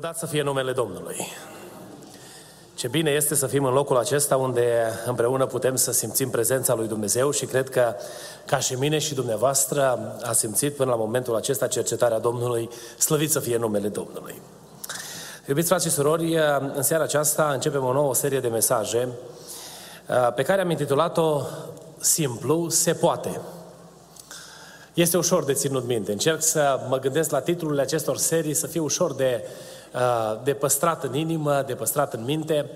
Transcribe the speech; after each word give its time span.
Lăudat 0.00 0.18
să 0.18 0.26
fie 0.26 0.42
numele 0.42 0.72
Domnului. 0.72 1.16
Ce 2.74 2.88
bine 2.88 3.10
este 3.10 3.34
să 3.34 3.46
fim 3.46 3.64
în 3.64 3.72
locul 3.72 3.96
acesta 3.96 4.36
unde 4.36 4.92
împreună 5.06 5.46
putem 5.46 5.76
să 5.76 5.92
simțim 5.92 6.30
prezența 6.30 6.74
lui 6.74 6.88
Dumnezeu 6.88 7.30
și 7.30 7.46
cred 7.46 7.68
că 7.68 7.94
ca 8.46 8.58
și 8.58 8.74
mine 8.74 8.98
și 8.98 9.14
dumneavoastră 9.14 10.16
a 10.22 10.32
simțit 10.32 10.76
până 10.76 10.90
la 10.90 10.96
momentul 10.96 11.36
acesta 11.36 11.66
cercetarea 11.66 12.18
Domnului, 12.18 12.70
slăvit 12.98 13.30
să 13.30 13.40
fie 13.40 13.56
numele 13.56 13.88
Domnului. 13.88 14.42
Iubiți 15.48 15.68
frați 15.68 15.86
și 15.86 15.92
surori, 15.92 16.38
în 16.74 16.82
seara 16.82 17.02
aceasta 17.02 17.50
începem 17.52 17.84
o 17.84 17.92
nouă 17.92 18.14
serie 18.14 18.40
de 18.40 18.48
mesaje 18.48 19.08
pe 20.34 20.42
care 20.42 20.60
am 20.60 20.70
intitulat-o 20.70 21.40
simplu, 21.98 22.68
se 22.68 22.92
poate. 22.92 23.40
Este 24.94 25.16
ușor 25.16 25.44
de 25.44 25.52
ținut 25.52 25.86
minte. 25.86 26.12
Încerc 26.12 26.42
să 26.42 26.80
mă 26.88 26.98
gândesc 26.98 27.30
la 27.30 27.40
titlurile 27.40 27.82
acestor 27.82 28.16
serii 28.16 28.54
să 28.54 28.66
fie 28.66 28.80
ușor 28.80 29.14
de 29.14 29.42
Uh, 29.44 29.77
de 30.42 30.52
păstrat 30.52 31.04
în 31.04 31.14
inimă, 31.14 31.62
de 31.66 31.74
păstrat 31.74 32.14
în 32.14 32.24
minte. 32.24 32.70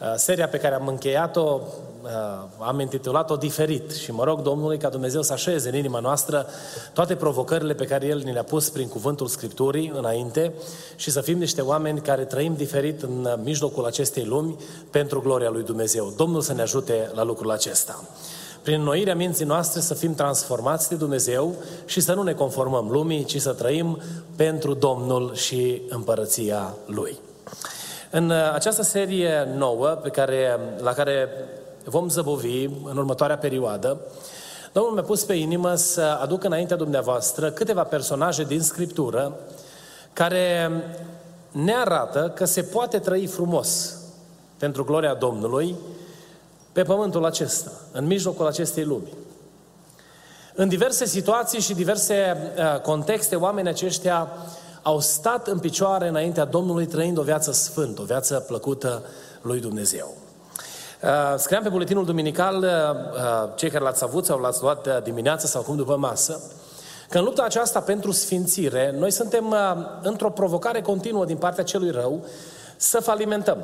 Uh, 0.00 0.12
seria 0.16 0.48
pe 0.48 0.58
care 0.58 0.74
am 0.74 0.86
încheiat-o, 0.86 1.60
uh, 2.02 2.10
am 2.58 2.80
intitulat-o 2.80 3.36
diferit 3.36 3.90
și 3.92 4.12
mă 4.12 4.24
rog 4.24 4.40
Domnului 4.40 4.78
ca 4.78 4.88
Dumnezeu 4.88 5.22
să 5.22 5.32
așeze 5.32 5.68
în 5.68 5.74
inima 5.74 5.98
noastră 5.98 6.46
toate 6.92 7.14
provocările 7.14 7.74
pe 7.74 7.84
care 7.84 8.06
El 8.06 8.18
ni 8.18 8.32
le-a 8.32 8.42
pus 8.42 8.70
prin 8.70 8.88
cuvântul 8.88 9.26
Scripturii 9.26 9.92
înainte 9.96 10.52
și 10.96 11.10
să 11.10 11.20
fim 11.20 11.38
niște 11.38 11.60
oameni 11.60 12.00
care 12.00 12.24
trăim 12.24 12.54
diferit 12.54 13.02
în 13.02 13.38
mijlocul 13.42 13.84
acestei 13.84 14.24
lumi 14.24 14.56
pentru 14.90 15.20
gloria 15.20 15.50
lui 15.50 15.62
Dumnezeu. 15.62 16.12
Domnul 16.16 16.40
să 16.40 16.52
ne 16.52 16.62
ajute 16.62 17.10
la 17.14 17.22
lucrul 17.22 17.50
acesta 17.50 18.04
prin 18.68 18.82
noirea 18.82 19.14
minții 19.14 19.44
noastre 19.44 19.80
să 19.80 19.94
fim 19.94 20.14
transformați 20.14 20.88
de 20.88 20.94
Dumnezeu 20.94 21.54
și 21.84 22.00
să 22.00 22.14
nu 22.14 22.22
ne 22.22 22.32
conformăm 22.32 22.88
lumii, 22.90 23.24
ci 23.24 23.40
să 23.40 23.52
trăim 23.52 24.00
pentru 24.36 24.74
Domnul 24.74 25.34
și 25.34 25.82
împărăția 25.88 26.74
Lui. 26.86 27.18
În 28.10 28.30
uh, 28.30 28.52
această 28.52 28.82
serie 28.82 29.48
nouă 29.56 29.86
pe 29.86 30.08
care, 30.08 30.58
la 30.80 30.92
care 30.92 31.28
vom 31.84 32.08
zăbovi 32.08 32.64
în 32.64 32.96
următoarea 32.96 33.38
perioadă, 33.38 34.00
Domnul 34.72 34.92
mi-a 34.92 35.02
pus 35.02 35.24
pe 35.24 35.34
inimă 35.34 35.74
să 35.74 36.18
aduc 36.22 36.44
înaintea 36.44 36.76
dumneavoastră 36.76 37.50
câteva 37.50 37.82
personaje 37.82 38.44
din 38.44 38.60
Scriptură 38.60 39.38
care 40.12 40.70
ne 41.50 41.74
arată 41.74 42.32
că 42.34 42.44
se 42.44 42.62
poate 42.62 42.98
trăi 42.98 43.26
frumos 43.26 43.96
pentru 44.58 44.84
gloria 44.84 45.14
Domnului 45.14 45.76
pe 46.78 46.84
pământul 46.84 47.24
acesta, 47.24 47.70
în 47.92 48.06
mijlocul 48.06 48.46
acestei 48.46 48.84
lumi. 48.84 49.12
În 50.54 50.68
diverse 50.68 51.04
situații 51.04 51.60
și 51.60 51.74
diverse 51.74 52.36
uh, 52.56 52.80
contexte, 52.80 53.36
oamenii 53.36 53.70
aceștia 53.70 54.28
au 54.82 55.00
stat 55.00 55.46
în 55.46 55.58
picioare 55.58 56.08
înaintea 56.08 56.44
Domnului 56.44 56.86
trăind 56.86 57.18
o 57.18 57.22
viață 57.22 57.52
sfântă, 57.52 58.00
o 58.00 58.04
viață 58.04 58.44
plăcută 58.46 59.02
lui 59.40 59.60
Dumnezeu. 59.60 60.14
Uh, 61.02 61.08
scriam 61.36 61.62
pe 61.62 61.68
buletinul 61.68 62.04
duminical, 62.04 62.56
uh, 62.62 63.48
cei 63.54 63.70
care 63.70 63.84
l-ați 63.84 64.04
avut 64.04 64.24
sau 64.24 64.40
l-ați 64.40 64.62
luat 64.62 65.02
dimineața 65.02 65.46
sau 65.46 65.62
cum 65.62 65.76
după 65.76 65.96
masă, 65.96 66.40
că 67.08 67.18
în 67.18 67.24
lupta 67.24 67.42
aceasta 67.42 67.80
pentru 67.80 68.10
sfințire, 68.10 68.94
noi 68.98 69.10
suntem 69.10 69.54
într-o 70.02 70.30
provocare 70.30 70.80
continuă 70.80 71.24
din 71.24 71.36
partea 71.36 71.64
celui 71.64 71.90
rău 71.90 72.24
să 72.76 73.00
falimentăm. 73.00 73.58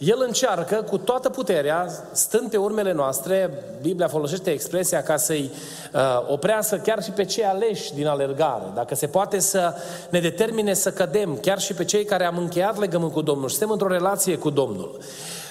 El 0.00 0.22
încearcă 0.26 0.84
cu 0.88 0.98
toată 0.98 1.28
puterea, 1.28 1.86
stând 2.12 2.50
pe 2.50 2.56
urmele 2.56 2.92
noastre, 2.92 3.64
Biblia 3.82 4.08
folosește 4.08 4.50
expresia 4.50 5.02
ca 5.02 5.16
să-i 5.16 5.50
uh, 5.92 6.00
oprească 6.28 6.76
chiar 6.76 7.02
și 7.02 7.10
pe 7.10 7.24
cei 7.24 7.44
aleși 7.44 7.94
din 7.94 8.06
alergare. 8.06 8.64
Dacă 8.74 8.94
se 8.94 9.06
poate 9.06 9.38
să 9.38 9.74
ne 10.10 10.20
determine 10.20 10.74
să 10.74 10.90
cădem, 10.90 11.38
chiar 11.42 11.58
și 11.58 11.74
pe 11.74 11.84
cei 11.84 12.04
care 12.04 12.24
am 12.24 12.38
încheiat 12.38 12.78
legământ 12.78 13.12
cu 13.12 13.20
Domnul, 13.20 13.48
suntem 13.48 13.70
într-o 13.70 13.88
relație 13.88 14.36
cu 14.36 14.50
Domnul. 14.50 14.98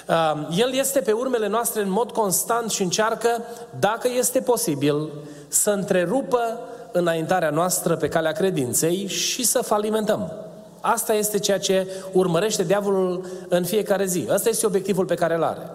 Uh, 0.08 0.56
el 0.56 0.74
este 0.74 1.00
pe 1.00 1.12
urmele 1.12 1.48
noastre 1.48 1.82
în 1.82 1.90
mod 1.90 2.10
constant 2.10 2.70
și 2.70 2.82
încearcă, 2.82 3.42
dacă 3.78 4.08
este 4.18 4.40
posibil, 4.40 5.08
să 5.48 5.70
întrerupă 5.70 6.60
înaintarea 6.92 7.50
noastră 7.50 7.96
pe 7.96 8.08
calea 8.08 8.32
credinței 8.32 9.06
și 9.06 9.44
să 9.44 9.62
falimentăm. 9.62 10.49
Asta 10.80 11.14
este 11.14 11.38
ceea 11.38 11.58
ce 11.58 11.86
urmărește 12.12 12.64
diavolul 12.64 13.26
în 13.48 13.64
fiecare 13.64 14.04
zi. 14.04 14.26
Asta 14.30 14.48
este 14.48 14.66
obiectivul 14.66 15.04
pe 15.04 15.14
care 15.14 15.34
îl 15.34 15.42
are. 15.42 15.70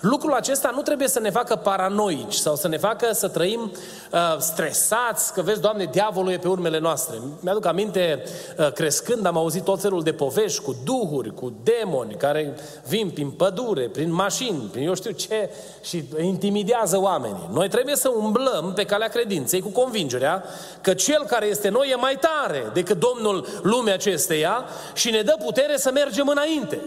Lucrul 0.00 0.32
acesta 0.32 0.70
nu 0.74 0.82
trebuie 0.82 1.08
să 1.08 1.20
ne 1.20 1.30
facă 1.30 1.56
paranoici 1.56 2.34
sau 2.34 2.56
să 2.56 2.68
ne 2.68 2.78
facă 2.78 3.12
să 3.12 3.28
trăim 3.28 3.72
uh, 4.12 4.36
stresați, 4.38 5.32
că 5.32 5.42
vezi, 5.42 5.60
Doamne, 5.60 5.84
diavolul 5.84 6.32
e 6.32 6.38
pe 6.38 6.48
urmele 6.48 6.78
noastre. 6.78 7.16
Mi-aduc 7.40 7.66
aminte, 7.66 8.22
uh, 8.58 8.72
crescând, 8.72 9.26
am 9.26 9.36
auzit 9.36 9.64
tot 9.64 9.80
felul 9.80 10.02
de 10.02 10.12
povești 10.12 10.62
cu 10.62 10.76
duhuri, 10.84 11.34
cu 11.34 11.52
demoni 11.62 12.14
care 12.14 12.54
vin 12.88 13.10
prin 13.10 13.30
pădure, 13.30 13.88
prin 13.88 14.12
mașini, 14.12 14.68
prin 14.72 14.86
eu 14.86 14.94
știu 14.94 15.10
ce 15.10 15.50
și 15.82 16.04
intimidează 16.20 17.00
oamenii. 17.00 17.48
Noi 17.52 17.68
trebuie 17.68 17.96
să 17.96 18.08
umblăm 18.08 18.72
pe 18.74 18.84
calea 18.84 19.08
credinței 19.08 19.60
cu 19.60 19.68
convingerea 19.68 20.44
că 20.80 20.94
cel 20.94 21.24
care 21.26 21.46
este 21.46 21.68
noi 21.68 21.88
e 21.90 21.94
mai 21.94 22.18
tare 22.20 22.70
decât 22.72 22.98
Domnul 22.98 23.46
lumea 23.62 23.94
acesteia 23.94 24.64
și 24.94 25.10
ne 25.10 25.20
dă 25.20 25.36
putere 25.44 25.76
să 25.76 25.90
mergem 25.90 26.28
înainte. 26.28 26.80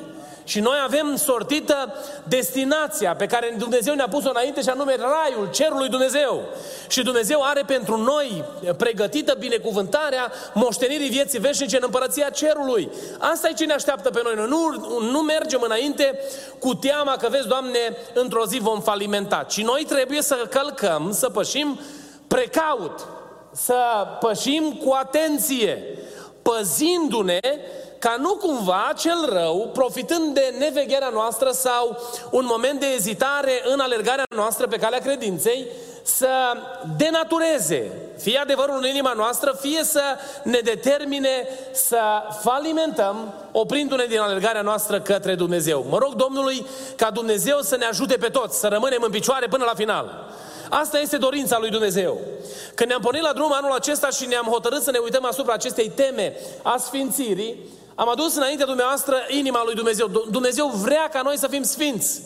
Și 0.47 0.59
noi 0.59 0.77
avem 0.83 1.15
sortită 1.15 1.93
destinația 2.23 3.15
pe 3.15 3.25
care 3.25 3.55
Dumnezeu 3.57 3.93
ne-a 3.95 4.07
pus-o 4.07 4.29
înainte 4.29 4.61
și 4.61 4.69
anume 4.69 4.95
raiul, 4.95 5.49
cerul 5.51 5.77
lui 5.77 5.89
Dumnezeu. 5.89 6.41
Și 6.87 7.03
Dumnezeu 7.03 7.43
are 7.43 7.63
pentru 7.67 7.97
noi 7.97 8.43
pregătită 8.77 9.35
binecuvântarea 9.39 10.31
moștenirii 10.53 11.09
vieții 11.09 11.39
veșnice 11.39 11.75
în 11.75 11.81
împărăția 11.85 12.29
cerului. 12.29 12.89
Asta 13.17 13.49
e 13.49 13.53
ce 13.53 13.65
ne 13.65 13.73
așteaptă 13.73 14.09
pe 14.09 14.21
noi. 14.23 14.33
Noi 14.35 14.47
nu, 14.47 15.01
nu 15.11 15.19
mergem 15.19 15.61
înainte 15.63 16.19
cu 16.59 16.73
teama 16.73 17.15
că, 17.15 17.27
vezi, 17.29 17.47
Doamne, 17.47 17.79
într-o 18.13 18.45
zi 18.45 18.57
vom 18.57 18.81
falimenta. 18.81 19.45
Ci 19.47 19.63
noi 19.63 19.85
trebuie 19.87 20.21
să 20.21 20.35
călcăm, 20.49 21.11
să 21.13 21.29
pășim 21.29 21.79
precaut, 22.27 23.07
să 23.51 23.77
pășim 24.19 24.81
cu 24.85 24.91
atenție, 24.91 25.83
păzindu-ne 26.41 27.39
ca 27.99 28.15
nu 28.19 28.35
cumva 28.35 28.93
cel 28.97 29.29
rău, 29.29 29.69
profitând 29.73 30.33
de 30.33 30.53
nevegherea 30.59 31.09
noastră 31.09 31.51
sau 31.51 31.97
un 32.31 32.45
moment 32.47 32.79
de 32.79 32.85
ezitare 32.95 33.61
în 33.73 33.79
alergarea 33.79 34.25
noastră 34.35 34.67
pe 34.67 34.77
calea 34.77 34.99
credinței, 34.99 35.65
să 36.03 36.29
denatureze 36.97 37.91
fie 38.17 38.37
adevărul 38.37 38.77
în 38.81 38.89
inima 38.89 39.13
noastră, 39.13 39.57
fie 39.61 39.83
să 39.83 40.01
ne 40.43 40.59
determine 40.59 41.47
să 41.71 41.99
falimentăm, 42.41 43.33
oprindu-ne 43.51 44.05
din 44.05 44.19
alergarea 44.19 44.61
noastră 44.61 45.01
către 45.01 45.35
Dumnezeu. 45.35 45.85
Mă 45.89 45.97
rog 45.97 46.13
Domnului 46.13 46.65
ca 46.95 47.11
Dumnezeu 47.11 47.59
să 47.59 47.77
ne 47.77 47.85
ajute 47.85 48.15
pe 48.17 48.27
toți, 48.27 48.59
să 48.59 48.67
rămânem 48.67 49.01
în 49.01 49.11
picioare 49.11 49.47
până 49.47 49.63
la 49.65 49.73
final. 49.75 50.25
Asta 50.69 50.99
este 50.99 51.17
dorința 51.17 51.57
lui 51.59 51.69
Dumnezeu. 51.69 52.19
Când 52.75 52.89
ne-am 52.89 53.01
pornit 53.01 53.21
la 53.21 53.33
drum 53.33 53.53
anul 53.53 53.71
acesta 53.71 54.09
și 54.09 54.25
ne-am 54.25 54.45
hotărât 54.45 54.81
să 54.81 54.91
ne 54.91 54.97
uităm 54.97 55.25
asupra 55.25 55.53
acestei 55.53 55.89
teme 55.89 56.35
a 56.61 56.77
sfințirii, 56.77 57.55
am 57.99 58.09
adus 58.09 58.35
înaintea 58.35 58.65
dumneavoastră 58.65 59.15
inima 59.27 59.61
lui 59.65 59.75
Dumnezeu. 59.75 60.07
Dumnezeu 60.07 60.67
vrea 60.67 61.09
ca 61.11 61.21
noi 61.21 61.37
să 61.37 61.47
fim 61.47 61.63
sfinți. 61.63 62.21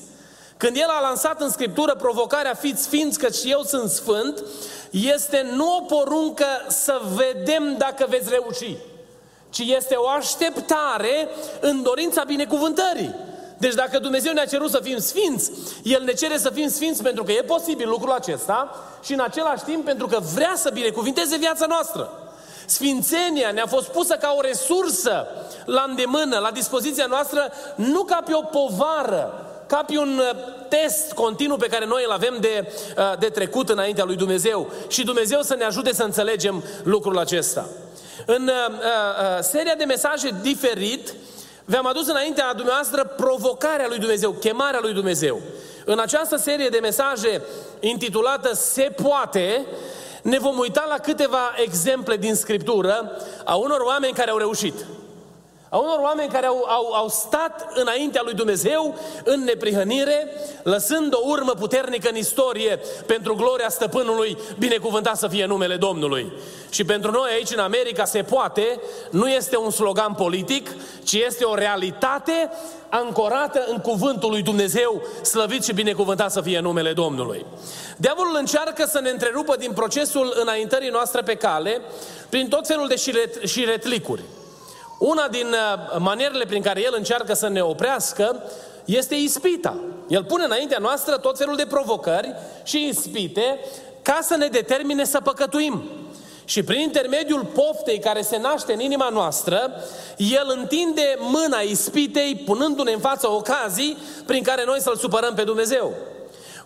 Când 0.58 0.76
El 0.76 0.88
a 0.88 1.02
lansat 1.02 1.42
în 1.42 1.50
Scriptură 1.50 1.96
provocarea 1.96 2.54
fiți 2.54 2.84
sfinți 2.84 3.20
că 3.20 3.30
și 3.30 3.52
eu 3.52 3.62
sunt 3.62 3.90
sfânt, 3.90 4.44
este 4.90 5.50
nu 5.54 5.76
o 5.76 5.82
poruncă 5.82 6.46
să 6.68 7.02
vedem 7.16 7.76
dacă 7.78 8.06
veți 8.10 8.30
reuși, 8.30 8.78
ci 9.50 9.60
este 9.60 9.96
o 9.96 10.08
așteptare 10.08 11.28
în 11.60 11.84
dorința 11.84 12.24
binecuvântării. 12.24 13.16
Deci 13.58 13.74
dacă 13.74 14.00
Dumnezeu 14.00 14.34
ne-a 14.34 14.46
cerut 14.46 14.70
să 14.70 14.80
fim 14.84 14.98
sfinți, 14.98 15.52
El 15.84 16.04
ne 16.04 16.14
cere 16.14 16.38
să 16.38 16.50
fim 16.50 16.70
sfinți 16.70 17.04
pentru 17.04 17.24
că 17.24 17.32
e 17.32 17.42
posibil 17.42 17.90
lucrul 17.90 18.12
acesta 18.12 18.76
și 19.04 19.14
în 19.14 19.20
același 19.20 19.64
timp 19.64 19.86
pentru 19.86 20.08
că 20.08 20.20
vrea 20.34 20.54
să 20.56 20.70
binecuvinteze 20.74 21.38
viața 21.38 21.66
noastră. 21.66 22.21
Sfințenia 22.72 23.52
ne-a 23.52 23.66
fost 23.66 23.88
pusă 23.88 24.16
ca 24.16 24.34
o 24.38 24.42
resursă 24.42 25.28
la 25.66 25.86
îndemână, 25.88 26.38
la 26.38 26.52
dispoziția 26.52 27.06
noastră, 27.06 27.52
nu 27.76 28.04
ca 28.04 28.22
pe 28.26 28.34
o 28.34 28.42
povară, 28.42 29.46
ca 29.68 29.84
pe 29.88 29.98
un 29.98 30.18
uh, 30.18 30.38
test 30.70 31.12
continuu 31.12 31.58
pe 31.58 31.68
care 31.68 31.86
noi 31.86 32.04
îl 32.06 32.12
avem 32.12 32.38
de, 32.40 32.74
uh, 32.98 33.18
de 33.20 33.28
trecut 33.28 33.70
înaintea 33.70 34.04
lui 34.04 34.16
Dumnezeu. 34.16 34.72
Și 34.88 35.04
Dumnezeu 35.04 35.42
să 35.42 35.56
ne 35.56 35.64
ajute 35.64 35.94
să 35.94 36.04
înțelegem 36.04 36.64
lucrul 36.84 37.18
acesta. 37.18 37.68
În 38.26 38.48
uh, 38.48 38.70
uh, 38.70 39.40
seria 39.42 39.76
de 39.76 39.84
mesaje 39.84 40.36
diferit, 40.42 41.14
v-am 41.66 41.88
adus 41.88 42.08
înaintea 42.08 42.54
dumneavoastră 42.54 43.14
provocarea 43.18 43.88
lui 43.88 44.00
Dumnezeu, 44.00 44.32
chemarea 44.32 44.80
lui 44.82 44.94
Dumnezeu. 44.94 45.42
În 45.86 46.00
această 46.00 46.38
serie 46.38 46.70
de 46.70 46.80
mesaje 46.82 47.42
intitulată 47.80 48.54
Se 48.54 48.94
poate, 49.04 49.66
ne 50.22 50.38
vom 50.38 50.58
uita 50.58 50.86
la 50.90 50.98
câteva 50.98 51.54
exemple 51.56 52.18
din 52.18 52.36
Scriptură 52.36 53.12
a 53.46 53.56
unor 53.56 53.80
oameni 53.80 54.14
care 54.14 54.30
au 54.30 54.38
reușit. 54.38 54.86
A 55.74 55.78
unor 55.78 56.00
oameni 56.00 56.32
care 56.32 56.46
au, 56.46 56.66
au, 56.68 56.94
au 56.94 57.08
stat 57.08 57.68
înaintea 57.74 58.22
lui 58.24 58.34
Dumnezeu 58.34 58.96
în 59.24 59.44
neprihănire, 59.44 60.28
lăsând 60.64 61.14
o 61.14 61.20
urmă 61.24 61.52
puternică 61.52 62.10
în 62.10 62.16
istorie 62.16 62.80
pentru 63.06 63.36
gloria 63.36 63.70
stăpânului, 63.70 64.38
binecuvântat 64.58 65.18
să 65.18 65.28
fie 65.28 65.46
numele 65.46 65.76
Domnului. 65.76 66.32
Și 66.70 66.84
pentru 66.84 67.12
noi 67.12 67.32
aici 67.32 67.52
în 67.52 67.60
America 67.60 68.06
se 68.06 68.24
poate, 68.24 68.82
nu 69.12 69.30
este 69.30 69.58
un 69.58 69.70
slogan 69.70 70.14
politic, 70.14 70.70
ci 71.04 71.14
este 71.14 71.44
o 71.44 71.56
realitate 71.56 72.52
ancorată 72.90 73.66
în 73.68 73.78
cuvântul 73.78 74.30
lui 74.30 74.42
Dumnezeu, 74.42 75.02
slăvit 75.22 75.64
și 75.64 75.74
binecuvântat 75.74 76.32
să 76.32 76.42
fie 76.42 76.60
numele 76.60 76.94
Domnului. 76.94 77.46
Diavolul 77.98 78.36
încearcă 78.40 78.86
să 78.86 79.00
ne 79.00 79.10
întrerupă 79.10 79.56
din 79.56 79.72
procesul 79.72 80.34
înaintării 80.42 80.90
noastre 80.90 81.22
pe 81.22 81.36
cale 81.36 81.82
prin 82.30 82.48
tot 82.48 82.68
felul 82.68 82.88
de 82.88 82.96
șiretlicuri. 83.46 84.22
Una 85.02 85.28
din 85.28 85.48
uh, 85.48 85.98
manierele 85.98 86.46
prin 86.46 86.62
care 86.62 86.82
el 86.82 86.94
încearcă 86.98 87.34
să 87.34 87.48
ne 87.48 87.62
oprească 87.62 88.44
este 88.86 89.16
ispita. 89.16 89.78
El 90.08 90.24
pune 90.24 90.44
înaintea 90.44 90.78
noastră 90.80 91.18
tot 91.18 91.38
felul 91.38 91.56
de 91.56 91.66
provocări 91.66 92.36
și 92.64 92.88
ispite 92.88 93.60
ca 94.02 94.20
să 94.22 94.36
ne 94.36 94.48
determine 94.48 95.04
să 95.04 95.20
păcătuim. 95.20 95.84
Și 96.46 96.64
prin 96.64 96.80
intermediul 96.80 97.46
poftei 97.46 98.00
care 98.00 98.22
se 98.22 98.38
naște 98.38 98.74
în 98.74 98.80
inima 98.80 99.10
noastră, 99.10 99.72
El 100.18 100.56
întinde 100.60 101.16
mâna 101.20 101.60
ispitei, 101.60 102.36
punându-ne 102.46 102.92
în 102.92 103.00
față 103.00 103.30
ocazii 103.30 103.98
prin 104.26 104.44
care 104.44 104.64
noi 104.66 104.82
să-L 104.82 104.96
supărăm 104.96 105.34
pe 105.34 105.44
Dumnezeu. 105.44 105.94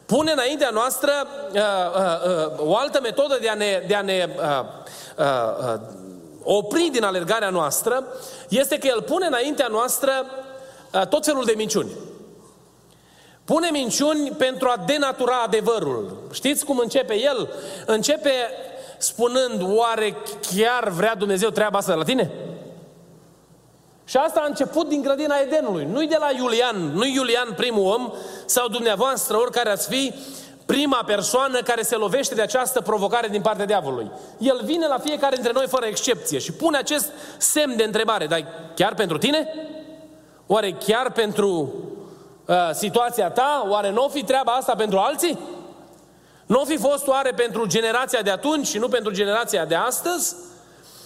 Pune 0.05 0.31
înaintea 0.31 0.69
noastră 0.69 1.11
uh, 1.53 1.59
uh, 1.59 2.57
uh, 2.59 2.67
o 2.67 2.75
altă 2.75 2.99
metodă 3.01 3.37
de 3.41 3.49
a 3.49 3.53
ne, 3.53 3.83
de 3.87 3.95
a 3.95 4.01
ne 4.01 4.29
uh, 4.37 4.65
uh, 5.17 5.25
uh, 5.73 6.03
opri 6.45 6.89
din 6.91 7.03
alergarea 7.03 7.49
noastră, 7.49 8.03
este 8.49 8.77
că 8.77 8.87
El 8.87 9.01
pune 9.01 9.25
înaintea 9.25 9.67
noastră 9.67 10.11
uh, 10.91 11.07
tot 11.07 11.25
felul 11.25 11.45
de 11.45 11.53
minciuni. 11.55 11.89
Pune 13.45 13.69
minciuni 13.71 14.31
pentru 14.31 14.67
a 14.67 14.83
denatura 14.85 15.41
adevărul. 15.41 16.17
Știți 16.31 16.65
cum 16.65 16.77
începe 16.77 17.19
El? 17.19 17.49
Începe 17.85 18.31
spunând, 18.97 19.61
oare 19.77 20.15
chiar 20.55 20.89
vrea 20.89 21.15
Dumnezeu 21.15 21.49
treaba 21.49 21.77
asta 21.77 21.91
de 21.91 21.97
la 21.97 22.03
tine? 22.03 22.31
Și 24.05 24.17
asta 24.17 24.39
a 24.39 24.45
început 24.45 24.89
din 24.89 25.01
grădina 25.01 25.35
Edenului. 25.39 25.87
Nu-i 25.91 26.07
de 26.07 26.17
la 26.19 26.29
Iulian, 26.37 26.91
nu 26.93 27.05
Iulian 27.05 27.53
primul 27.55 27.93
om, 27.93 28.11
sau 28.45 28.67
dumneavoastră, 28.67 29.37
oricare 29.37 29.69
ați 29.69 29.87
fi, 29.87 30.13
prima 30.65 31.03
persoană 31.05 31.61
care 31.61 31.81
se 31.81 31.95
lovește 31.95 32.35
de 32.35 32.41
această 32.41 32.81
provocare 32.81 33.27
din 33.27 33.41
partea 33.41 33.65
diavolului. 33.65 34.11
El 34.37 34.61
vine 34.63 34.87
la 34.87 34.97
fiecare 34.97 35.35
dintre 35.35 35.53
noi 35.53 35.67
fără 35.67 35.85
excepție 35.85 36.37
și 36.37 36.51
pune 36.51 36.77
acest 36.77 37.11
semn 37.37 37.75
de 37.75 37.83
întrebare. 37.83 38.27
Dar 38.27 38.45
chiar 38.75 38.93
pentru 38.93 39.17
tine? 39.17 39.53
Oare 40.47 40.71
chiar 40.71 41.11
pentru 41.11 41.73
uh, 42.45 42.55
situația 42.73 43.29
ta? 43.29 43.65
Oare 43.69 43.91
nu 43.91 44.03
o 44.03 44.09
fi 44.09 44.23
treaba 44.23 44.51
asta 44.51 44.75
pentru 44.75 44.97
alții? 44.97 45.39
Nu 46.45 46.61
o 46.61 46.65
fi 46.65 46.77
fost 46.77 47.07
oare 47.07 47.31
pentru 47.35 47.65
generația 47.65 48.21
de 48.21 48.29
atunci 48.29 48.67
și 48.67 48.77
nu 48.77 48.87
pentru 48.87 49.11
generația 49.11 49.65
de 49.65 49.75
astăzi? 49.75 50.35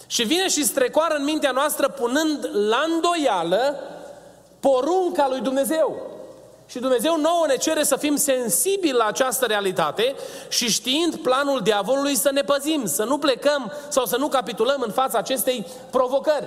Și 0.08 0.24
vine 0.24 0.48
și 0.48 0.66
strecoară 0.66 1.16
în 1.16 1.24
mintea 1.24 1.52
noastră 1.52 1.88
punând 1.88 2.50
la 2.54 2.84
îndoială 2.94 3.80
porunca 4.60 5.28
lui 5.30 5.40
Dumnezeu. 5.40 6.18
Și 6.70 6.80
Dumnezeu 6.80 7.18
nouă 7.18 7.46
ne 7.48 7.56
cere 7.56 7.84
să 7.84 7.96
fim 7.96 8.16
sensibili 8.16 8.98
la 8.98 9.06
această 9.06 9.46
realitate 9.46 10.16
și 10.50 10.70
știind 10.70 11.16
planul 11.16 11.62
diavolului 11.62 12.16
să 12.16 12.32
ne 12.32 12.42
păzim, 12.42 12.86
să 12.86 13.04
nu 13.04 13.18
plecăm 13.18 13.72
sau 13.88 14.06
să 14.06 14.18
nu 14.18 14.28
capitulăm 14.28 14.82
în 14.86 14.92
fața 14.92 15.18
acestei 15.18 15.66
provocări. 15.90 16.46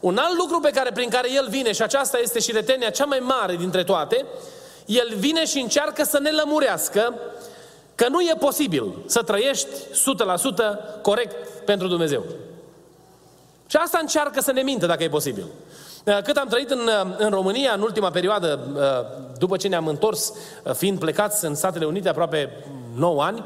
Un 0.00 0.16
alt 0.16 0.36
lucru 0.38 0.60
pe 0.60 0.70
care, 0.70 0.90
prin 0.90 1.08
care 1.08 1.32
el 1.32 1.46
vine, 1.48 1.72
și 1.72 1.82
aceasta 1.82 2.18
este 2.18 2.38
și 2.38 2.52
retenia 2.52 2.90
cea 2.90 3.04
mai 3.04 3.18
mare 3.18 3.56
dintre 3.56 3.84
toate, 3.84 4.24
el 4.86 5.14
vine 5.16 5.44
și 5.44 5.58
încearcă 5.58 6.04
să 6.04 6.18
ne 6.18 6.30
lămurească 6.30 7.14
că 7.94 8.08
nu 8.08 8.20
e 8.20 8.34
posibil 8.38 8.94
să 9.06 9.22
trăiești 9.22 9.68
100% 9.68 11.00
corect 11.02 11.48
pentru 11.64 11.86
Dumnezeu. 11.86 12.24
Și 13.66 13.76
asta 13.76 13.98
încearcă 14.00 14.40
să 14.40 14.52
ne 14.52 14.62
mintă 14.62 14.86
dacă 14.86 15.02
e 15.02 15.08
posibil. 15.08 15.46
Uh, 16.06 16.18
cât 16.22 16.36
am 16.36 16.48
trăit 16.48 16.70
în, 16.70 16.78
uh, 16.78 17.14
în 17.16 17.30
România 17.30 17.72
în 17.72 17.80
ultima 17.80 18.10
perioadă, 18.10 18.60
uh, 18.74 19.36
după 19.38 19.56
ce 19.56 19.68
ne-am 19.68 19.86
întors, 19.86 20.32
fiind 20.72 20.98
plecați 20.98 21.44
în 21.44 21.54
Statele 21.54 21.84
Unite 21.84 22.08
aproape 22.08 22.64
9 22.94 23.22
ani, 23.22 23.44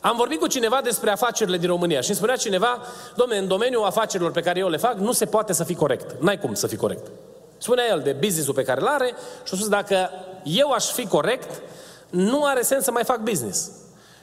am 0.00 0.16
vorbit 0.16 0.38
cu 0.38 0.46
cineva 0.46 0.80
despre 0.82 1.10
afacerile 1.10 1.58
din 1.58 1.68
România 1.68 2.00
și 2.00 2.08
îmi 2.08 2.16
spunea 2.16 2.36
cineva, 2.36 2.82
domne, 3.16 3.36
în 3.36 3.48
domeniul 3.48 3.84
afacerilor 3.84 4.32
pe 4.32 4.40
care 4.40 4.58
eu 4.58 4.68
le 4.68 4.76
fac, 4.76 4.94
nu 4.94 5.12
se 5.12 5.24
poate 5.26 5.52
să 5.52 5.64
fii 5.64 5.74
corect. 5.74 6.22
N-ai 6.22 6.38
cum 6.38 6.54
să 6.54 6.66
fii 6.66 6.76
corect. 6.76 7.06
Spunea 7.58 7.84
el 7.86 8.00
de 8.00 8.12
business-ul 8.12 8.54
pe 8.54 8.62
care 8.62 8.80
îl 8.80 8.86
are 8.86 9.06
și 9.44 9.52
a 9.52 9.56
spus, 9.56 9.68
dacă 9.68 10.10
eu 10.44 10.70
aș 10.70 10.84
fi 10.84 11.06
corect, 11.06 11.62
nu 12.10 12.44
are 12.44 12.62
sens 12.62 12.84
să 12.84 12.90
mai 12.90 13.04
fac 13.04 13.18
business. 13.18 13.70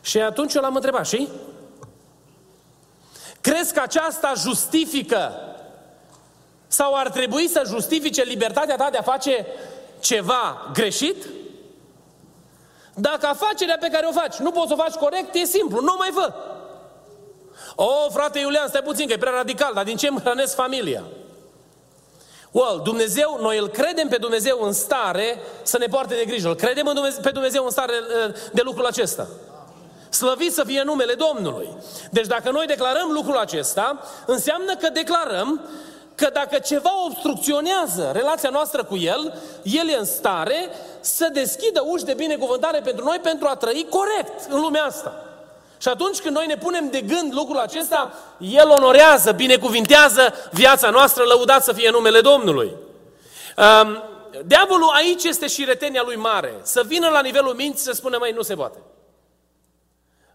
Și 0.01 0.21
atunci 0.21 0.53
eu 0.53 0.61
l-am 0.61 0.75
întrebat, 0.75 1.07
și? 1.07 1.27
Crezi 3.41 3.73
că 3.73 3.81
aceasta 3.83 4.33
justifică 4.35 5.31
sau 6.67 6.95
ar 6.95 7.09
trebui 7.09 7.47
să 7.47 7.61
justifice 7.65 8.23
libertatea 8.23 8.75
ta 8.75 8.89
de 8.89 8.97
a 8.97 9.01
face 9.01 9.45
ceva 9.99 10.69
greșit? 10.73 11.25
Dacă 12.93 13.25
afacerea 13.25 13.77
pe 13.79 13.89
care 13.91 14.05
o 14.05 14.11
faci 14.11 14.35
nu 14.35 14.51
poți 14.51 14.67
să 14.67 14.73
o 14.73 14.81
faci 14.83 14.93
corect, 14.93 15.35
e 15.35 15.45
simplu, 15.45 15.81
nu 15.81 15.95
mai 15.97 16.09
fă. 16.13 16.33
O, 17.75 17.83
oh, 17.83 18.11
frate 18.13 18.39
Iulian, 18.39 18.67
stai 18.67 18.81
puțin, 18.81 19.07
că 19.07 19.13
e 19.13 19.17
prea 19.17 19.31
radical, 19.31 19.73
dar 19.73 19.83
din 19.83 19.97
ce 19.97 20.07
îmi 20.07 20.19
hrănesc 20.19 20.55
familia? 20.55 21.03
Well, 22.51 22.81
Dumnezeu, 22.83 23.37
noi 23.41 23.57
îl 23.57 23.67
credem 23.67 24.07
pe 24.07 24.17
Dumnezeu 24.17 24.61
în 24.61 24.73
stare 24.73 25.39
să 25.63 25.77
ne 25.77 25.85
poarte 25.85 26.15
de 26.15 26.25
grijă. 26.25 26.47
Îl 26.47 26.55
credem 26.55 26.87
în 26.87 26.93
Dumnezeu, 26.93 27.21
pe 27.21 27.29
Dumnezeu 27.29 27.63
în 27.63 27.69
stare 27.69 27.93
uh, 27.93 28.33
de 28.53 28.61
lucrul 28.61 28.85
acesta. 28.85 29.27
Slăvit 30.09 30.53
să 30.53 30.63
fie 30.63 30.83
numele 30.83 31.13
Domnului. 31.13 31.69
Deci 32.11 32.25
dacă 32.25 32.51
noi 32.51 32.65
declarăm 32.65 33.11
lucrul 33.11 33.37
acesta, 33.37 34.03
înseamnă 34.25 34.75
că 34.75 34.89
declarăm 34.89 35.61
că 36.17 36.29
dacă 36.33 36.59
ceva 36.59 37.05
obstrucționează 37.05 38.11
relația 38.13 38.49
noastră 38.49 38.83
cu 38.83 38.97
El, 38.97 39.41
El 39.63 39.89
e 39.89 39.97
în 39.97 40.05
stare 40.05 40.69
să 40.99 41.29
deschidă 41.33 41.83
uși 41.85 42.03
de 42.03 42.13
binecuvântare 42.13 42.79
pentru 42.79 43.05
noi 43.05 43.19
pentru 43.21 43.47
a 43.47 43.55
trăi 43.55 43.87
corect 43.89 44.45
în 44.49 44.59
lumea 44.59 44.83
asta. 44.83 45.25
Și 45.77 45.87
atunci 45.87 46.19
când 46.19 46.35
noi 46.35 46.45
ne 46.45 46.57
punem 46.57 46.89
de 46.89 47.01
gând 47.01 47.33
lucrul 47.33 47.57
acesta, 47.57 48.13
El 48.39 48.69
onorează, 48.69 49.31
binecuvintează 49.31 50.33
viața 50.51 50.89
noastră, 50.89 51.23
lăudat 51.23 51.63
să 51.63 51.73
fie 51.73 51.89
numele 51.89 52.21
Domnului. 52.21 52.71
Um, 53.57 54.03
diavolul 54.45 54.91
aici 54.93 55.23
este 55.23 55.47
și 55.47 55.65
retenia 55.65 56.01
lui 56.05 56.15
mare. 56.15 56.53
Să 56.61 56.83
vină 56.85 57.07
la 57.09 57.21
nivelul 57.21 57.53
minții 57.53 57.85
să 57.85 57.91
spună, 57.91 58.17
mai 58.19 58.31
nu 58.31 58.41
se 58.41 58.55
poate. 58.55 58.77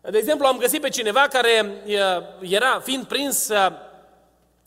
De 0.00 0.18
exemplu, 0.18 0.46
am 0.46 0.58
găsit 0.58 0.80
pe 0.80 0.88
cineva 0.88 1.20
care 1.20 1.82
era, 2.40 2.80
fiind 2.84 3.04
prins 3.04 3.48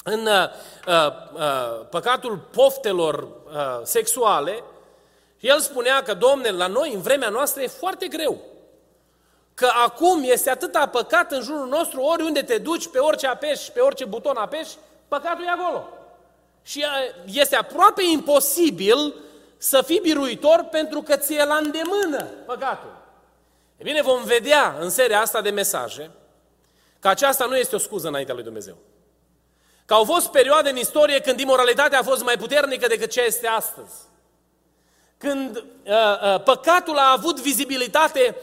în 0.08 0.26
uh, 0.26 0.50
uh, 0.88 1.86
păcatul 1.90 2.38
poftelor 2.38 3.24
uh, 3.24 3.80
sexuale, 3.84 4.64
el 5.40 5.60
spunea 5.60 6.04
că, 6.04 6.14
domne, 6.14 6.50
la 6.50 6.68
noi, 6.68 6.94
în 6.94 7.02
vremea 7.02 7.30
noastră, 7.30 7.62
e 7.62 7.68
foarte 7.68 8.08
greu. 8.08 8.38
Că 9.54 9.70
acum 9.86 10.24
este 10.24 10.50
atâta 10.50 10.88
păcat 10.88 11.32
în 11.32 11.42
jurul 11.42 11.68
nostru, 11.68 12.02
oriunde 12.02 12.42
te 12.42 12.58
duci, 12.58 12.88
pe 12.88 12.98
orice 12.98 13.28
apeși, 13.28 13.72
pe 13.72 13.80
orice 13.80 14.06
buton 14.06 14.38
apeși, 14.38 14.76
păcatul 15.08 15.44
e 15.44 15.50
acolo. 15.50 15.88
Și 16.64 16.86
uh, 16.86 17.24
este 17.26 17.56
aproape 17.56 18.04
imposibil 18.12 19.14
să 19.58 19.82
fii 19.82 20.00
biruitor 20.00 20.68
pentru 20.72 21.02
că 21.02 21.16
ți-e 21.16 21.46
la 21.46 21.56
îndemână 21.56 22.24
păcatul. 22.46 22.96
E 23.78 23.84
bine, 23.84 24.02
vom 24.02 24.24
vedea 24.24 24.78
în 24.80 24.90
seria 24.90 25.22
asta 25.22 25.42
de 25.42 25.50
mesaje 25.50 26.12
că 27.00 27.08
aceasta 27.08 27.46
nu 27.46 27.58
este 27.58 27.76
o 27.76 27.80
scuză 27.80 28.08
înaintea 28.08 28.34
lui 28.34 28.44
Dumnezeu. 28.44 28.78
Că 29.86 29.94
au 29.94 30.04
fost 30.04 30.28
perioade 30.28 30.70
în 30.70 30.78
istorie 30.78 31.20
când 31.20 31.40
imoralitatea 31.40 32.00
a 32.00 32.04
fost 32.04 32.24
mai 32.24 32.38
puternică 32.38 32.88
decât 32.88 33.10
ce 33.10 33.22
este 33.22 33.48
astăzi. 33.48 33.94
Când 35.18 35.56
uh, 35.56 35.64
uh, 35.86 36.42
păcatul 36.44 36.98
a 36.98 37.12
avut 37.12 37.40
vizibilitate 37.40 38.36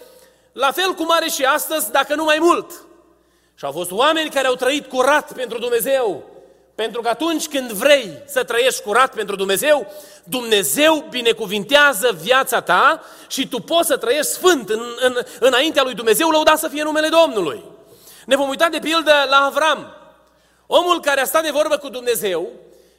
la 0.52 0.70
fel 0.70 0.92
cum 0.92 1.10
are 1.10 1.28
și 1.28 1.44
astăzi, 1.44 1.90
dacă 1.90 2.14
nu 2.14 2.24
mai 2.24 2.38
mult. 2.40 2.70
Și 3.54 3.64
au 3.64 3.72
fost 3.72 3.90
oameni 3.90 4.30
care 4.30 4.46
au 4.46 4.54
trăit 4.54 4.86
curat 4.86 5.32
pentru 5.32 5.58
Dumnezeu. 5.58 6.22
Pentru 6.74 7.00
că 7.00 7.08
atunci 7.08 7.48
când 7.48 7.70
vrei 7.72 8.18
să 8.26 8.44
trăiești 8.44 8.82
curat 8.82 9.14
pentru 9.14 9.36
Dumnezeu, 9.36 9.92
Dumnezeu 10.24 11.06
binecuvintează 11.10 12.18
viața 12.20 12.60
ta 12.60 13.02
și 13.28 13.48
tu 13.48 13.60
poți 13.60 13.86
să 13.86 13.96
trăiești 13.96 14.32
sfânt 14.32 14.68
în, 14.68 14.82
în, 15.00 15.16
înaintea 15.40 15.82
lui 15.82 15.94
Dumnezeu, 15.94 16.28
lăudat 16.28 16.58
să 16.58 16.68
fie 16.68 16.82
numele 16.82 17.08
Domnului. 17.08 17.64
Ne 18.26 18.36
vom 18.36 18.48
uita 18.48 18.68
de 18.68 18.78
pildă 18.78 19.12
la 19.30 19.36
Avram. 19.36 19.96
Omul 20.74 21.00
care 21.00 21.20
a 21.20 21.24
stat 21.24 21.42
de 21.42 21.50
vorbă 21.50 21.76
cu 21.76 21.88
Dumnezeu 21.88 22.48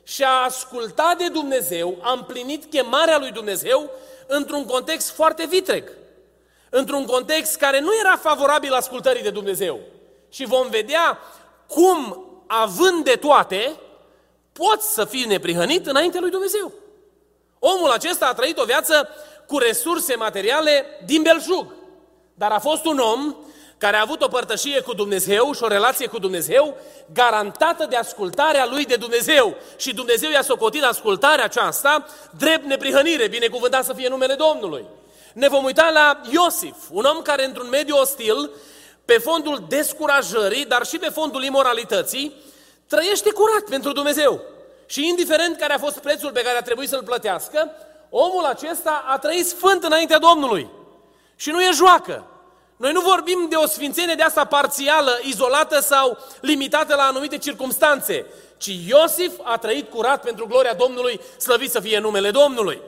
și 0.03 0.24
a 0.24 0.44
ascultat 0.44 1.18
de 1.18 1.27
Dumnezeu, 1.27 1.98
a 2.01 2.12
împlinit 2.12 2.65
chemarea 2.65 3.18
lui 3.18 3.32
Dumnezeu 3.32 3.89
într-un 4.27 4.65
context 4.65 5.10
foarte 5.10 5.46
vitreg. 5.46 5.92
Într-un 6.70 7.06
context 7.06 7.56
care 7.56 7.80
nu 7.80 7.89
era 8.00 8.18
favorabil 8.18 8.74
ascultării 8.74 9.24
de 9.24 9.30
Dumnezeu. 9.30 9.80
Și 10.30 10.46
vom 10.46 10.70
vedea 10.70 11.18
cum, 11.68 12.25
având 12.48 13.03
de 13.03 13.15
toate, 13.15 13.75
poți 14.51 14.94
să 14.94 15.06
fii 15.06 15.25
neprihănit 15.25 15.88
înainte 15.88 16.20
lui 16.20 16.30
Dumnezeu. 16.30 16.72
Omul 17.60 17.89
acesta 17.89 18.25
a 18.25 18.34
trăit 18.34 18.58
o 18.58 18.65
viață 18.65 19.10
cu 19.48 19.58
resurse 19.58 20.15
materiale 20.15 20.86
din 21.06 21.22
belșug. 21.22 21.74
Dar 22.34 22.51
a 22.51 22.60
fost 22.60 22.86
un 22.86 22.98
om 22.98 23.36
care 23.84 23.98
a 23.98 24.02
avut 24.02 24.22
o 24.22 24.28
părtășie 24.28 24.82
cu 24.82 24.94
Dumnezeu 24.94 25.54
și 25.54 25.63
o 25.63 25.68
relație 25.68 26.08
cu 26.08 26.20
Dumnezeu 26.20 26.78
garantată 27.13 27.86
de 27.90 27.96
ascultarea 27.96 28.66
lui 28.66 28.86
de 28.86 28.96
Dumnezeu. 28.96 29.56
Și 29.78 29.94
Dumnezeu 29.94 30.30
i-a 30.32 30.42
socotit 30.42 30.84
ascultarea 30.84 31.44
aceasta 31.44 32.06
drept 32.38 32.66
neprihănire, 32.66 33.28
binecuvântat 33.28 33.86
să 33.86 33.94
fie 33.94 34.08
numele 34.08 34.34
Domnului. 34.34 34.86
Ne 35.34 35.48
vom 35.48 35.63
uita 35.63 35.90
la 35.94 36.22
Iosif, 36.32 36.75
un 36.92 37.04
om 37.04 37.22
care 37.22 37.46
într-un 37.46 37.70
mediu 37.70 37.96
ostil, 37.98 38.50
pe 39.06 39.18
fondul 39.18 39.66
descurajării, 39.68 40.66
dar 40.66 40.86
și 40.86 40.98
pe 40.98 41.10
fondul 41.10 41.44
imoralității, 41.44 42.34
trăiește 42.88 43.32
curat 43.32 43.63
pentru 43.70 43.92
Dumnezeu. 43.92 44.42
Și 44.86 45.08
indiferent 45.08 45.58
care 45.58 45.74
a 45.74 45.78
fost 45.78 45.98
prețul 45.98 46.32
pe 46.32 46.42
care 46.42 46.58
a 46.58 46.62
trebuit 46.62 46.90
să-l 46.90 47.04
plătească, 47.04 47.72
omul 48.10 48.44
acesta 48.46 49.04
a 49.08 49.18
trăit 49.18 49.48
sfânt 49.48 49.84
înaintea 49.84 50.20
Domnului. 50.20 50.70
Și 51.36 51.50
nu 51.50 51.62
e 51.62 51.70
joacă. 51.74 52.28
Noi 52.84 52.92
nu 52.92 53.02
vorbim 53.02 53.46
de 53.50 53.56
o 53.56 53.66
sfințenie 53.66 54.16
de 54.16 54.24
asta 54.24 54.46
parțială, 54.46 55.20
izolată 55.22 55.80
sau 55.80 56.18
limitată 56.42 56.96
la 56.96 57.04
anumite 57.04 57.38
circumstanțe, 57.38 58.25
ci 58.58 58.80
Iosif 58.88 59.32
a 59.44 59.58
trăit 59.58 59.90
curat 59.90 60.24
pentru 60.24 60.48
gloria 60.48 60.74
Domnului, 60.74 61.22
slăvit 61.38 61.72
să 61.72 61.80
fie 61.80 62.00
numele 62.00 62.32
Domnului. 62.32 62.82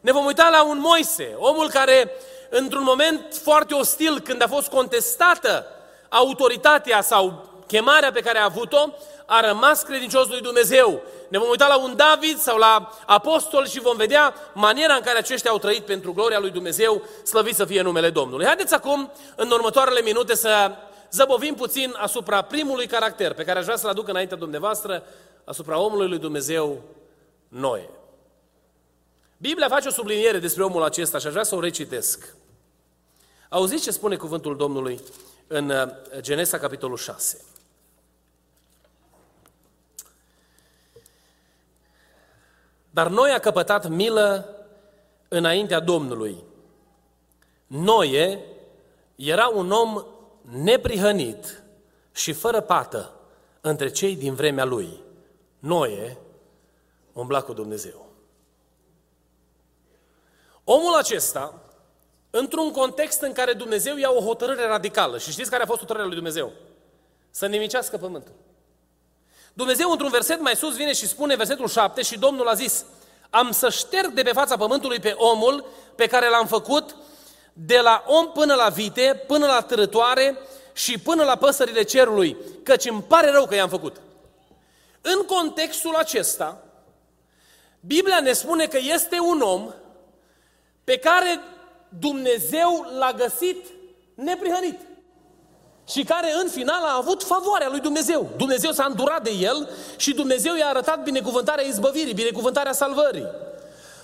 Ne 0.00 0.12
vom 0.12 0.24
uita 0.24 0.48
la 0.48 0.64
un 0.64 0.78
Moise, 0.78 1.34
omul 1.38 1.68
care, 1.68 2.10
într-un 2.50 2.82
moment 2.82 3.20
foarte 3.42 3.74
ostil, 3.74 4.20
când 4.20 4.42
a 4.42 4.48
fost 4.48 4.68
contestată 4.68 5.66
autoritatea 6.08 7.02
sau 7.02 7.50
chemarea 7.66 8.12
pe 8.12 8.20
care 8.20 8.38
a 8.38 8.44
avut-o, 8.44 8.88
a 9.26 9.46
rămas 9.46 9.82
credincios 9.82 10.28
lui 10.28 10.40
Dumnezeu. 10.40 11.02
Ne 11.28 11.38
vom 11.38 11.48
uita 11.48 11.66
la 11.66 11.78
un 11.78 11.96
David 11.96 12.38
sau 12.38 12.58
la 12.58 12.92
apostol 13.06 13.66
și 13.66 13.80
vom 13.80 13.96
vedea 13.96 14.34
maniera 14.54 14.94
în 14.94 15.02
care 15.02 15.18
aceștia 15.18 15.50
au 15.50 15.58
trăit 15.58 15.84
pentru 15.84 16.12
gloria 16.12 16.38
lui 16.38 16.50
Dumnezeu, 16.50 17.02
slăvit 17.24 17.54
să 17.54 17.64
fie 17.64 17.82
numele 17.82 18.10
Domnului. 18.10 18.46
Haideți 18.46 18.74
acum, 18.74 19.12
în 19.36 19.50
următoarele 19.50 20.00
minute, 20.00 20.34
să 20.34 20.70
zăbovim 21.10 21.54
puțin 21.54 21.94
asupra 21.96 22.42
primului 22.42 22.86
caracter 22.86 23.32
pe 23.32 23.44
care 23.44 23.58
aș 23.58 23.64
vrea 23.64 23.76
să-l 23.76 23.90
aduc 23.90 24.08
înaintea 24.08 24.36
dumneavoastră, 24.36 25.02
asupra 25.44 25.78
omului 25.78 26.08
lui 26.08 26.18
Dumnezeu, 26.18 26.82
Noe. 27.48 27.90
Biblia 29.36 29.68
face 29.68 29.88
o 29.88 29.90
subliniere 29.90 30.38
despre 30.38 30.64
omul 30.64 30.82
acesta 30.82 31.18
și 31.18 31.26
aș 31.26 31.32
vrea 31.32 31.44
să 31.44 31.54
o 31.54 31.60
recitesc. 31.60 32.34
Auziți 33.48 33.82
ce 33.82 33.90
spune 33.90 34.16
cuvântul 34.16 34.56
Domnului 34.56 35.00
în 35.46 35.70
uh, 35.70 35.88
Genesa, 36.20 36.58
capitolul 36.58 36.96
6. 36.96 37.44
Dar 42.96 43.08
noi 43.08 43.30
a 43.30 43.38
căpătat 43.38 43.88
milă 43.88 44.56
înaintea 45.28 45.80
Domnului. 45.80 46.44
Noe 47.66 48.44
era 49.14 49.48
un 49.48 49.70
om 49.70 50.04
neprihănit 50.40 51.62
și 52.12 52.32
fără 52.32 52.60
pată 52.60 53.12
între 53.60 53.88
cei 53.88 54.16
din 54.16 54.34
vremea 54.34 54.64
lui. 54.64 55.00
Noe 55.58 56.18
umbla 57.12 57.42
cu 57.42 57.52
Dumnezeu. 57.52 58.06
Omul 60.64 60.94
acesta, 60.94 61.60
într-un 62.30 62.70
context 62.70 63.20
în 63.20 63.32
care 63.32 63.52
Dumnezeu 63.52 63.96
ia 63.96 64.10
o 64.10 64.20
hotărâre 64.20 64.66
radicală, 64.66 65.18
și 65.18 65.30
știți 65.30 65.50
care 65.50 65.62
a 65.62 65.66
fost 65.66 65.78
hotărârea 65.78 66.06
lui 66.06 66.16
Dumnezeu? 66.16 66.52
Să 67.30 67.46
nimicească 67.46 67.96
pământul. 67.96 68.32
Dumnezeu 69.56 69.90
într-un 69.90 70.10
verset 70.10 70.40
mai 70.40 70.56
sus 70.56 70.76
vine 70.76 70.92
și 70.92 71.06
spune, 71.06 71.36
versetul 71.36 71.68
7, 71.68 72.02
și 72.02 72.18
Domnul 72.18 72.48
a 72.48 72.54
zis, 72.54 72.84
am 73.30 73.50
să 73.50 73.70
șterg 73.70 74.12
de 74.12 74.22
pe 74.22 74.32
fața 74.32 74.56
pământului 74.56 74.98
pe 74.98 75.14
omul 75.16 75.64
pe 75.94 76.06
care 76.06 76.28
l-am 76.28 76.46
făcut, 76.46 76.96
de 77.52 77.78
la 77.78 78.04
om 78.06 78.32
până 78.32 78.54
la 78.54 78.68
vite, 78.68 79.24
până 79.26 79.46
la 79.46 79.60
târătoare 79.60 80.38
și 80.72 80.98
până 80.98 81.24
la 81.24 81.36
păsările 81.36 81.82
cerului, 81.82 82.36
căci 82.62 82.84
îmi 82.84 83.02
pare 83.02 83.30
rău 83.30 83.46
că 83.46 83.54
i-am 83.54 83.68
făcut. 83.68 84.00
În 85.00 85.24
contextul 85.24 85.94
acesta, 85.94 86.62
Biblia 87.80 88.20
ne 88.20 88.32
spune 88.32 88.66
că 88.66 88.78
este 88.80 89.18
un 89.18 89.40
om 89.40 89.72
pe 90.84 90.98
care 90.98 91.40
Dumnezeu 91.88 92.86
l-a 92.98 93.12
găsit 93.12 93.66
neprihănit 94.14 94.80
și 95.88 96.02
care 96.02 96.32
în 96.42 96.48
final 96.48 96.82
a 96.84 96.96
avut 96.96 97.22
favoarea 97.22 97.68
lui 97.70 97.80
Dumnezeu. 97.80 98.30
Dumnezeu 98.36 98.70
s-a 98.70 98.84
îndurat 98.88 99.22
de 99.22 99.30
el 99.30 99.68
și 99.96 100.14
Dumnezeu 100.14 100.56
i-a 100.56 100.66
arătat 100.66 101.02
binecuvântarea 101.02 101.64
izbăvirii, 101.64 102.14
binecuvântarea 102.14 102.72
salvării. 102.72 103.26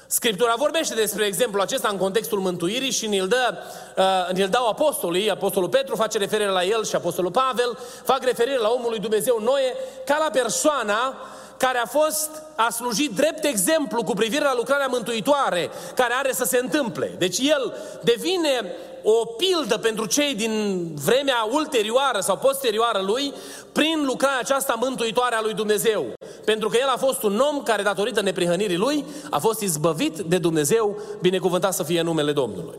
Scriptura 0.06 0.54
vorbește 0.56 0.94
despre 0.94 1.24
exemplu 1.24 1.60
acesta 1.60 1.88
în 1.88 1.96
contextul 1.96 2.40
mântuirii 2.40 2.90
și 2.90 3.06
ne-l, 3.06 3.28
dă, 3.28 3.54
uh, 3.96 4.34
ne-l 4.34 4.48
dau 4.48 4.68
apostolii, 4.68 5.30
apostolul 5.30 5.68
Petru 5.68 5.96
face 5.96 6.18
referire 6.18 6.50
la 6.50 6.64
el 6.64 6.84
și 6.84 6.94
apostolul 6.94 7.30
Pavel, 7.30 7.78
fac 8.04 8.24
referire 8.24 8.58
la 8.58 8.68
omul 8.68 8.90
lui 8.90 8.98
Dumnezeu 8.98 9.40
Noe 9.42 9.76
ca 10.04 10.18
la 10.18 10.30
persoana 10.30 11.14
care 11.56 11.78
a 11.78 11.86
fost, 11.86 12.30
a 12.54 12.70
slujit 12.70 13.14
drept 13.14 13.44
exemplu 13.44 14.02
cu 14.02 14.12
privire 14.12 14.44
la 14.44 14.54
lucrarea 14.54 14.86
mântuitoare 14.86 15.70
care 15.94 16.12
are 16.14 16.32
să 16.32 16.44
se 16.44 16.58
întâmple. 16.58 17.14
Deci 17.18 17.38
el 17.38 17.76
devine 18.00 18.74
o 19.02 19.24
pildă 19.24 19.78
pentru 19.78 20.06
cei 20.06 20.34
din 20.34 20.86
vremea 21.04 21.48
ulterioară 21.50 22.20
sau 22.20 22.36
posterioară 22.36 23.00
lui 23.06 23.34
prin 23.72 24.04
lucrarea 24.04 24.38
aceasta 24.38 24.76
mântuitoare 24.78 25.34
a 25.34 25.42
lui 25.42 25.54
Dumnezeu. 25.54 26.04
Pentru 26.44 26.68
că 26.68 26.76
el 26.80 26.88
a 26.88 26.96
fost 26.96 27.22
un 27.22 27.38
om 27.38 27.62
care, 27.62 27.82
datorită 27.82 28.22
neprihănirii 28.22 28.76
lui, 28.76 29.04
a 29.30 29.38
fost 29.38 29.60
izbăvit 29.60 30.18
de 30.18 30.38
Dumnezeu, 30.38 30.96
binecuvântat 31.20 31.74
să 31.74 31.82
fie 31.82 32.02
numele 32.02 32.32
Domnului. 32.32 32.78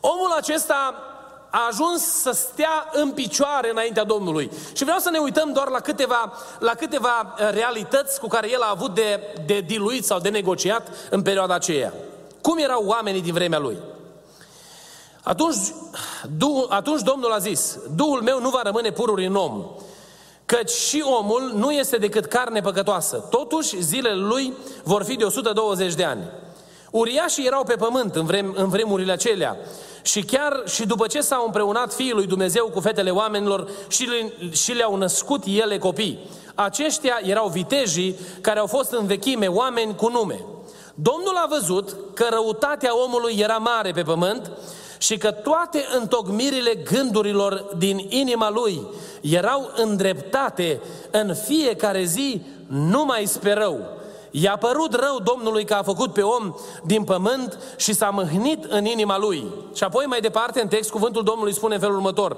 Omul 0.00 0.34
acesta 0.36 0.94
a 1.50 1.66
ajuns 1.68 2.02
să 2.02 2.30
stea 2.30 2.88
în 2.92 3.10
picioare 3.10 3.70
înaintea 3.70 4.04
Domnului. 4.04 4.50
Și 4.72 4.84
vreau 4.84 4.98
să 4.98 5.10
ne 5.10 5.18
uităm 5.18 5.52
doar 5.52 5.68
la 5.68 5.80
câteva, 5.80 6.32
la 6.58 6.74
câteva 6.74 7.34
uh, 7.38 7.50
realități 7.50 8.20
cu 8.20 8.26
care 8.26 8.50
el 8.50 8.60
a 8.60 8.70
avut 8.70 8.94
de, 8.94 9.20
de 9.46 9.60
diluit 9.60 10.04
sau 10.04 10.18
de 10.18 10.28
negociat 10.28 10.88
în 11.10 11.22
perioada 11.22 11.54
aceea. 11.54 11.92
Cum 12.40 12.58
erau 12.58 12.84
oamenii 12.86 13.22
din 13.22 13.32
vremea 13.32 13.58
lui? 13.58 13.76
Atunci, 15.22 15.56
du, 16.36 16.66
atunci 16.68 17.02
Domnul 17.02 17.32
a 17.32 17.38
zis, 17.38 17.78
Duhul 17.94 18.22
meu 18.22 18.40
nu 18.40 18.48
va 18.48 18.60
rămâne 18.62 18.90
pururi 18.90 19.26
în 19.26 19.34
om, 19.34 19.64
căci 20.46 20.70
și 20.70 21.04
omul 21.20 21.52
nu 21.54 21.70
este 21.70 21.96
decât 21.96 22.24
carne 22.24 22.60
păcătoasă. 22.60 23.16
Totuși, 23.30 23.82
zilele 23.82 24.14
lui 24.14 24.52
vor 24.84 25.04
fi 25.04 25.16
de 25.16 25.24
120 25.24 25.94
de 25.94 26.04
ani. 26.04 26.22
Uriașii 26.90 27.46
erau 27.46 27.64
pe 27.64 27.74
pământ 27.74 28.14
în, 28.14 28.26
vrem, 28.26 28.52
în 28.56 28.68
vremurile 28.68 29.12
acelea 29.12 29.56
și 30.02 30.22
chiar 30.22 30.62
și 30.66 30.86
după 30.86 31.06
ce 31.06 31.20
s-au 31.20 31.44
împreunat 31.44 31.94
Fiul 31.94 32.16
lui 32.16 32.26
Dumnezeu 32.26 32.66
cu 32.66 32.80
fetele 32.80 33.10
oamenilor 33.10 33.68
și, 33.88 34.04
le, 34.04 34.32
și 34.50 34.72
le-au 34.72 34.96
născut 34.96 35.44
ele 35.44 35.78
copii. 35.78 36.18
Aceștia 36.54 37.20
erau 37.22 37.48
vitejii 37.48 38.16
care 38.40 38.58
au 38.58 38.66
fost 38.66 38.92
în 38.92 39.06
vechime 39.06 39.46
oameni 39.46 39.94
cu 39.94 40.08
nume. 40.08 40.44
Domnul 40.94 41.36
a 41.36 41.46
văzut 41.48 41.96
că 42.14 42.26
răutatea 42.30 42.90
omului 43.04 43.36
era 43.38 43.56
mare 43.56 43.90
pe 43.90 44.02
pământ 44.02 44.50
și 45.02 45.16
că 45.18 45.30
toate 45.30 45.84
întocmirile 46.00 46.74
gândurilor 46.74 47.74
din 47.78 48.06
inima 48.08 48.50
lui 48.50 48.80
erau 49.20 49.70
îndreptate 49.76 50.80
în 51.10 51.34
fiecare 51.34 52.04
zi 52.04 52.42
numai 52.66 53.24
spre 53.26 53.52
rău. 53.52 54.00
I-a 54.34 54.56
părut 54.56 54.94
rău 54.94 55.18
Domnului 55.18 55.64
că 55.64 55.74
a 55.74 55.82
făcut 55.82 56.12
pe 56.12 56.22
om 56.22 56.54
din 56.84 57.04
pământ 57.04 57.58
și 57.76 57.92
s-a 57.92 58.10
mâhnit 58.10 58.64
în 58.64 58.84
inima 58.84 59.18
lui. 59.18 59.46
Și 59.74 59.84
apoi 59.84 60.04
mai 60.06 60.20
departe 60.20 60.60
în 60.60 60.68
text 60.68 60.90
cuvântul 60.90 61.22
Domnului 61.22 61.54
spune 61.54 61.74
în 61.74 61.80
felul 61.80 61.94
următor. 61.94 62.36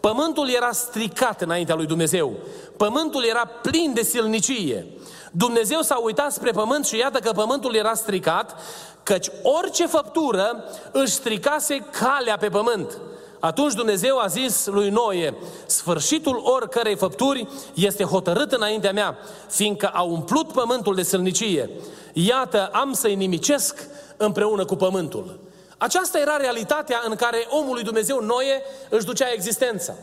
Pământul 0.00 0.48
era 0.48 0.72
stricat 0.72 1.40
înaintea 1.40 1.74
lui 1.74 1.86
Dumnezeu. 1.86 2.32
Pământul 2.76 3.24
era 3.24 3.44
plin 3.62 3.92
de 3.94 4.02
silnicie. 4.02 4.86
Dumnezeu 5.32 5.80
s-a 5.80 6.00
uitat 6.02 6.32
spre 6.32 6.50
pământ 6.50 6.86
și 6.86 6.96
iată 6.96 7.18
că 7.18 7.32
pământul 7.32 7.74
era 7.74 7.94
stricat, 7.94 8.56
căci 9.02 9.28
orice 9.42 9.86
făptură 9.86 10.64
își 10.92 11.12
stricase 11.12 11.86
calea 12.00 12.36
pe 12.36 12.48
pământ. 12.48 12.98
Atunci 13.40 13.74
Dumnezeu 13.74 14.18
a 14.18 14.26
zis 14.26 14.66
lui 14.66 14.88
Noe, 14.88 15.34
sfârșitul 15.66 16.36
oricărei 16.36 16.96
făpturi 16.96 17.48
este 17.74 18.04
hotărât 18.04 18.52
înaintea 18.52 18.92
mea, 18.92 19.18
fiindcă 19.48 19.86
a 19.86 20.02
umplut 20.02 20.52
pământul 20.52 20.94
de 20.94 21.02
sălnicie. 21.02 21.70
Iată, 22.12 22.70
am 22.72 22.92
să-i 22.92 23.14
nimicesc 23.14 23.86
împreună 24.16 24.64
cu 24.64 24.76
pământul. 24.76 25.38
Aceasta 25.78 26.18
era 26.18 26.36
realitatea 26.36 27.02
în 27.04 27.14
care 27.14 27.46
omul 27.48 27.74
lui 27.74 27.82
Dumnezeu 27.82 28.20
Noe 28.20 28.62
își 28.88 29.04
ducea 29.04 29.32
existența. 29.32 29.94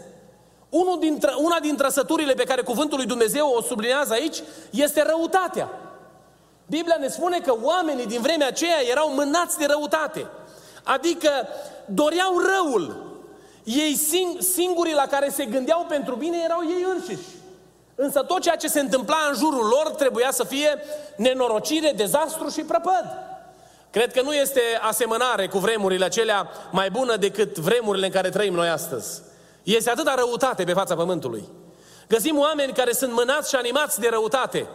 Unul 0.70 1.00
dintre, 1.00 1.32
una 1.38 1.60
din 1.60 1.76
trăsăturile 1.76 2.34
pe 2.34 2.44
care 2.44 2.62
cuvântul 2.62 2.98
lui 2.98 3.08
Dumnezeu 3.08 3.54
o 3.58 3.62
sublinează 3.62 4.14
aici 4.14 4.38
este 4.70 5.04
răutatea. 5.08 5.70
Biblia 6.66 6.98
ne 7.00 7.08
spune 7.08 7.40
că 7.40 7.56
oamenii 7.62 8.06
din 8.06 8.22
vremea 8.22 8.48
aceea 8.48 8.88
erau 8.90 9.10
mânați 9.14 9.58
de 9.58 9.66
răutate. 9.66 10.28
Adică 10.84 11.30
doreau 11.86 12.34
răul. 12.38 13.07
Ei 13.68 13.98
sing- 13.98 14.40
singurii 14.40 14.94
la 14.94 15.08
care 15.08 15.30
se 15.30 15.46
gândeau 15.46 15.86
pentru 15.90 16.16
bine 16.16 16.38
erau 16.44 16.62
ei 16.64 16.86
înșiși. 16.94 17.28
Însă 17.96 18.22
tot 18.22 18.42
ceea 18.42 18.56
ce 18.56 18.68
se 18.68 18.80
întâmpla 18.80 19.18
în 19.30 19.36
jurul 19.36 19.66
lor 19.68 19.96
trebuia 19.96 20.32
să 20.32 20.44
fie 20.44 20.78
nenorocire, 21.16 21.94
dezastru 21.96 22.50
și 22.50 22.62
prăpăd. 22.62 23.06
Cred 23.92 24.12
că 24.12 24.22
nu 24.22 24.34
este 24.34 24.62
asemănare 24.82 25.48
cu 25.48 25.58
vremurile 25.58 26.06
acelea 26.06 26.50
mai 26.72 26.90
bună 26.90 27.16
decât 27.16 27.58
vremurile 27.58 28.06
în 28.06 28.12
care 28.12 28.30
trăim 28.30 28.54
noi 28.54 28.70
astăzi. 28.70 29.22
Este 29.64 29.90
atâta 29.90 30.16
răutate 30.16 30.64
pe 30.64 30.74
fața 30.74 30.96
pământului. 30.96 31.50
Găsim 32.08 32.40
oameni 32.40 32.74
care 32.74 32.92
sunt 32.92 33.12
mânați 33.12 33.50
și 33.50 33.56
animați 33.56 34.00
de 34.00 34.08
răutate. 34.10 34.68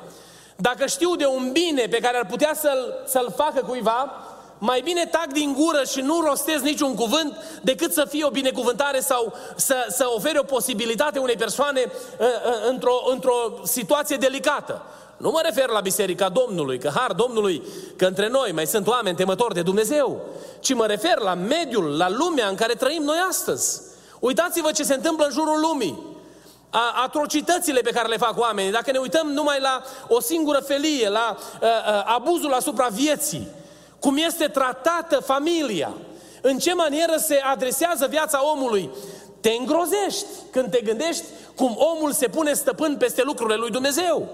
Dacă 0.56 0.86
știu 0.86 1.16
de 1.16 1.26
un 1.26 1.52
bine 1.52 1.86
pe 1.90 1.98
care 1.98 2.16
ar 2.16 2.26
putea 2.26 2.52
să-l, 2.54 3.02
să-l 3.06 3.32
facă 3.36 3.64
cuiva, 3.66 4.26
mai 4.64 4.80
bine 4.80 5.06
tac 5.06 5.26
din 5.26 5.52
gură 5.58 5.82
și 5.84 6.00
nu 6.00 6.20
rostez 6.20 6.60
niciun 6.60 6.94
cuvânt 6.94 7.36
decât 7.62 7.92
să 7.92 8.04
fie 8.08 8.24
o 8.24 8.30
binecuvântare 8.30 9.00
sau 9.00 9.32
să, 9.56 9.86
să 9.88 10.04
ofere 10.14 10.38
o 10.38 10.42
posibilitate 10.42 11.18
unei 11.18 11.36
persoane 11.36 11.80
uh, 11.84 12.26
uh, 12.26 12.68
într-o, 12.68 13.02
într-o 13.10 13.60
situație 13.64 14.16
delicată. 14.16 14.82
Nu 15.16 15.30
mă 15.30 15.40
refer 15.44 15.68
la 15.68 15.80
Biserica 15.80 16.28
Domnului, 16.28 16.78
că 16.78 16.90
har 16.94 17.12
Domnului, 17.12 17.62
că 17.96 18.06
între 18.06 18.28
noi 18.28 18.52
mai 18.52 18.66
sunt 18.66 18.86
oameni 18.86 19.16
temători 19.16 19.54
de 19.54 19.62
Dumnezeu, 19.62 20.20
ci 20.60 20.74
mă 20.74 20.86
refer 20.86 21.18
la 21.18 21.34
mediul, 21.34 21.96
la 21.96 22.10
lumea 22.10 22.48
în 22.48 22.54
care 22.54 22.74
trăim 22.74 23.02
noi 23.02 23.18
astăzi. 23.28 23.80
Uitați-vă 24.20 24.70
ce 24.70 24.82
se 24.82 24.94
întâmplă 24.94 25.24
în 25.24 25.32
jurul 25.32 25.60
lumii. 25.60 25.98
A, 26.70 27.02
atrocitățile 27.04 27.80
pe 27.80 27.90
care 27.90 28.08
le 28.08 28.16
fac 28.16 28.38
oamenii. 28.38 28.72
Dacă 28.72 28.90
ne 28.90 28.98
uităm 28.98 29.26
numai 29.26 29.60
la 29.60 29.82
o 30.08 30.20
singură 30.20 30.58
felie, 30.58 31.08
la 31.08 31.36
a, 31.60 31.66
a, 31.66 32.02
abuzul 32.06 32.52
asupra 32.52 32.86
vieții, 32.86 33.48
cum 34.02 34.16
este 34.16 34.46
tratată 34.46 35.20
familia, 35.20 35.92
în 36.40 36.58
ce 36.58 36.74
manieră 36.74 37.16
se 37.16 37.40
adresează 37.52 38.06
viața 38.06 38.50
omului, 38.52 38.90
te 39.40 39.50
îngrozești 39.50 40.26
când 40.50 40.70
te 40.70 40.80
gândești 40.80 41.24
cum 41.56 41.78
omul 41.94 42.12
se 42.12 42.28
pune 42.28 42.52
stăpân 42.52 42.96
peste 42.96 43.22
lucrurile 43.22 43.56
lui 43.56 43.70
Dumnezeu. 43.70 44.28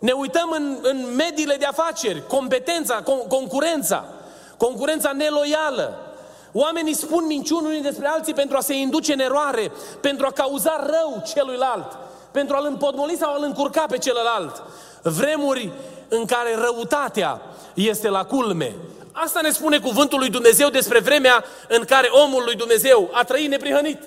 Ne 0.00 0.12
uităm 0.12 0.50
în, 0.50 0.78
în 0.82 1.14
mediile 1.16 1.54
de 1.54 1.64
afaceri, 1.64 2.26
competența, 2.26 3.02
con, 3.02 3.18
concurența, 3.28 4.04
concurența 4.56 5.12
neloială. 5.12 5.98
Oamenii 6.52 6.94
spun 6.94 7.26
minciuni 7.26 7.66
unii 7.66 7.82
despre 7.82 8.06
alții 8.06 8.34
pentru 8.34 8.56
a 8.56 8.60
se 8.60 8.74
induce 8.74 9.12
în 9.12 9.20
eroare, 9.20 9.72
pentru 10.00 10.26
a 10.26 10.32
cauza 10.32 10.86
rău 10.86 11.22
celuilalt, 11.34 11.98
pentru 12.30 12.56
a-l 12.56 12.66
împodmoli 12.66 13.16
sau 13.16 13.32
a-l 13.32 13.42
încurca 13.42 13.84
pe 13.88 13.98
celălalt. 13.98 14.62
Vremuri 15.02 15.72
în 16.08 16.24
care 16.24 16.54
răutatea 16.54 17.40
este 17.74 18.08
la 18.08 18.24
culme. 18.24 18.74
Asta 19.24 19.40
ne 19.40 19.50
spune 19.50 19.78
cuvântul 19.78 20.18
lui 20.18 20.30
Dumnezeu 20.30 20.68
despre 20.68 20.98
vremea 20.98 21.44
în 21.68 21.84
care 21.84 22.08
omul 22.08 22.42
lui 22.44 22.54
Dumnezeu 22.54 23.10
a 23.12 23.24
trăit 23.24 23.48
neprihănit. 23.48 23.98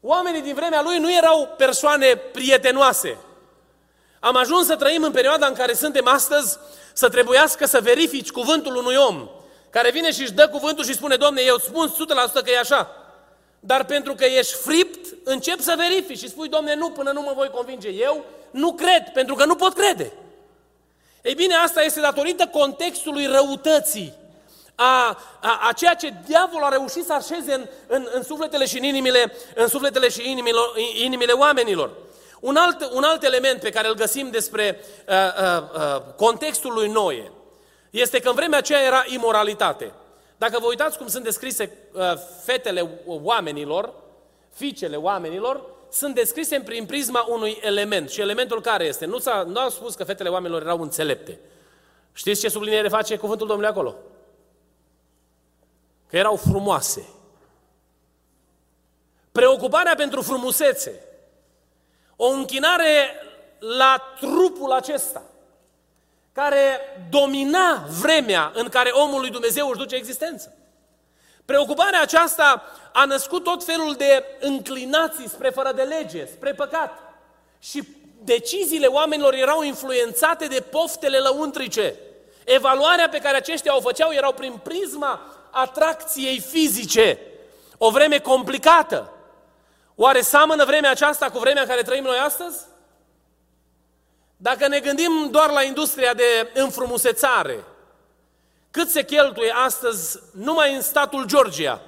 Oamenii 0.00 0.42
din 0.42 0.54
vremea 0.54 0.82
lui 0.82 0.98
nu 0.98 1.12
erau 1.12 1.54
persoane 1.56 2.06
prietenoase. 2.16 3.16
Am 4.20 4.36
ajuns 4.36 4.66
să 4.66 4.76
trăim 4.76 5.02
în 5.02 5.10
perioada 5.10 5.46
în 5.46 5.54
care 5.54 5.72
suntem 5.72 6.08
astăzi 6.08 6.58
să 6.92 7.08
trebuiască 7.08 7.66
să 7.66 7.80
verifici 7.80 8.30
cuvântul 8.30 8.76
unui 8.76 8.94
om 8.96 9.28
care 9.70 9.90
vine 9.90 10.12
și 10.12 10.20
își 10.20 10.32
dă 10.32 10.48
cuvântul 10.48 10.84
și 10.84 10.94
spune, 10.94 11.16
Domne, 11.16 11.42
eu 11.42 11.54
îți 11.54 11.64
spun 11.64 11.94
100% 12.30 12.32
că 12.32 12.50
e 12.50 12.58
așa. 12.58 12.90
Dar 13.60 13.84
pentru 13.84 14.14
că 14.14 14.24
ești 14.24 14.54
fript, 14.54 15.14
încep 15.24 15.60
să 15.60 15.74
verifici 15.76 16.18
și 16.18 16.28
spui, 16.28 16.48
Domne, 16.48 16.74
nu, 16.74 16.90
până 16.90 17.10
nu 17.10 17.20
mă 17.20 17.32
voi 17.36 17.50
convinge 17.50 17.88
eu, 17.88 18.24
nu 18.50 18.72
cred, 18.72 19.02
pentru 19.12 19.34
că 19.34 19.44
nu 19.44 19.54
pot 19.54 19.74
crede. 19.74 20.12
Ei 21.24 21.34
bine, 21.34 21.54
asta 21.54 21.82
este 21.82 22.00
datorită 22.00 22.46
contextului 22.46 23.26
răutății, 23.26 24.14
a, 24.74 25.18
a, 25.40 25.60
a 25.68 25.72
ceea 25.72 25.94
ce 25.94 26.14
diavolul 26.26 26.64
a 26.64 26.68
reușit 26.68 27.04
să 27.04 27.12
așeze 27.12 27.54
în, 27.54 27.66
în, 27.86 28.08
în 28.12 28.22
sufletele 28.22 28.66
și 28.66 28.78
în 28.78 28.84
inimile, 28.84 29.32
în 29.54 29.68
sufletele 29.68 30.08
și 30.08 30.30
inimile, 30.30 30.58
inimile 30.94 31.32
oamenilor. 31.32 31.90
Un 32.40 32.56
alt, 32.56 32.90
un 32.92 33.02
alt 33.02 33.22
element 33.22 33.60
pe 33.60 33.70
care 33.70 33.88
îl 33.88 33.94
găsim 33.94 34.30
despre 34.30 34.80
uh, 35.08 35.14
uh, 35.14 35.62
uh, 35.74 36.02
contextul 36.16 36.72
lui 36.72 36.88
Noe 36.88 37.32
este 37.90 38.20
că 38.20 38.28
în 38.28 38.34
vremea 38.34 38.58
aceea 38.58 38.82
era 38.82 39.04
imoralitate. 39.06 39.92
Dacă 40.36 40.58
vă 40.60 40.66
uitați 40.66 40.98
cum 40.98 41.08
sunt 41.08 41.24
descrise 41.24 41.76
uh, 41.92 42.02
fetele 42.44 42.90
oamenilor, 43.06 43.92
fiicele 44.52 44.96
oamenilor, 44.96 45.73
sunt 45.94 46.14
descrise 46.14 46.60
prin 46.60 46.86
prisma 46.86 47.26
unui 47.28 47.58
element. 47.60 48.10
Și 48.10 48.20
elementul 48.20 48.60
care 48.60 48.84
este? 48.84 49.04
Nu, 49.04 49.18
s-a, 49.18 49.42
nu 49.42 49.60
au 49.60 49.68
spus 49.68 49.94
că 49.94 50.04
fetele 50.04 50.28
oamenilor 50.28 50.62
erau 50.62 50.80
înțelepte. 50.80 51.38
Știți 52.12 52.40
ce 52.40 52.48
subliniere 52.48 52.88
face 52.88 53.16
cuvântul 53.16 53.46
Domnului 53.46 53.70
acolo? 53.70 53.96
Că 56.06 56.16
erau 56.16 56.36
frumoase. 56.36 57.08
Preocuparea 59.32 59.94
pentru 59.94 60.22
frumusețe. 60.22 61.04
O 62.16 62.26
închinare 62.26 63.20
la 63.58 64.14
trupul 64.20 64.72
acesta, 64.72 65.22
care 66.32 66.78
domina 67.10 67.86
vremea 68.00 68.52
în 68.54 68.68
care 68.68 68.90
omul 68.90 69.20
lui 69.20 69.30
Dumnezeu 69.30 69.68
își 69.68 69.78
duce 69.78 69.96
existență. 69.96 70.56
Preocuparea 71.44 72.00
aceasta 72.00 72.62
a 72.92 73.04
născut 73.04 73.44
tot 73.44 73.64
felul 73.64 73.94
de 73.94 74.24
înclinații 74.40 75.28
spre 75.28 75.50
fără 75.50 75.72
de 75.72 75.82
lege, 75.82 76.26
spre 76.26 76.52
păcat. 76.52 76.98
Și 77.58 77.82
deciziile 78.22 78.86
oamenilor 78.86 79.34
erau 79.34 79.62
influențate 79.62 80.46
de 80.46 80.60
poftele 80.60 81.18
lăuntrice. 81.18 81.94
Evaluarea 82.44 83.08
pe 83.08 83.18
care 83.18 83.36
aceștia 83.36 83.76
o 83.76 83.80
făceau 83.80 84.12
erau 84.12 84.32
prin 84.32 84.60
prisma 84.62 85.20
atracției 85.50 86.40
fizice. 86.40 87.18
O 87.78 87.90
vreme 87.90 88.18
complicată. 88.18 89.12
Oare 89.94 90.20
seamănă 90.20 90.64
vremea 90.64 90.90
aceasta 90.90 91.30
cu 91.30 91.38
vremea 91.38 91.62
în 91.62 91.68
care 91.68 91.82
trăim 91.82 92.04
noi 92.04 92.18
astăzi? 92.18 92.58
Dacă 94.36 94.68
ne 94.68 94.80
gândim 94.80 95.28
doar 95.30 95.50
la 95.50 95.62
industria 95.62 96.14
de 96.14 96.50
înfrumusețare, 96.54 97.64
cât 98.74 98.88
se 98.88 99.04
cheltuie 99.04 99.54
astăzi 99.64 100.18
numai 100.32 100.74
în 100.74 100.80
statul 100.80 101.24
Georgia? 101.24 101.80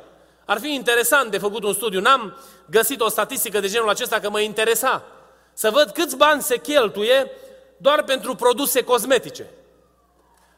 Ar 0.44 0.60
fi 0.60 0.74
interesant 0.74 1.30
de 1.30 1.38
făcut 1.38 1.64
un 1.64 1.72
studiu. 1.72 2.00
N-am 2.00 2.36
găsit 2.70 3.00
o 3.00 3.08
statistică 3.08 3.60
de 3.60 3.68
genul 3.68 3.88
acesta 3.88 4.20
că 4.20 4.30
mă 4.30 4.40
interesa. 4.40 5.04
Să 5.52 5.70
văd 5.70 5.90
câți 5.90 6.16
bani 6.16 6.42
se 6.42 6.58
cheltuie 6.58 7.30
doar 7.76 8.02
pentru 8.02 8.34
produse 8.34 8.82
cosmetice. 8.82 9.50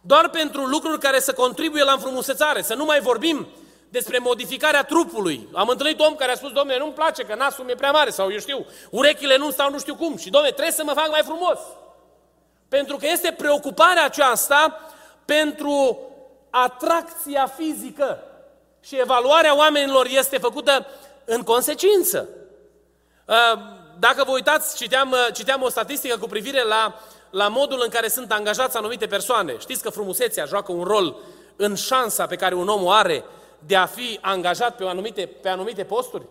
Doar 0.01 0.29
pentru 0.29 0.65
lucruri 0.65 0.99
care 0.99 1.21
să 1.21 1.33
contribuie 1.33 1.83
la 1.83 1.93
înfrumusețare. 1.93 2.63
Să 2.63 2.75
nu 2.75 2.85
mai 2.85 3.01
vorbim 3.01 3.47
despre 3.89 4.19
modificarea 4.19 4.85
trupului. 4.85 5.49
Am 5.53 5.69
întâlnit 5.69 6.01
om 6.01 6.15
care 6.15 6.33
a 6.33 6.37
spus, 6.37 6.53
domnule, 6.53 6.79
nu-mi 6.79 6.93
place 6.93 7.23
că 7.23 7.35
nasul 7.35 7.65
mi-e 7.65 7.75
prea 7.75 7.91
mare 7.91 8.11
sau 8.11 8.33
eu 8.33 8.39
știu, 8.39 8.67
urechile 8.91 9.37
nu 9.37 9.51
stau 9.51 9.71
nu 9.71 9.79
știu 9.79 9.95
cum 9.95 10.17
și 10.17 10.31
domnule, 10.31 10.53
trebuie 10.53 10.75
să 10.75 10.85
mă 10.85 10.93
fac 10.93 11.11
mai 11.11 11.23
frumos. 11.25 11.59
Pentru 12.69 12.97
că 12.97 13.07
este 13.07 13.33
preocuparea 13.33 14.05
aceasta 14.05 14.81
pentru 15.25 16.03
atracția 16.51 17.47
fizică 17.47 18.23
și 18.81 19.01
evaluarea 19.01 19.57
oamenilor 19.57 20.07
este 20.07 20.39
făcută 20.39 20.87
în 21.25 21.43
consecință. 21.43 22.29
Uh, 23.25 23.59
dacă 23.99 24.25
vă 24.25 24.31
uitați, 24.31 24.77
citeam, 24.77 25.11
uh, 25.11 25.27
citeam 25.33 25.63
o 25.63 25.69
statistică 25.69 26.19
cu 26.19 26.27
privire 26.27 26.63
la, 26.63 27.01
la 27.31 27.49
modul 27.49 27.81
în 27.83 27.89
care 27.89 28.09
sunt 28.09 28.33
angajați 28.33 28.77
anumite 28.77 29.07
persoane. 29.07 29.59
Știți 29.59 29.83
că 29.83 29.91
frumusețea 29.91 30.45
joacă 30.45 30.73
un 30.73 30.85
rol 30.85 31.17
în 31.57 31.75
șansa 31.75 32.27
pe 32.27 32.37
care 32.37 32.55
un 32.55 32.69
om 32.69 32.85
o 32.85 32.91
are 32.91 33.25
de 33.59 33.77
a 33.77 33.87
fi 33.87 34.19
angajat 34.23 34.77
pe 34.77 34.85
anumite, 34.85 35.27
pe 35.27 35.49
anumite 35.49 35.85
posturi? 35.85 36.27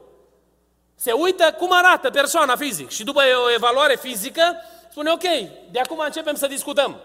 Se 0.96 1.12
uită 1.12 1.56
cum 1.58 1.70
arată 1.72 2.10
persoana 2.10 2.56
fizic 2.56 2.90
și 2.90 3.04
după 3.04 3.22
o 3.46 3.52
evaluare 3.54 3.96
fizică 3.96 4.56
spune 4.90 5.12
ok, 5.12 5.24
de 5.72 5.80
acum 5.80 6.00
începem 6.00 6.36
să 6.36 6.48
discutăm. 6.48 7.02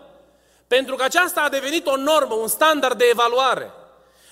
Pentru 0.76 0.96
că 0.96 1.02
aceasta 1.02 1.40
a 1.40 1.48
devenit 1.48 1.86
o 1.86 1.96
normă, 1.96 2.34
un 2.34 2.48
standard 2.48 2.98
de 2.98 3.04
evaluare. 3.10 3.70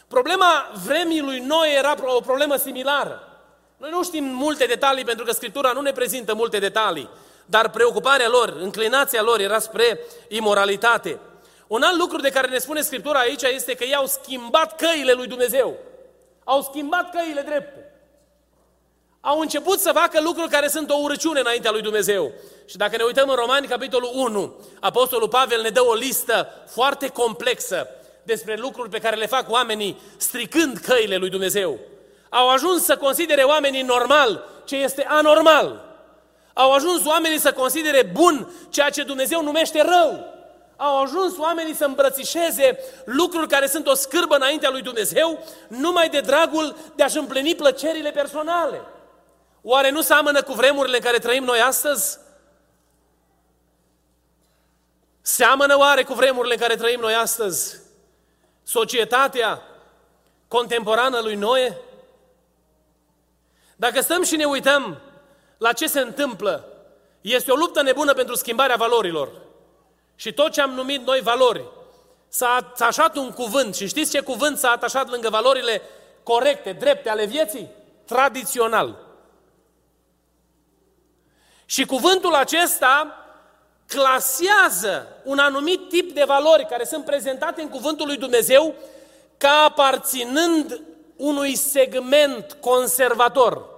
Problema 0.08 0.70
vremii 0.86 1.20
lui 1.20 1.38
Noe 1.38 1.68
era 1.68 1.94
o 2.16 2.20
problemă 2.20 2.56
similară. 2.56 3.40
Noi 3.76 3.90
nu 3.90 4.04
știm 4.04 4.24
multe 4.24 4.64
detalii 4.64 5.04
pentru 5.04 5.24
că 5.24 5.32
Scriptura 5.32 5.72
nu 5.72 5.80
ne 5.80 5.92
prezintă 5.92 6.34
multe 6.34 6.58
detalii, 6.58 7.08
dar 7.46 7.70
preocuparea 7.70 8.28
lor, 8.28 8.56
înclinația 8.60 9.22
lor 9.22 9.40
era 9.40 9.58
spre 9.58 10.00
imoralitate. 10.28 11.18
Un 11.66 11.82
alt 11.82 11.98
lucru 11.98 12.20
de 12.20 12.30
care 12.30 12.48
ne 12.48 12.58
spune 12.58 12.80
Scriptura 12.80 13.18
aici 13.18 13.42
este 13.42 13.74
că 13.74 13.84
ei 13.84 13.94
au 13.94 14.06
schimbat 14.06 14.76
căile 14.76 15.12
lui 15.12 15.26
Dumnezeu. 15.26 15.76
Au 16.44 16.62
schimbat 16.62 17.10
căile 17.10 17.40
drepte. 17.40 17.89
Au 19.20 19.40
început 19.40 19.78
să 19.80 19.92
facă 19.94 20.20
lucruri 20.20 20.50
care 20.50 20.68
sunt 20.68 20.90
o 20.90 20.98
urăciune 21.00 21.40
înaintea 21.40 21.70
lui 21.70 21.82
Dumnezeu. 21.82 22.32
Și 22.66 22.76
dacă 22.76 22.96
ne 22.96 23.02
uităm 23.02 23.28
în 23.28 23.34
Romani, 23.34 23.66
capitolul 23.66 24.10
1, 24.14 24.54
Apostolul 24.80 25.28
Pavel 25.28 25.62
ne 25.62 25.68
dă 25.68 25.84
o 25.84 25.94
listă 25.94 26.48
foarte 26.66 27.08
complexă 27.08 27.88
despre 28.22 28.56
lucruri 28.56 28.88
pe 28.88 28.98
care 28.98 29.16
le 29.16 29.26
fac 29.26 29.50
oamenii 29.50 30.00
stricând 30.16 30.76
căile 30.78 31.16
lui 31.16 31.30
Dumnezeu. 31.30 31.78
Au 32.28 32.48
ajuns 32.48 32.84
să 32.84 32.96
considere 32.96 33.42
oamenii 33.42 33.82
normal 33.82 34.48
ce 34.64 34.76
este 34.76 35.04
anormal. 35.08 35.84
Au 36.52 36.72
ajuns 36.72 37.04
oamenii 37.04 37.38
să 37.38 37.52
considere 37.52 38.10
bun 38.12 38.52
ceea 38.70 38.90
ce 38.90 39.02
Dumnezeu 39.02 39.42
numește 39.42 39.82
rău. 39.82 40.38
au 40.76 41.02
ajuns 41.02 41.38
oamenii 41.38 41.74
să 41.74 41.84
îmbrățișeze 41.84 42.78
lucruri 43.04 43.48
care 43.48 43.66
sunt 43.66 43.86
o 43.86 43.94
scârbă 43.94 44.34
înaintea 44.34 44.70
lui 44.70 44.82
Dumnezeu, 44.82 45.44
numai 45.68 46.08
de 46.08 46.20
dragul 46.20 46.76
de 46.96 47.02
a-și 47.02 47.18
împlini 47.18 47.54
plăcerile 47.54 48.10
personale. 48.10 48.80
Oare 49.62 49.90
nu 49.90 50.00
seamănă 50.00 50.42
cu 50.42 50.52
vremurile 50.52 50.96
în 50.96 51.02
care 51.02 51.18
trăim 51.18 51.44
noi 51.44 51.60
astăzi? 51.60 52.18
Seamănă 55.20 55.78
oare 55.78 56.02
cu 56.02 56.14
vremurile 56.14 56.54
în 56.54 56.60
care 56.60 56.76
trăim 56.76 57.00
noi 57.00 57.14
astăzi? 57.14 57.80
Societatea 58.62 59.62
contemporană 60.48 61.20
lui 61.20 61.34
Noe? 61.34 61.78
Dacă 63.76 64.00
stăm 64.00 64.22
și 64.22 64.36
ne 64.36 64.44
uităm 64.44 65.00
la 65.58 65.72
ce 65.72 65.86
se 65.86 66.00
întâmplă, 66.00 66.64
este 67.20 67.50
o 67.50 67.54
luptă 67.54 67.82
nebună 67.82 68.12
pentru 68.12 68.34
schimbarea 68.34 68.76
valorilor. 68.76 69.30
Și 70.14 70.32
tot 70.32 70.52
ce 70.52 70.60
am 70.60 70.70
numit 70.70 71.06
noi 71.06 71.20
valori, 71.20 71.64
s-a 72.28 72.48
atașat 72.48 73.16
un 73.16 73.30
cuvânt. 73.30 73.74
Și 73.74 73.86
știți 73.86 74.10
ce 74.10 74.20
cuvânt 74.20 74.58
s-a 74.58 74.70
atașat 74.70 75.08
lângă 75.08 75.28
valorile 75.28 75.82
corecte, 76.22 76.72
drepte 76.72 77.08
ale 77.08 77.24
vieții? 77.24 77.70
Tradițional. 78.04 79.09
Și 81.70 81.84
cuvântul 81.84 82.34
acesta 82.34 83.24
clasează 83.86 85.06
un 85.24 85.38
anumit 85.38 85.88
tip 85.88 86.14
de 86.14 86.24
valori 86.26 86.66
care 86.66 86.84
sunt 86.84 87.04
prezentate 87.04 87.62
în 87.62 87.68
cuvântul 87.68 88.06
lui 88.06 88.16
Dumnezeu 88.16 88.74
ca 89.36 89.64
aparținând 89.66 90.80
unui 91.16 91.56
segment 91.56 92.56
conservator. 92.60 93.68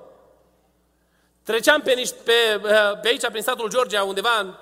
Treceam 1.42 1.80
pe, 1.80 1.92
niște, 1.92 2.16
pe, 2.24 2.60
pe 3.02 3.08
aici, 3.08 3.28
prin 3.28 3.42
statul 3.42 3.68
Georgia, 3.68 4.02
undeva 4.02 4.58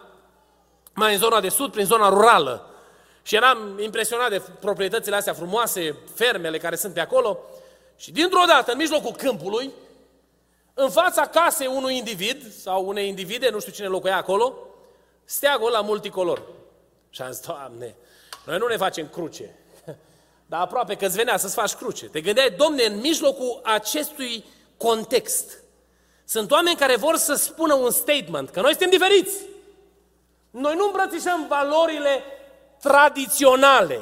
mai 0.94 1.12
în 1.12 1.18
zona 1.18 1.40
de 1.40 1.48
sud, 1.48 1.72
prin 1.72 1.84
zona 1.84 2.08
rurală. 2.08 2.70
Și 3.22 3.34
eram 3.34 3.78
impresionat 3.80 4.30
de 4.30 4.42
proprietățile 4.60 5.16
astea 5.16 5.34
frumoase, 5.34 5.96
fermele 6.14 6.58
care 6.58 6.76
sunt 6.76 6.94
pe 6.94 7.00
acolo. 7.00 7.38
Și 7.96 8.12
dintr-o 8.12 8.44
dată, 8.46 8.72
în 8.72 8.76
mijlocul 8.76 9.12
câmpului, 9.12 9.70
în 10.80 10.90
fața 10.90 11.26
casei 11.26 11.66
unui 11.66 11.96
individ 11.96 12.52
sau 12.52 12.86
unei 12.86 13.08
individe, 13.08 13.50
nu 13.50 13.60
știu 13.60 13.72
cine 13.72 13.86
locuia 13.86 14.16
acolo, 14.16 14.54
steagul 15.24 15.70
la 15.70 15.80
multicolor. 15.80 16.42
Și 17.10 17.22
am 17.22 17.30
zis, 17.30 17.46
Doamne, 17.46 17.96
noi 18.44 18.58
nu 18.58 18.66
ne 18.66 18.76
facem 18.76 19.08
cruce. 19.08 19.54
Dar 20.46 20.60
aproape 20.60 20.94
că 20.94 21.06
îți 21.06 21.16
venea 21.16 21.36
să-ți 21.36 21.54
faci 21.54 21.74
cruce. 21.74 22.06
Te 22.06 22.20
gândeai, 22.20 22.50
domne, 22.50 22.84
în 22.84 23.00
mijlocul 23.00 23.60
acestui 23.62 24.44
context, 24.76 25.58
sunt 26.24 26.50
oameni 26.50 26.76
care 26.76 26.96
vor 26.96 27.16
să 27.16 27.34
spună 27.34 27.74
un 27.74 27.90
statement, 27.90 28.50
că 28.50 28.60
noi 28.60 28.70
suntem 28.70 28.90
diferiți. 28.90 29.36
Noi 30.50 30.74
nu 30.74 30.84
îmbrățișăm 30.84 31.46
valorile 31.48 32.22
tradiționale. 32.80 34.00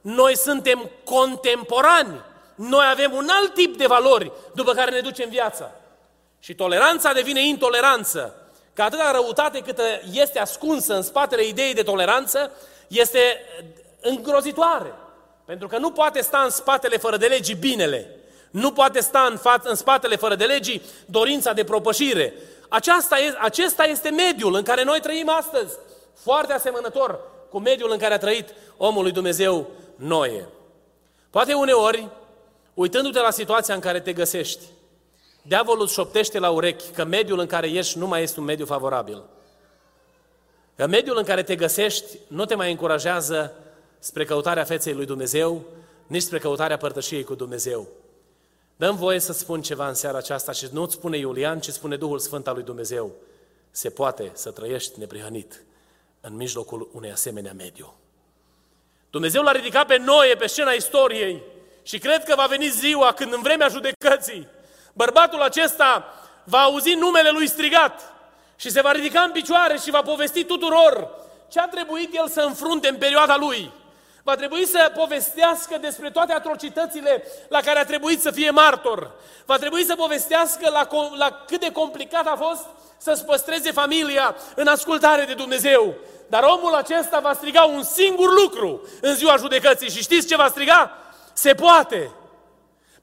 Noi 0.00 0.36
suntem 0.36 0.90
contemporani. 1.04 2.20
Noi 2.54 2.86
avem 2.90 3.12
un 3.12 3.28
alt 3.30 3.54
tip 3.54 3.76
de 3.76 3.86
valori 3.86 4.32
după 4.54 4.72
care 4.72 4.90
ne 4.90 5.00
ducem 5.00 5.28
viața. 5.28 5.74
Și 6.46 6.54
toleranța 6.54 7.12
devine 7.12 7.46
intoleranță. 7.46 8.34
Că 8.72 8.82
atâta 8.82 9.10
răutate 9.10 9.58
cât 9.58 9.80
este 10.12 10.38
ascunsă 10.38 10.94
în 10.94 11.02
spatele 11.02 11.46
ideii 11.46 11.74
de 11.74 11.82
toleranță 11.82 12.50
este 12.88 13.18
îngrozitoare. 14.00 14.94
Pentru 15.44 15.68
că 15.68 15.78
nu 15.78 15.90
poate 15.90 16.20
sta 16.20 16.38
în 16.38 16.50
spatele 16.50 16.96
fără 16.96 17.16
de 17.16 17.26
legii 17.26 17.54
binele. 17.54 18.16
Nu 18.50 18.72
poate 18.72 19.00
sta 19.00 19.28
în, 19.30 19.38
fa- 19.38 19.62
în 19.62 19.74
spatele 19.74 20.16
fără 20.16 20.34
de 20.34 20.44
legii 20.44 20.82
dorința 21.06 21.52
de 21.52 21.64
propășire. 21.64 22.34
Aceasta 22.68 23.18
este, 23.18 23.38
acesta 23.40 23.84
este 23.84 24.10
mediul 24.10 24.54
în 24.54 24.62
care 24.62 24.84
noi 24.84 25.00
trăim 25.00 25.28
astăzi. 25.28 25.74
Foarte 26.22 26.52
asemănător 26.52 27.20
cu 27.50 27.58
mediul 27.58 27.90
în 27.90 27.98
care 27.98 28.14
a 28.14 28.18
trăit 28.18 28.48
omul 28.76 29.02
lui 29.02 29.12
Dumnezeu 29.12 29.70
Noe. 29.96 30.48
Poate 31.30 31.54
uneori, 31.54 32.08
uitându-te 32.74 33.20
la 33.20 33.30
situația 33.30 33.74
în 33.74 33.80
care 33.80 34.00
te 34.00 34.12
găsești, 34.12 34.62
diavolul 35.46 35.88
șoptește 35.88 36.38
la 36.38 36.50
urechi 36.50 36.90
că 36.90 37.04
mediul 37.04 37.38
în 37.38 37.46
care 37.46 37.70
ești 37.70 37.98
nu 37.98 38.06
mai 38.06 38.22
este 38.22 38.40
un 38.40 38.46
mediu 38.46 38.64
favorabil. 38.64 39.22
Că 40.76 40.86
mediul 40.86 41.16
în 41.16 41.24
care 41.24 41.42
te 41.42 41.56
găsești 41.56 42.18
nu 42.28 42.44
te 42.44 42.54
mai 42.54 42.70
încurajează 42.70 43.54
spre 43.98 44.24
căutarea 44.24 44.64
feței 44.64 44.94
lui 44.94 45.06
Dumnezeu, 45.06 45.64
nici 46.06 46.22
spre 46.22 46.38
căutarea 46.38 46.76
părtășiei 46.76 47.24
cu 47.24 47.34
Dumnezeu. 47.34 47.86
Dăm 48.76 48.96
voie 48.96 49.18
să 49.18 49.32
spun 49.32 49.62
ceva 49.62 49.88
în 49.88 49.94
seara 49.94 50.18
aceasta 50.18 50.52
și 50.52 50.68
nu-ți 50.72 50.94
spune 50.94 51.16
Iulian, 51.16 51.60
ci 51.60 51.68
spune 51.68 51.96
Duhul 51.96 52.18
Sfânt 52.18 52.46
al 52.46 52.54
lui 52.54 52.62
Dumnezeu. 52.62 53.12
Se 53.70 53.90
poate 53.90 54.30
să 54.34 54.50
trăiești 54.50 54.98
neprihănit 54.98 55.62
în 56.20 56.36
mijlocul 56.36 56.88
unei 56.92 57.10
asemenea 57.10 57.52
mediu. 57.52 57.94
Dumnezeu 59.10 59.42
l-a 59.42 59.52
ridicat 59.52 59.86
pe 59.86 59.96
Noe 59.96 60.34
pe 60.34 60.46
scena 60.46 60.70
istoriei 60.70 61.42
și 61.82 61.98
cred 61.98 62.24
că 62.24 62.34
va 62.36 62.46
veni 62.46 62.68
ziua 62.68 63.12
când 63.12 63.32
în 63.32 63.42
vremea 63.42 63.68
judecății 63.68 64.48
bărbatul 64.96 65.42
acesta 65.42 66.14
va 66.44 66.58
auzi 66.58 66.94
numele 66.94 67.30
lui 67.30 67.48
strigat 67.48 68.14
și 68.56 68.70
se 68.70 68.80
va 68.80 68.92
ridica 68.92 69.20
în 69.20 69.30
picioare 69.30 69.76
și 69.78 69.90
va 69.90 70.02
povesti 70.02 70.44
tuturor 70.44 71.08
ce 71.48 71.60
a 71.60 71.68
trebuit 71.68 72.14
el 72.14 72.28
să 72.28 72.40
înfrunte 72.40 72.88
în 72.88 72.96
perioada 72.96 73.36
lui. 73.36 73.72
Va 74.22 74.34
trebui 74.34 74.66
să 74.66 74.92
povestească 74.96 75.78
despre 75.78 76.10
toate 76.10 76.32
atrocitățile 76.32 77.24
la 77.48 77.60
care 77.60 77.78
a 77.78 77.84
trebuit 77.84 78.20
să 78.20 78.30
fie 78.30 78.50
martor. 78.50 79.10
Va 79.44 79.56
trebui 79.56 79.84
să 79.84 79.94
povestească 79.94 80.70
la, 80.70 80.88
la 81.16 81.42
cât 81.46 81.60
de 81.60 81.72
complicat 81.72 82.26
a 82.26 82.36
fost 82.36 82.64
să-ți 82.98 83.24
păstreze 83.24 83.72
familia 83.72 84.36
în 84.54 84.66
ascultare 84.66 85.24
de 85.24 85.34
Dumnezeu. 85.34 85.94
Dar 86.28 86.42
omul 86.42 86.74
acesta 86.74 87.20
va 87.20 87.32
striga 87.32 87.64
un 87.64 87.82
singur 87.82 88.40
lucru 88.42 88.88
în 89.00 89.14
ziua 89.14 89.36
judecății. 89.36 89.90
Și 89.90 90.02
știți 90.02 90.26
ce 90.26 90.36
va 90.36 90.48
striga? 90.48 90.92
Se 91.32 91.54
poate! 91.54 92.10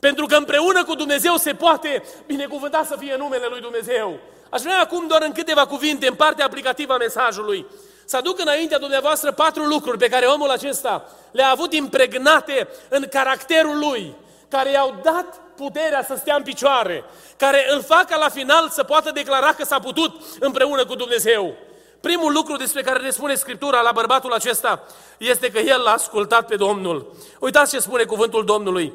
Pentru 0.08 0.26
că 0.26 0.36
împreună 0.36 0.84
cu 0.84 0.96
Dumnezeu 0.96 1.36
se 1.36 1.54
poate 1.54 2.04
binecuvânta 2.26 2.84
să 2.88 2.96
fie 3.00 3.16
numele 3.18 3.46
lui 3.50 3.62
Dumnezeu. 3.62 4.20
Aș 4.50 4.62
vrea 4.62 4.80
acum 4.80 5.08
doar 5.08 5.22
în 5.22 5.32
câteva 5.32 5.66
cuvinte, 5.66 6.08
în 6.08 6.13
partea 6.13 6.46
aplicativă 6.46 6.94
a 6.94 6.98
mesajului, 6.98 7.66
să 8.06 8.18
aduc 8.18 8.39
înaintea 8.39 8.78
dumneavoastră 8.78 9.32
patru 9.32 9.63
lucruri 9.63 9.98
pe 9.98 10.08
care 10.08 10.26
omul 10.26 10.50
acesta 10.50 11.10
le-a 11.32 11.50
avut 11.50 11.74
impregnate 11.74 12.68
în 12.89 13.06
caracterul 13.10 13.80
lui, 13.80 14.16
care 14.50 14.72
i-au 14.72 14.96
dat 15.04 15.42
puterea 15.56 16.04
să 16.04 16.16
stea 16.20 16.36
în 16.36 16.44
picioare, 16.44 17.04
care 17.38 17.68
îl 17.70 17.84
fac 17.84 18.08
ca 18.08 18.18
la 18.18 18.30
final 18.30 18.70
să 18.70 18.84
poată 18.84 19.12
declara 19.12 19.54
că 19.54 19.66
s-a 19.66 19.80
putut 19.80 20.22
împreună 20.39 20.86
cu 20.86 20.96
Dumnezeu. 20.96 21.54
Primul 22.02 22.34
lucru 22.34 22.56
despre 22.56 22.82
care 22.82 23.00
ne 23.00 23.10
spune 23.10 23.36
Scriptura 23.36 23.82
la 23.82 23.92
bărbatul 23.92 24.34
acesta 24.34 24.84
este 25.18 25.52
că 25.52 25.60
el 25.60 25.82
l-a 25.82 25.92
ascultat 25.92 26.48
pe 26.48 26.56
Domnul. 26.56 27.16
Uitați 27.39 27.72
ce 27.72 27.80
spune 27.80 28.04
cuvântul 28.04 28.46
Domnului. 28.46 28.94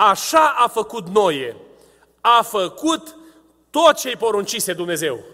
Așa 0.00 0.54
a 0.56 0.68
făcut 0.68 1.08
Noe. 1.08 1.56
A 2.20 2.42
făcut 2.42 3.16
tot 3.70 3.96
ce-i 3.96 4.16
poruncise 4.16 4.72
Dumnezeu. 4.72 5.24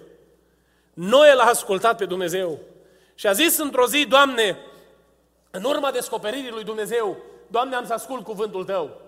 Noe 0.95 1.35
l-a 1.35 1.45
ascultat 1.45 1.97
pe 1.97 2.05
Dumnezeu 2.05 2.59
și 3.15 3.27
a 3.27 3.33
zis 3.33 3.59
într-o 3.59 3.87
zi, 3.87 4.05
Doamne, 4.05 4.59
în 5.51 5.65
urma 5.65 5.91
descoperirii 5.91 6.51
lui 6.51 6.65
Dumnezeu, 6.65 7.17
Doamne, 7.47 7.77
am 7.77 7.87
să 7.87 7.93
ascult 7.93 8.25
cuvântul 8.25 8.65
Tău. 8.65 9.01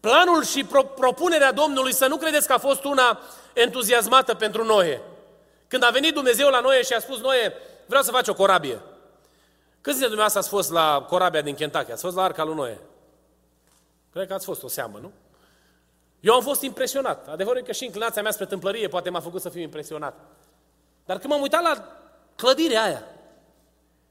Planul 0.00 0.44
și 0.44 0.64
pro- 0.64 0.82
propunerea 0.82 1.52
Domnului, 1.52 1.94
să 1.94 2.06
nu 2.06 2.16
credeți 2.16 2.46
că 2.46 2.52
a 2.52 2.58
fost 2.58 2.84
una 2.84 3.20
entuziasmată 3.52 4.34
pentru 4.34 4.64
Noe. 4.64 5.00
Când 5.68 5.84
a 5.84 5.90
venit 5.90 6.14
Dumnezeu 6.14 6.48
la 6.48 6.60
Noe 6.60 6.82
și 6.82 6.92
a 6.92 7.00
spus, 7.00 7.20
Noe, 7.20 7.52
vreau 7.86 8.02
să 8.02 8.10
faci 8.10 8.28
o 8.28 8.34
corabie. 8.34 8.80
Câți 9.80 9.98
dintre 9.98 10.06
dumneavoastră 10.06 10.40
ați 10.40 10.48
fost 10.48 10.70
la 10.70 11.06
corabia 11.08 11.40
din 11.40 11.54
Kentucky? 11.54 11.92
Ați 11.92 12.02
fost 12.02 12.16
la 12.16 12.22
arca 12.22 12.44
lui 12.44 12.54
Noe? 12.54 12.78
Cred 14.12 14.26
că 14.26 14.34
ați 14.34 14.44
fost 14.44 14.62
o 14.62 14.68
seamă, 14.68 14.98
nu? 14.98 15.12
Eu 16.20 16.34
am 16.34 16.42
fost 16.42 16.62
impresionat. 16.62 17.28
Adevărul 17.28 17.60
e 17.60 17.64
că 17.64 17.72
și 17.72 17.84
înclinația 17.84 18.22
mea 18.22 18.30
spre 18.30 18.46
tâmplărie 18.46 18.88
poate 18.88 19.10
m-a 19.10 19.20
făcut 19.20 19.40
să 19.40 19.48
fiu 19.48 19.60
impresionat. 19.60 20.14
Dar 21.04 21.18
când 21.18 21.32
m-am 21.32 21.42
uitat 21.42 21.62
la 21.62 21.96
clădirea 22.36 22.82
aia 22.82 23.04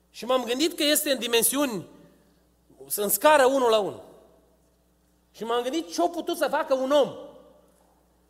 și 0.10 0.26
m-am 0.26 0.44
gândit 0.44 0.78
că 0.78 0.84
este 0.84 1.12
în 1.12 1.20
dimensiuni, 1.20 1.88
în 2.96 3.10
scară 3.10 3.46
unul 3.46 3.70
la 3.70 3.80
unul. 3.80 4.04
Și 5.32 5.44
m-am 5.44 5.62
gândit 5.62 5.94
ce 5.94 6.02
a 6.02 6.08
putut 6.08 6.38
să 6.38 6.48
facă 6.50 6.74
un 6.74 6.92
om. 6.92 7.14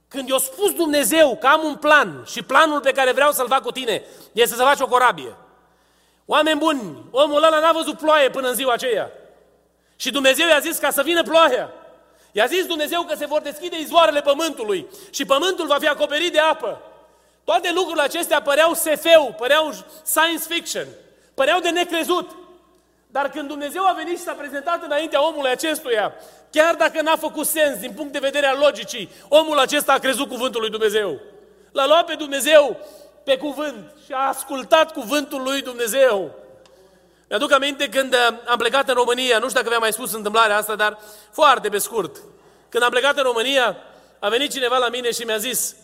Când 0.07 0.29
i-a 0.29 0.37
spus 0.37 0.73
Dumnezeu 0.73 1.37
că 1.37 1.47
am 1.47 1.63
un 1.63 1.75
plan 1.75 2.23
și 2.25 2.43
planul 2.43 2.79
pe 2.79 2.91
care 2.91 3.11
vreau 3.11 3.31
să-l 3.31 3.47
fac 3.47 3.61
cu 3.61 3.71
tine 3.71 4.03
este 4.31 4.55
să 4.55 4.63
faci 4.63 4.79
o 4.79 4.87
corabie. 4.87 5.35
Oameni 6.25 6.59
buni, 6.59 7.05
omul 7.11 7.43
ăla 7.43 7.59
n-a 7.59 7.71
văzut 7.71 7.97
ploaie 7.97 8.29
până 8.29 8.47
în 8.47 8.55
ziua 8.55 8.73
aceea. 8.73 9.11
Și 10.01 10.11
Dumnezeu 10.11 10.47
i-a 10.47 10.59
zis 10.59 10.77
ca 10.77 10.89
să 10.89 11.01
vină 11.01 11.23
ploaia. 11.23 11.69
I-a 12.31 12.45
zis 12.45 12.65
Dumnezeu 12.65 13.01
că 13.01 13.15
se 13.15 13.25
vor 13.25 13.41
deschide 13.41 13.79
izvoarele 13.79 14.21
pământului 14.21 14.87
și 15.09 15.25
pământul 15.25 15.67
va 15.67 15.77
fi 15.79 15.87
acoperit 15.87 16.31
de 16.31 16.39
apă. 16.39 16.81
Toate 17.43 17.71
lucrurile 17.73 18.01
acestea 18.01 18.41
păreau 18.41 18.73
SF, 18.73 19.05
păreau 19.37 19.73
science 20.03 20.43
fiction, 20.49 20.85
păreau 21.33 21.59
de 21.59 21.69
necrezut. 21.69 22.29
Dar 23.07 23.29
când 23.29 23.47
Dumnezeu 23.47 23.87
a 23.87 23.93
venit 23.93 24.17
și 24.17 24.23
s-a 24.23 24.31
prezentat 24.31 24.83
înaintea 24.83 25.27
omului 25.27 25.51
acestuia, 25.51 26.13
chiar 26.51 26.75
dacă 26.75 27.01
n-a 27.01 27.15
făcut 27.15 27.47
sens 27.47 27.77
din 27.77 27.91
punct 27.91 28.11
de 28.11 28.19
vedere 28.19 28.45
al 28.45 28.57
logicii, 28.57 29.09
omul 29.27 29.59
acesta 29.59 29.93
a 29.93 29.99
crezut 29.99 30.29
cuvântul 30.29 30.61
lui 30.61 30.69
Dumnezeu. 30.69 31.19
L-a 31.71 31.87
luat 31.87 32.05
pe 32.05 32.15
Dumnezeu 32.15 32.77
pe 33.23 33.37
cuvânt 33.37 33.91
și 34.05 34.11
a 34.11 34.27
ascultat 34.27 34.93
cuvântul 34.93 35.41
lui 35.41 35.61
Dumnezeu. 35.61 36.40
Mi-aduc 37.31 37.51
aminte 37.51 37.89
când 37.89 38.13
uh, 38.13 38.37
am 38.45 38.57
plecat 38.57 38.89
în 38.89 38.93
România, 38.93 39.37
nu 39.37 39.47
știu 39.47 39.59
dacă 39.59 39.69
v-am 39.69 39.79
mai 39.79 39.93
spus 39.93 40.13
întâmplarea 40.13 40.57
asta, 40.57 40.75
dar 40.75 40.99
foarte 41.31 41.69
pe 41.69 41.77
scurt. 41.77 42.21
Când 42.69 42.83
am 42.83 42.89
plecat 42.89 43.17
în 43.17 43.23
România, 43.23 43.77
a 44.19 44.29
venit 44.29 44.51
cineva 44.51 44.77
la 44.77 44.89
mine 44.89 45.11
și 45.11 45.23
mi-a 45.23 45.37
zis, 45.37 45.75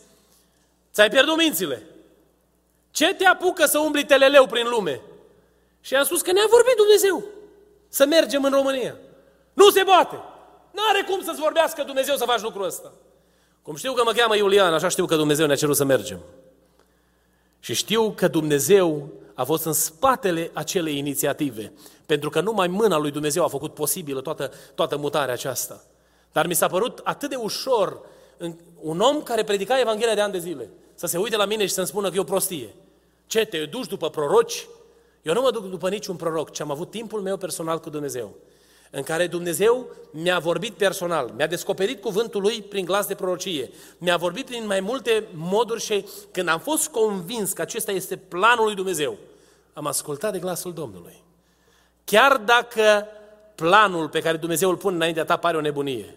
ți-ai 0.94 1.10
pierdut 1.10 1.38
mințile. 1.38 1.84
Ce 2.92 3.14
te 3.14 3.26
apucă 3.26 3.66
să 3.66 3.80
umbli 3.80 4.06
teleleu 4.06 4.46
prin 4.46 4.68
lume? 4.68 5.02
Și 5.82 5.96
am 5.96 6.04
spus 6.04 6.22
că 6.22 6.32
ne-a 6.32 6.46
vorbit 6.50 6.76
Dumnezeu 6.76 7.24
să 7.90 8.06
mergem 8.06 8.44
în 8.44 8.52
România. 8.52 8.96
Nu 9.54 9.70
se 9.70 9.84
poate! 9.84 10.16
N-are 10.72 11.04
cum 11.08 11.24
să-ți 11.24 11.40
vorbească 11.40 11.84
Dumnezeu 11.84 12.16
să 12.16 12.26
faci 12.26 12.42
lucrul 12.42 12.66
ăsta. 12.66 12.92
Cum 13.62 13.76
știu 13.76 13.94
că 13.94 14.04
mă 14.04 14.12
cheamă 14.12 14.36
Iulian, 14.36 14.74
așa 14.74 14.88
știu 14.88 15.06
că 15.06 15.16
Dumnezeu 15.16 15.46
ne-a 15.46 15.56
cerut 15.56 15.76
să 15.76 15.84
mergem. 15.84 16.20
Și 17.60 17.74
știu 17.74 18.12
că 18.12 18.28
Dumnezeu 18.28 19.10
a 19.38 19.44
fost 19.44 19.66
în 19.66 19.74
spatele 19.74 20.52
acelei 20.54 20.98
inițiative, 20.98 21.72
pentru 22.06 22.30
că 22.30 22.42
numai 22.42 22.68
mâna 22.68 22.98
lui 22.98 23.12
Dumnezeu 23.12 23.44
a 23.44 23.48
făcut 23.48 23.74
posibilă 23.74 24.22
toată, 24.22 24.52
toată 24.76 24.98
mutarea 24.98 25.34
aceasta. 25.34 25.84
Dar 26.32 26.48
mi 26.48 26.54
s-a 26.54 26.68
părut 26.68 27.02
atât 27.04 27.30
de 27.30 27.36
ușor 27.36 28.02
un 28.82 29.00
om 29.00 29.22
care 29.24 29.44
predica 29.44 29.80
Evanghelia 29.80 30.16
de 30.16 30.22
ani 30.22 30.32
de 30.32 30.38
zile, 30.38 30.70
să 30.96 31.08
se 31.08 31.18
uite 31.18 31.36
la 31.36 31.46
mine 31.46 31.66
și 31.66 31.74
să-mi 31.74 31.88
spună 31.88 32.10
că 32.10 32.16
e 32.16 32.20
o 32.20 32.24
prostie. 32.24 32.76
Ce, 33.28 33.46
te 33.46 33.66
duci 33.66 33.88
după 33.88 34.10
proroci? 34.10 34.68
Eu 35.22 35.34
nu 35.34 35.42
mă 35.42 35.52
duc 35.52 35.70
după 35.70 35.90
niciun 35.90 36.16
proroc, 36.16 36.52
ci 36.52 36.60
am 36.60 36.72
avut 36.72 36.92
timpul 36.92 37.22
meu 37.22 37.38
personal 37.38 37.80
cu 37.80 37.90
Dumnezeu, 37.90 38.36
în 38.92 39.04
care 39.04 39.28
Dumnezeu 39.28 39.86
mi-a 40.12 40.40
vorbit 40.40 40.74
personal, 40.74 41.32
mi-a 41.36 41.48
descoperit 41.48 42.02
cuvântul 42.02 42.42
Lui 42.42 42.62
prin 42.62 42.86
glas 42.86 43.06
de 43.06 43.16
prorocie, 43.16 43.70
mi-a 43.98 44.18
vorbit 44.18 44.46
prin 44.46 44.66
mai 44.66 44.80
multe 44.80 45.28
moduri 45.34 45.82
și 45.82 46.06
când 46.32 46.48
am 46.48 46.60
fost 46.60 46.88
convins 46.88 47.52
că 47.52 47.62
acesta 47.62 47.92
este 47.92 48.16
planul 48.16 48.66
lui 48.66 48.76
Dumnezeu, 48.76 49.18
am 49.74 49.86
ascultat 49.86 50.32
de 50.32 50.40
glasul 50.40 50.74
Domnului. 50.74 51.24
Chiar 52.04 52.38
dacă 52.38 53.08
planul 53.56 54.10
pe 54.10 54.20
care 54.20 54.38
Dumnezeu 54.38 54.70
îl 54.70 54.78
pune 54.78 54.96
înaintea 54.96 55.26
ta 55.26 55.38
pare 55.38 55.58
o 55.58 55.62
nebunie. 55.62 56.16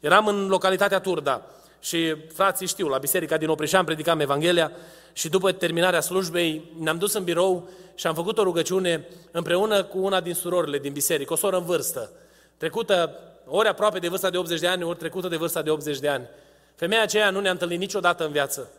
Eram 0.00 0.26
în 0.26 0.48
localitatea 0.48 1.00
Turda 1.00 1.46
și 1.80 2.16
frații 2.34 2.66
știu, 2.66 2.88
la 2.88 2.98
biserica 2.98 3.36
din 3.36 3.48
Opreșan 3.48 3.84
predicam 3.84 4.20
Evanghelia 4.20 4.72
și 5.12 5.28
după 5.28 5.52
terminarea 5.52 6.00
slujbei 6.00 6.72
ne-am 6.78 6.98
dus 6.98 7.12
în 7.12 7.24
birou 7.24 7.68
și 7.94 8.06
am 8.06 8.14
făcut 8.14 8.38
o 8.38 8.42
rugăciune 8.42 9.08
împreună 9.30 9.82
cu 9.82 9.98
una 9.98 10.20
din 10.20 10.34
surorile 10.34 10.78
din 10.78 10.92
biserică, 10.92 11.32
o 11.32 11.36
soră 11.36 11.56
în 11.56 11.64
vârstă, 11.64 12.10
trecută 12.56 13.18
ori 13.46 13.68
aproape 13.68 13.98
de 13.98 14.08
vârsta 14.08 14.30
de 14.30 14.36
80 14.36 14.60
de 14.60 14.66
ani, 14.66 14.82
ori 14.82 14.98
trecută 14.98 15.28
de 15.28 15.36
vârsta 15.36 15.62
de 15.62 15.70
80 15.70 15.98
de 15.98 16.08
ani. 16.08 16.28
Femeia 16.74 17.02
aceea 17.02 17.30
nu 17.30 17.40
ne-a 17.40 17.50
întâlnit 17.50 17.78
niciodată 17.78 18.24
în 18.24 18.32
viață. 18.32 18.70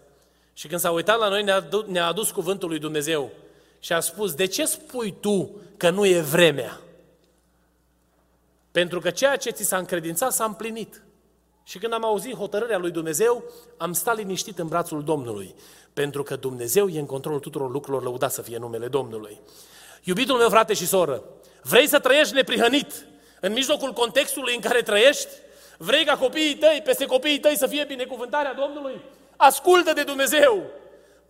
Și 0.54 0.68
când 0.68 0.80
s-a 0.80 0.92
uitat 0.92 1.20
la 1.20 1.30
noi, 1.30 1.44
ne-a, 1.44 1.68
ne-a 1.86 2.06
adus 2.06 2.32
cuvântul 2.32 2.70
lui 2.70 2.80
Dumnezeu 2.80 3.32
și 3.80 3.94
a 3.94 4.00
spus, 4.00 4.34
de 4.34 4.46
ce 4.46 4.66
spui 4.66 5.16
tu 5.20 5.56
că 5.78 5.90
nu 5.90 6.06
e 6.06 6.20
vremea? 6.20 6.80
Pentru 8.72 9.00
că 9.00 9.10
ceea 9.10 9.36
ce 9.36 9.50
ți 9.50 9.64
s-a 9.64 9.78
încredințat 9.78 10.32
s-a 10.32 10.44
împlinit. 10.44 11.02
Și 11.72 11.78
când 11.78 11.94
am 11.94 12.06
auzit 12.06 12.36
hotărârea 12.36 12.78
lui 12.78 12.92
Dumnezeu, 12.92 13.44
am 13.78 13.94
stat 13.94 14.16
liniștit 14.18 14.60
în 14.60 14.68
brațul 14.68 15.04
Domnului, 15.04 15.56
pentru 15.94 16.24
că 16.24 16.36
Dumnezeu 16.36 16.88
e 16.88 17.00
în 17.00 17.06
controlul 17.06 17.40
tuturor 17.40 17.72
lucrurilor, 17.72 18.04
lăudat 18.04 18.32
să 18.32 18.42
fie 18.42 18.58
numele 18.58 18.88
Domnului. 18.88 19.40
Iubitul 20.04 20.38
meu 20.38 20.50
frate 20.50 20.74
și 20.74 20.88
soră, 20.88 21.24
vrei 21.64 21.88
să 21.88 22.00
trăiești 22.00 22.34
neprihănit 22.34 23.06
în 23.40 23.54
mijlocul 23.54 23.94
contextului 23.94 24.56
în 24.56 24.62
care 24.62 24.82
trăiești? 24.82 25.28
Vrei 25.78 26.06
ca 26.06 26.18
copiii 26.18 26.56
tăi, 26.56 26.82
peste 26.84 27.06
copiii 27.06 27.40
tăi 27.40 27.58
să 27.58 27.68
fie 27.68 27.86
binecuvântarea 27.88 28.54
Domnului? 28.54 29.02
Ascultă 29.36 29.94
de 29.94 30.04
Dumnezeu! 30.04 30.64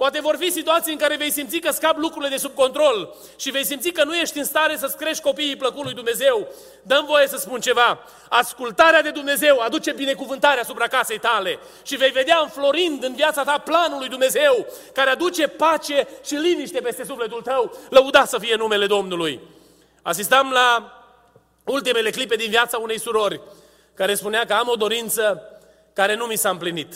Poate 0.02 0.20
vor 0.22 0.36
fi 0.40 0.52
situații 0.52 0.92
în 0.92 0.98
care 0.98 1.16
vei 1.16 1.32
simți 1.32 1.58
că 1.58 1.72
scap 1.72 1.98
lucrurile 1.98 2.30
de 2.30 2.38
sub 2.38 2.54
control 2.54 3.16
și 3.36 3.52
vei 3.52 3.66
simți 3.66 3.90
că 3.90 4.04
nu 4.04 4.16
ești 4.16 4.38
în 4.38 4.44
stare 4.44 4.78
să-ți 4.78 4.98
crești 4.98 5.24
copiii 5.24 5.56
plăcut 5.56 5.84
lui 5.84 5.94
Dumnezeu. 5.94 6.48
Dăm 6.84 7.06
voie 7.06 7.28
să 7.28 7.38
spun 7.38 7.60
ceva. 7.60 8.00
Ascultarea 8.30 9.02
de 9.02 9.10
Dumnezeu 9.10 9.60
aduce 9.60 9.92
binecuvântarea 9.92 10.62
asupra 10.62 10.88
casei 10.88 11.20
tale 11.20 11.60
și 11.84 11.96
vei 11.96 12.10
vedea 12.10 12.40
înflorind 12.42 13.04
în 13.04 13.16
viața 13.16 13.44
ta 13.44 13.58
planul 13.58 14.00
lui 14.00 14.10
Dumnezeu 14.10 14.68
care 14.94 15.10
aduce 15.10 15.48
pace 15.48 16.08
și 16.26 16.36
liniște 16.36 16.80
peste 16.80 17.04
sufletul 17.06 17.42
tău. 17.42 17.78
Lăuda 17.90 18.26
să 18.26 18.38
fie 18.38 18.56
numele 18.56 18.86
Domnului. 18.86 19.40
Asistam 20.02 20.52
la 20.52 20.94
ultimele 21.66 22.10
clipe 22.10 22.36
din 22.36 22.50
viața 22.50 22.78
unei 22.78 23.00
surori 23.00 23.42
care 23.94 24.16
spunea 24.16 24.46
că 24.46 24.54
am 24.54 24.68
o 24.68 24.76
dorință 24.76 25.42
care 25.94 26.16
nu 26.16 26.26
mi 26.26 26.38
s-a 26.38 26.50
împlinit. 26.50 26.96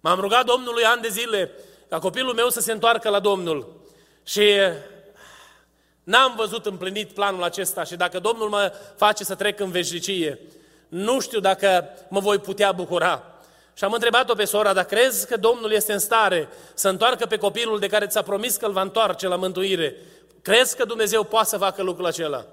M-am 0.00 0.20
rugat 0.20 0.44
Domnului 0.44 0.84
ani 0.84 1.02
de 1.02 1.08
zile 1.08 1.50
ca 1.90 1.98
copilul 1.98 2.34
meu 2.34 2.48
să 2.48 2.60
se 2.60 2.72
întoarcă 2.72 3.08
la 3.08 3.20
Domnul. 3.20 3.72
Și 4.24 4.50
n-am 6.02 6.34
văzut 6.36 6.66
împlinit 6.66 7.12
planul 7.12 7.42
acesta 7.42 7.84
și 7.84 7.96
dacă 7.96 8.18
Domnul 8.18 8.48
mă 8.48 8.72
face 8.96 9.24
să 9.24 9.34
trec 9.34 9.60
în 9.60 9.70
veșnicie, 9.70 10.40
nu 10.88 11.20
știu 11.20 11.40
dacă 11.40 11.88
mă 12.08 12.20
voi 12.20 12.38
putea 12.38 12.72
bucura. 12.72 13.24
Și 13.74 13.84
am 13.84 13.92
întrebat-o 13.92 14.34
pe 14.34 14.44
sora, 14.44 14.72
dar 14.72 14.84
crezi 14.84 15.26
că 15.26 15.36
Domnul 15.36 15.72
este 15.72 15.92
în 15.92 15.98
stare 15.98 16.48
să 16.74 16.88
întoarcă 16.88 17.26
pe 17.26 17.36
copilul 17.36 17.78
de 17.78 17.86
care 17.86 18.06
ți-a 18.06 18.22
promis 18.22 18.56
că 18.56 18.66
îl 18.66 18.72
va 18.72 18.82
întoarce 18.82 19.28
la 19.28 19.36
mântuire? 19.36 19.96
Crezi 20.42 20.76
că 20.76 20.84
Dumnezeu 20.84 21.24
poate 21.24 21.48
să 21.48 21.56
facă 21.56 21.82
lucrul 21.82 22.06
acela? 22.06 22.46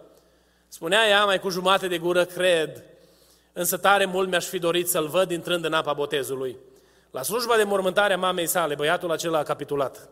Spunea 0.67 1.07
ea 1.07 1.25
mai 1.25 1.39
cu 1.39 1.49
jumate 1.49 1.87
de 1.87 1.97
gură, 1.97 2.25
cred, 2.25 2.83
însă 3.53 3.77
tare 3.77 4.05
mult 4.05 4.29
mi-aș 4.29 4.45
fi 4.45 4.59
dorit 4.59 4.89
să-l 4.89 5.07
văd 5.07 5.31
intrând 5.31 5.65
în 5.65 5.73
apa 5.73 5.93
botezului. 5.93 6.57
La 7.17 7.23
slujba 7.23 7.57
de 7.57 7.63
mormântare 7.63 8.13
a 8.13 8.17
mamei 8.17 8.47
sale, 8.47 8.75
băiatul 8.75 9.11
acela 9.11 9.37
a 9.37 9.43
capitulat 9.43 10.09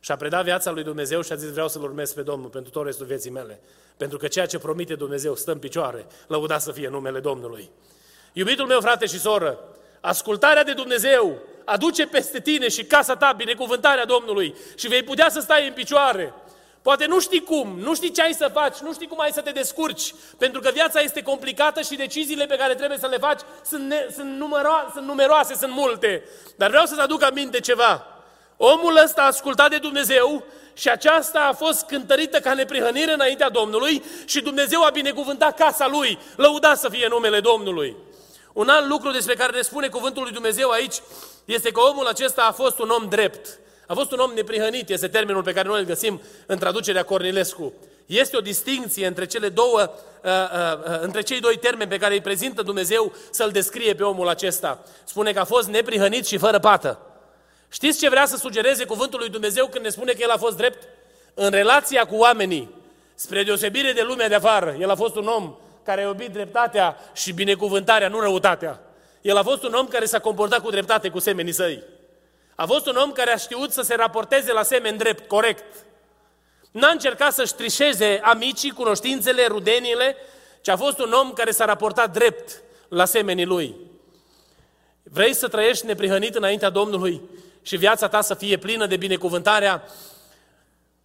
și 0.00 0.12
a 0.12 0.16
predat 0.16 0.44
viața 0.44 0.70
lui 0.70 0.82
Dumnezeu 0.82 1.22
și 1.22 1.32
a 1.32 1.34
zis 1.34 1.50
vreau 1.50 1.68
să-L 1.68 1.82
urmez 1.82 2.12
pe 2.12 2.22
Domnul 2.22 2.48
pentru 2.48 2.70
tot 2.70 2.84
restul 2.84 3.06
vieții 3.06 3.30
mele. 3.30 3.60
Pentru 3.96 4.18
că 4.18 4.26
ceea 4.26 4.46
ce 4.46 4.58
promite 4.58 4.94
Dumnezeu 4.94 5.34
stă 5.34 5.52
în 5.52 5.58
picioare, 5.58 6.06
lăuda 6.26 6.58
să 6.58 6.72
fie 6.72 6.88
numele 6.88 7.20
Domnului. 7.20 7.70
Iubitul 8.32 8.66
meu 8.66 8.80
frate 8.80 9.06
și 9.06 9.18
soră, 9.18 9.58
ascultarea 10.00 10.64
de 10.64 10.72
Dumnezeu 10.72 11.38
aduce 11.64 12.06
peste 12.06 12.40
tine 12.40 12.68
și 12.68 12.84
casa 12.84 13.16
ta 13.16 13.32
binecuvântarea 13.36 14.04
Domnului 14.04 14.54
și 14.74 14.88
vei 14.88 15.02
putea 15.02 15.28
să 15.28 15.40
stai 15.40 15.66
în 15.66 15.72
picioare. 15.72 16.34
Poate 16.84 17.06
nu 17.06 17.20
știi 17.20 17.42
cum, 17.42 17.78
nu 17.78 17.94
știi 17.94 18.10
ce 18.10 18.22
ai 18.22 18.32
să 18.32 18.50
faci, 18.52 18.78
nu 18.78 18.92
știi 18.92 19.06
cum 19.06 19.20
ai 19.20 19.32
să 19.32 19.40
te 19.40 19.50
descurci, 19.50 20.14
pentru 20.38 20.60
că 20.60 20.70
viața 20.72 21.00
este 21.00 21.22
complicată 21.22 21.80
și 21.80 21.96
deciziile 21.96 22.46
pe 22.46 22.56
care 22.56 22.74
trebuie 22.74 22.98
să 22.98 23.06
le 23.06 23.18
faci 23.18 23.40
sunt, 23.64 23.88
ne, 23.88 24.06
sunt, 24.14 24.38
numero- 24.38 24.92
sunt 24.92 25.06
numeroase, 25.06 25.54
sunt 25.54 25.72
multe. 25.72 26.22
Dar 26.56 26.68
vreau 26.68 26.84
să-ți 26.86 27.00
aduc 27.00 27.22
aminte 27.22 27.60
ceva. 27.60 28.06
Omul 28.56 28.96
ăsta 29.04 29.22
a 29.22 29.26
ascultat 29.26 29.70
de 29.70 29.78
Dumnezeu 29.78 30.44
și 30.74 30.88
aceasta 30.88 31.40
a 31.40 31.52
fost 31.52 31.86
cântărită 31.86 32.40
ca 32.40 32.54
neprihănire 32.54 33.12
înaintea 33.12 33.48
Domnului 33.50 34.02
și 34.24 34.40
Dumnezeu 34.40 34.82
a 34.82 34.90
binecuvântat 34.90 35.56
casa 35.56 35.88
lui. 35.88 36.18
Lăuda 36.36 36.74
să 36.74 36.88
fie 36.88 37.06
numele 37.08 37.40
Domnului. 37.40 37.96
Un 38.52 38.68
alt 38.68 38.88
lucru 38.88 39.10
despre 39.10 39.34
care 39.34 39.56
ne 39.56 39.62
spune 39.62 39.88
cuvântul 39.88 40.22
lui 40.22 40.32
Dumnezeu 40.32 40.70
aici 40.70 40.94
este 41.44 41.70
că 41.70 41.80
omul 41.80 42.06
acesta 42.06 42.42
a 42.42 42.52
fost 42.52 42.78
un 42.78 42.88
om 42.88 43.08
drept. 43.08 43.58
A 43.86 43.94
fost 43.94 44.12
un 44.12 44.18
om 44.18 44.32
neprihănit, 44.34 44.88
este 44.88 45.08
termenul 45.08 45.42
pe 45.42 45.52
care 45.52 45.68
noi 45.68 45.80
îl 45.80 45.86
găsim 45.86 46.22
în 46.46 46.58
traducerea 46.58 47.02
Cornilescu. 47.02 47.72
Este 48.06 48.36
o 48.36 48.40
distinție 48.40 49.06
între 49.06 49.26
cele 49.26 49.48
două, 49.48 49.80
uh, 49.80 50.30
uh, 50.30 50.92
uh, 50.92 51.00
între 51.00 51.20
cei 51.20 51.40
doi 51.40 51.58
termeni 51.58 51.90
pe 51.90 51.98
care 51.98 52.14
îi 52.14 52.20
prezintă 52.20 52.62
Dumnezeu 52.62 53.12
să-l 53.30 53.50
descrie 53.50 53.94
pe 53.94 54.02
omul 54.02 54.28
acesta. 54.28 54.84
Spune 55.04 55.32
că 55.32 55.40
a 55.40 55.44
fost 55.44 55.68
neprihănit 55.68 56.26
și 56.26 56.36
fără 56.36 56.58
pată. 56.58 56.98
Știți 57.68 57.98
ce 57.98 58.08
vrea 58.08 58.26
să 58.26 58.36
sugereze 58.36 58.84
cuvântul 58.84 59.18
lui 59.18 59.28
Dumnezeu 59.28 59.66
când 59.66 59.84
ne 59.84 59.90
spune 59.90 60.12
că 60.12 60.18
el 60.20 60.30
a 60.30 60.36
fost 60.36 60.56
drept? 60.56 60.88
În 61.34 61.50
relația 61.50 62.04
cu 62.04 62.16
oamenii, 62.16 62.74
spre 63.14 63.42
deosebire 63.42 63.92
de 63.92 64.02
lumea 64.02 64.28
de 64.28 64.34
afară, 64.34 64.76
el 64.80 64.90
a 64.90 64.94
fost 64.94 65.16
un 65.16 65.26
om 65.26 65.56
care 65.84 66.02
a 66.02 66.06
iubit 66.06 66.30
dreptatea 66.30 66.96
și 67.12 67.32
binecuvântarea, 67.32 68.08
nu 68.08 68.20
răutatea. 68.20 68.80
El 69.20 69.36
a 69.36 69.42
fost 69.42 69.62
un 69.62 69.72
om 69.72 69.86
care 69.86 70.04
s-a 70.04 70.18
comportat 70.18 70.60
cu 70.60 70.70
dreptate 70.70 71.08
cu 71.08 71.18
semenii 71.18 71.52
săi. 71.52 71.82
A 72.54 72.66
fost 72.66 72.86
un 72.86 72.96
om 72.96 73.12
care 73.12 73.30
a 73.30 73.36
știut 73.36 73.72
să 73.72 73.82
se 73.82 73.94
raporteze 73.94 74.52
la 74.52 74.62
semeni 74.62 74.98
drept, 74.98 75.28
corect. 75.28 75.64
N-a 76.70 76.88
încercat 76.88 77.32
să-și 77.32 77.54
trișeze 77.54 78.20
amicii, 78.22 78.70
cunoștințele, 78.70 79.46
rudenile, 79.46 80.16
ci 80.60 80.68
a 80.68 80.76
fost 80.76 80.98
un 80.98 81.12
om 81.12 81.32
care 81.32 81.50
s-a 81.50 81.64
raportat 81.64 82.12
drept 82.12 82.62
la 82.88 83.04
semenii 83.04 83.44
lui. 83.44 83.74
Vrei 85.02 85.34
să 85.34 85.48
trăiești 85.48 85.86
neprihănit 85.86 86.34
înaintea 86.34 86.70
Domnului 86.70 87.22
și 87.62 87.76
viața 87.76 88.08
ta 88.08 88.20
să 88.20 88.34
fie 88.34 88.56
plină 88.56 88.86
de 88.86 88.96
binecuvântarea 88.96 89.82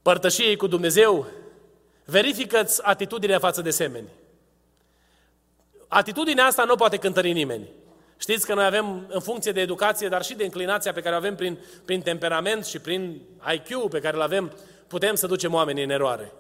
părtășiei 0.02 0.56
cu 0.56 0.68
Dumnezeu? 0.68 1.28
Verifică-ți 2.06 2.84
atitudinea 2.84 3.40
față 3.40 3.62
de 3.62 3.70
semeni. 3.70 4.08
Atitudinea 5.88 6.46
asta 6.46 6.64
nu 6.64 6.76
poate 6.76 6.98
cântări 6.98 7.32
nimeni. 7.32 7.70
Știți 8.20 8.46
că 8.46 8.54
noi 8.54 8.66
avem, 8.66 9.06
în 9.10 9.20
funcție 9.20 9.52
de 9.52 9.62
educație, 9.62 10.08
dar 10.08 10.24
și 10.24 10.36
de 10.36 10.44
inclinația 10.44 10.94
pe 10.94 11.02
care 11.02 11.16
o 11.16 11.18
avem 11.18 11.36
prin, 11.36 11.58
prin 11.86 12.02
temperament 12.02 12.66
și 12.66 12.80
prin 12.80 13.22
IQ 13.54 13.90
pe 13.90 14.00
care 14.00 14.16
îl 14.16 14.22
avem, 14.22 14.54
putem 14.88 15.16
să 15.16 15.28
ducem 15.28 15.54
oamenii 15.54 15.84
în 15.84 15.90
eroare. 15.90 16.32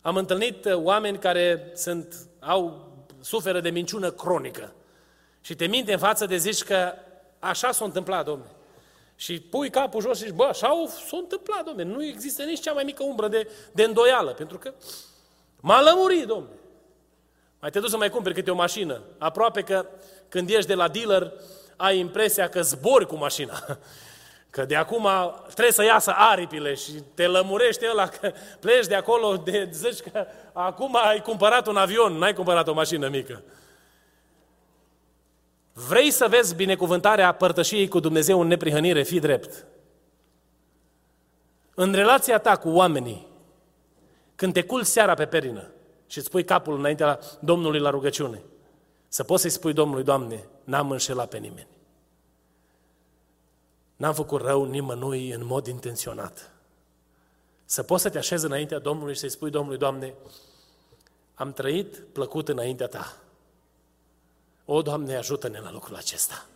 Am 0.00 0.16
întâlnit 0.16 0.64
uh, 0.64 0.74
oameni 0.74 1.18
care 1.18 1.70
sunt, 1.74 2.14
au, 2.40 2.92
suferă 3.20 3.60
de 3.60 3.70
minciună 3.70 4.10
cronică 4.10 4.72
și 5.40 5.54
te 5.54 5.66
minte 5.66 5.92
în 5.92 5.98
față 5.98 6.26
de 6.26 6.36
zici 6.36 6.62
că 6.62 6.92
așa 7.38 7.72
s-a 7.72 7.84
întâmplat, 7.84 8.24
domne. 8.24 8.46
Și 9.16 9.40
pui 9.40 9.70
capul 9.70 10.00
jos 10.00 10.18
și 10.18 10.24
zici, 10.24 10.34
bă, 10.34 10.44
așa 10.44 10.86
s-a 11.08 11.16
întâmplat, 11.16 11.64
domne, 11.64 11.82
nu 11.82 12.04
există 12.04 12.42
nici 12.42 12.60
cea 12.60 12.72
mai 12.72 12.84
mică 12.84 13.04
umbră 13.04 13.28
de, 13.28 13.50
de 13.72 13.82
îndoială, 13.82 14.32
pentru 14.32 14.58
că 14.58 14.72
M-a 15.60 15.80
lămurit, 15.80 16.26
domnule. 16.26 16.58
Mai 17.60 17.70
te 17.70 17.80
duci 17.80 17.90
să 17.90 17.96
mai 17.96 18.10
cumperi 18.10 18.34
câte 18.34 18.50
o 18.50 18.54
mașină. 18.54 19.02
Aproape 19.18 19.62
că 19.62 19.86
când 20.28 20.50
ești 20.50 20.66
de 20.66 20.74
la 20.74 20.88
dealer, 20.88 21.32
ai 21.76 21.98
impresia 21.98 22.48
că 22.48 22.62
zbori 22.62 23.06
cu 23.06 23.16
mașina. 23.16 23.64
Că 24.50 24.64
de 24.64 24.76
acum 24.76 25.08
trebuie 25.44 25.72
să 25.72 25.84
iasă 25.84 26.12
aripile 26.16 26.74
și 26.74 26.92
te 27.14 27.26
lămurește 27.26 27.86
ăla 27.90 28.08
că 28.08 28.32
pleci 28.60 28.86
de 28.86 28.94
acolo, 28.94 29.36
de, 29.36 29.68
zici 29.72 30.00
că 30.00 30.26
acum 30.52 30.96
ai 30.96 31.22
cumpărat 31.22 31.66
un 31.66 31.76
avion, 31.76 32.12
n-ai 32.12 32.34
cumpărat 32.34 32.68
o 32.68 32.72
mașină 32.72 33.08
mică. 33.08 33.42
Vrei 35.72 36.10
să 36.10 36.26
vezi 36.28 36.54
binecuvântarea 36.54 37.32
părtășiei 37.32 37.88
cu 37.88 38.00
Dumnezeu 38.00 38.40
în 38.40 38.46
neprihănire, 38.46 39.02
fii 39.02 39.20
drept. 39.20 39.66
În 41.74 41.92
relația 41.92 42.38
ta 42.38 42.56
cu 42.56 42.68
oamenii, 42.68 43.26
când 44.34 44.52
te 44.52 44.62
culci 44.62 44.86
seara 44.86 45.14
pe 45.14 45.26
perină 45.26 45.70
și 46.06 46.18
îți 46.18 46.30
pui 46.30 46.44
capul 46.44 46.78
înaintea 46.78 47.18
Domnului 47.40 47.80
la 47.80 47.90
rugăciune, 47.90 48.42
să 49.08 49.24
poți 49.24 49.42
să-i 49.42 49.50
spui 49.50 49.72
Domnului, 49.72 50.04
Doamne, 50.04 50.48
n-am 50.64 50.90
înșelat 50.90 51.28
pe 51.28 51.38
nimeni. 51.38 51.68
N-am 53.96 54.14
făcut 54.14 54.40
rău 54.40 54.64
nimănui 54.64 55.30
în 55.30 55.44
mod 55.44 55.66
intenționat. 55.66 56.50
Să 57.64 57.82
poți 57.82 58.02
să 58.02 58.10
te 58.10 58.18
așezi 58.18 58.44
înaintea 58.44 58.78
Domnului 58.78 59.14
și 59.14 59.20
să-i 59.20 59.30
spui 59.30 59.50
Domnului, 59.50 59.78
Doamne, 59.78 60.14
am 61.34 61.52
trăit 61.52 61.98
plăcut 62.12 62.48
înaintea 62.48 62.86
Ta. 62.86 63.16
O, 64.64 64.82
Doamne, 64.82 65.16
ajută-ne 65.16 65.60
la 65.60 65.72
lucrul 65.72 65.96
acesta. 65.96 66.46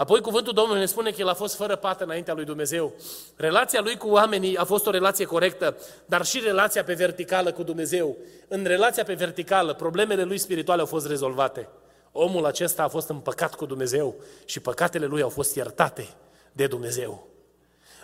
Apoi 0.00 0.20
cuvântul 0.20 0.52
Domnului 0.52 0.80
ne 0.80 0.86
spune 0.86 1.10
că 1.10 1.20
el 1.20 1.28
a 1.28 1.34
fost 1.34 1.54
fără 1.54 1.76
pată 1.76 2.04
înaintea 2.04 2.34
lui 2.34 2.44
Dumnezeu. 2.44 2.92
Relația 3.36 3.80
lui 3.80 3.96
cu 3.96 4.08
oamenii 4.08 4.56
a 4.56 4.64
fost 4.64 4.86
o 4.86 4.90
relație 4.90 5.24
corectă, 5.24 5.76
dar 6.06 6.24
și 6.24 6.40
relația 6.40 6.84
pe 6.84 6.94
verticală 6.94 7.52
cu 7.52 7.62
Dumnezeu. 7.62 8.16
În 8.48 8.64
relația 8.64 9.04
pe 9.04 9.14
verticală, 9.14 9.74
problemele 9.74 10.22
lui 10.22 10.38
spirituale 10.38 10.80
au 10.80 10.86
fost 10.86 11.06
rezolvate. 11.06 11.68
Omul 12.12 12.46
acesta 12.46 12.82
a 12.82 12.88
fost 12.88 13.08
împăcat 13.08 13.54
cu 13.54 13.66
Dumnezeu 13.66 14.14
și 14.44 14.60
păcatele 14.60 15.06
lui 15.06 15.22
au 15.22 15.28
fost 15.28 15.56
iertate 15.56 16.08
de 16.52 16.66
Dumnezeu. 16.66 17.26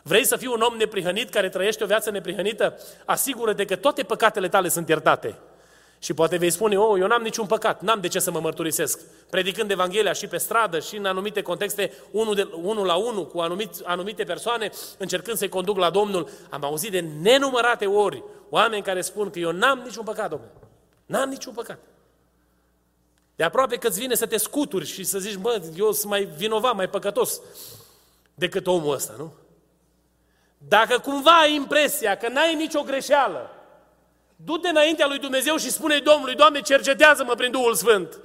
Vrei 0.03 0.25
să 0.25 0.37
fii 0.37 0.49
un 0.49 0.61
om 0.61 0.77
neprihănit 0.77 1.31
care 1.31 1.49
trăiește 1.49 1.85
o 1.85 1.87
viață 1.87 2.11
neprihănită? 2.11 2.79
Asigură-te 3.05 3.65
că 3.65 3.77
toate 3.77 4.03
păcatele 4.03 4.49
tale 4.49 4.69
sunt 4.69 4.89
iertate. 4.89 5.39
Și 5.99 6.15
poate 6.15 6.37
vei 6.37 6.51
spune, 6.51 6.79
oh, 6.79 7.01
eu 7.01 7.07
n-am 7.07 7.23
niciun 7.23 7.47
păcat, 7.47 7.81
n-am 7.83 8.01
de 8.01 8.09
ce 8.09 8.19
să 8.19 8.31
mă 8.31 8.41
mărturisesc. 8.41 9.01
Predicând 9.31 9.71
Evanghelia 9.71 10.13
și 10.13 10.27
pe 10.27 10.37
stradă 10.37 10.81
și 10.81 10.97
în 10.97 11.05
anumite 11.05 11.43
contexte, 11.43 11.93
unul, 12.11 12.35
de, 12.35 12.49
unul 12.63 12.87
la 12.87 12.95
unul, 12.95 13.27
cu 13.27 13.39
anumit, 13.39 13.71
anumite 13.85 14.25
persoane, 14.25 14.71
încercând 14.99 15.37
să-i 15.37 15.49
conduc 15.49 15.77
la 15.77 15.91
Domnul, 15.91 16.29
am 16.51 16.65
auzit 16.65 16.91
de 16.91 17.01
nenumărate 17.01 17.87
ori 17.87 18.23
oameni 18.49 18.83
care 18.83 19.01
spun 19.01 19.31
că 19.31 19.39
eu 19.39 19.51
n-am 19.51 19.79
niciun 19.85 20.05
păcat, 20.05 20.31
domnule. 20.31 20.53
N-am 21.07 21.29
niciun 21.29 21.53
păcat. 21.53 21.79
De 23.37 23.45
aproape 23.45 23.77
că 23.77 23.87
îți 23.87 24.01
vine 24.01 24.15
să 24.15 24.27
te 24.27 24.37
scuturi 24.37 24.87
și 24.87 25.05
să 25.05 25.19
zici, 25.19 25.37
bă, 25.37 25.63
eu 25.77 25.93
sunt 25.93 26.11
mai 26.11 26.25
vinovat, 26.25 26.75
mai 26.75 26.89
păcătos 26.89 27.41
decât 28.35 28.67
omul 28.67 28.95
ăsta, 28.95 29.15
nu? 29.19 29.33
Dacă 30.59 30.99
cumva 30.99 31.39
ai 31.39 31.55
impresia 31.55 32.17
că 32.17 32.29
n-ai 32.29 32.55
nicio 32.55 32.83
greșeală, 32.83 33.51
Du-te 34.37 34.69
înaintea 34.69 35.07
lui 35.07 35.19
Dumnezeu 35.19 35.57
și 35.57 35.71
spune 35.71 35.99
Domnului, 35.99 36.35
Doamne, 36.35 36.61
cercetează-mă 36.61 37.35
prin 37.35 37.51
Duhul 37.51 37.75
Sfânt. 37.75 38.21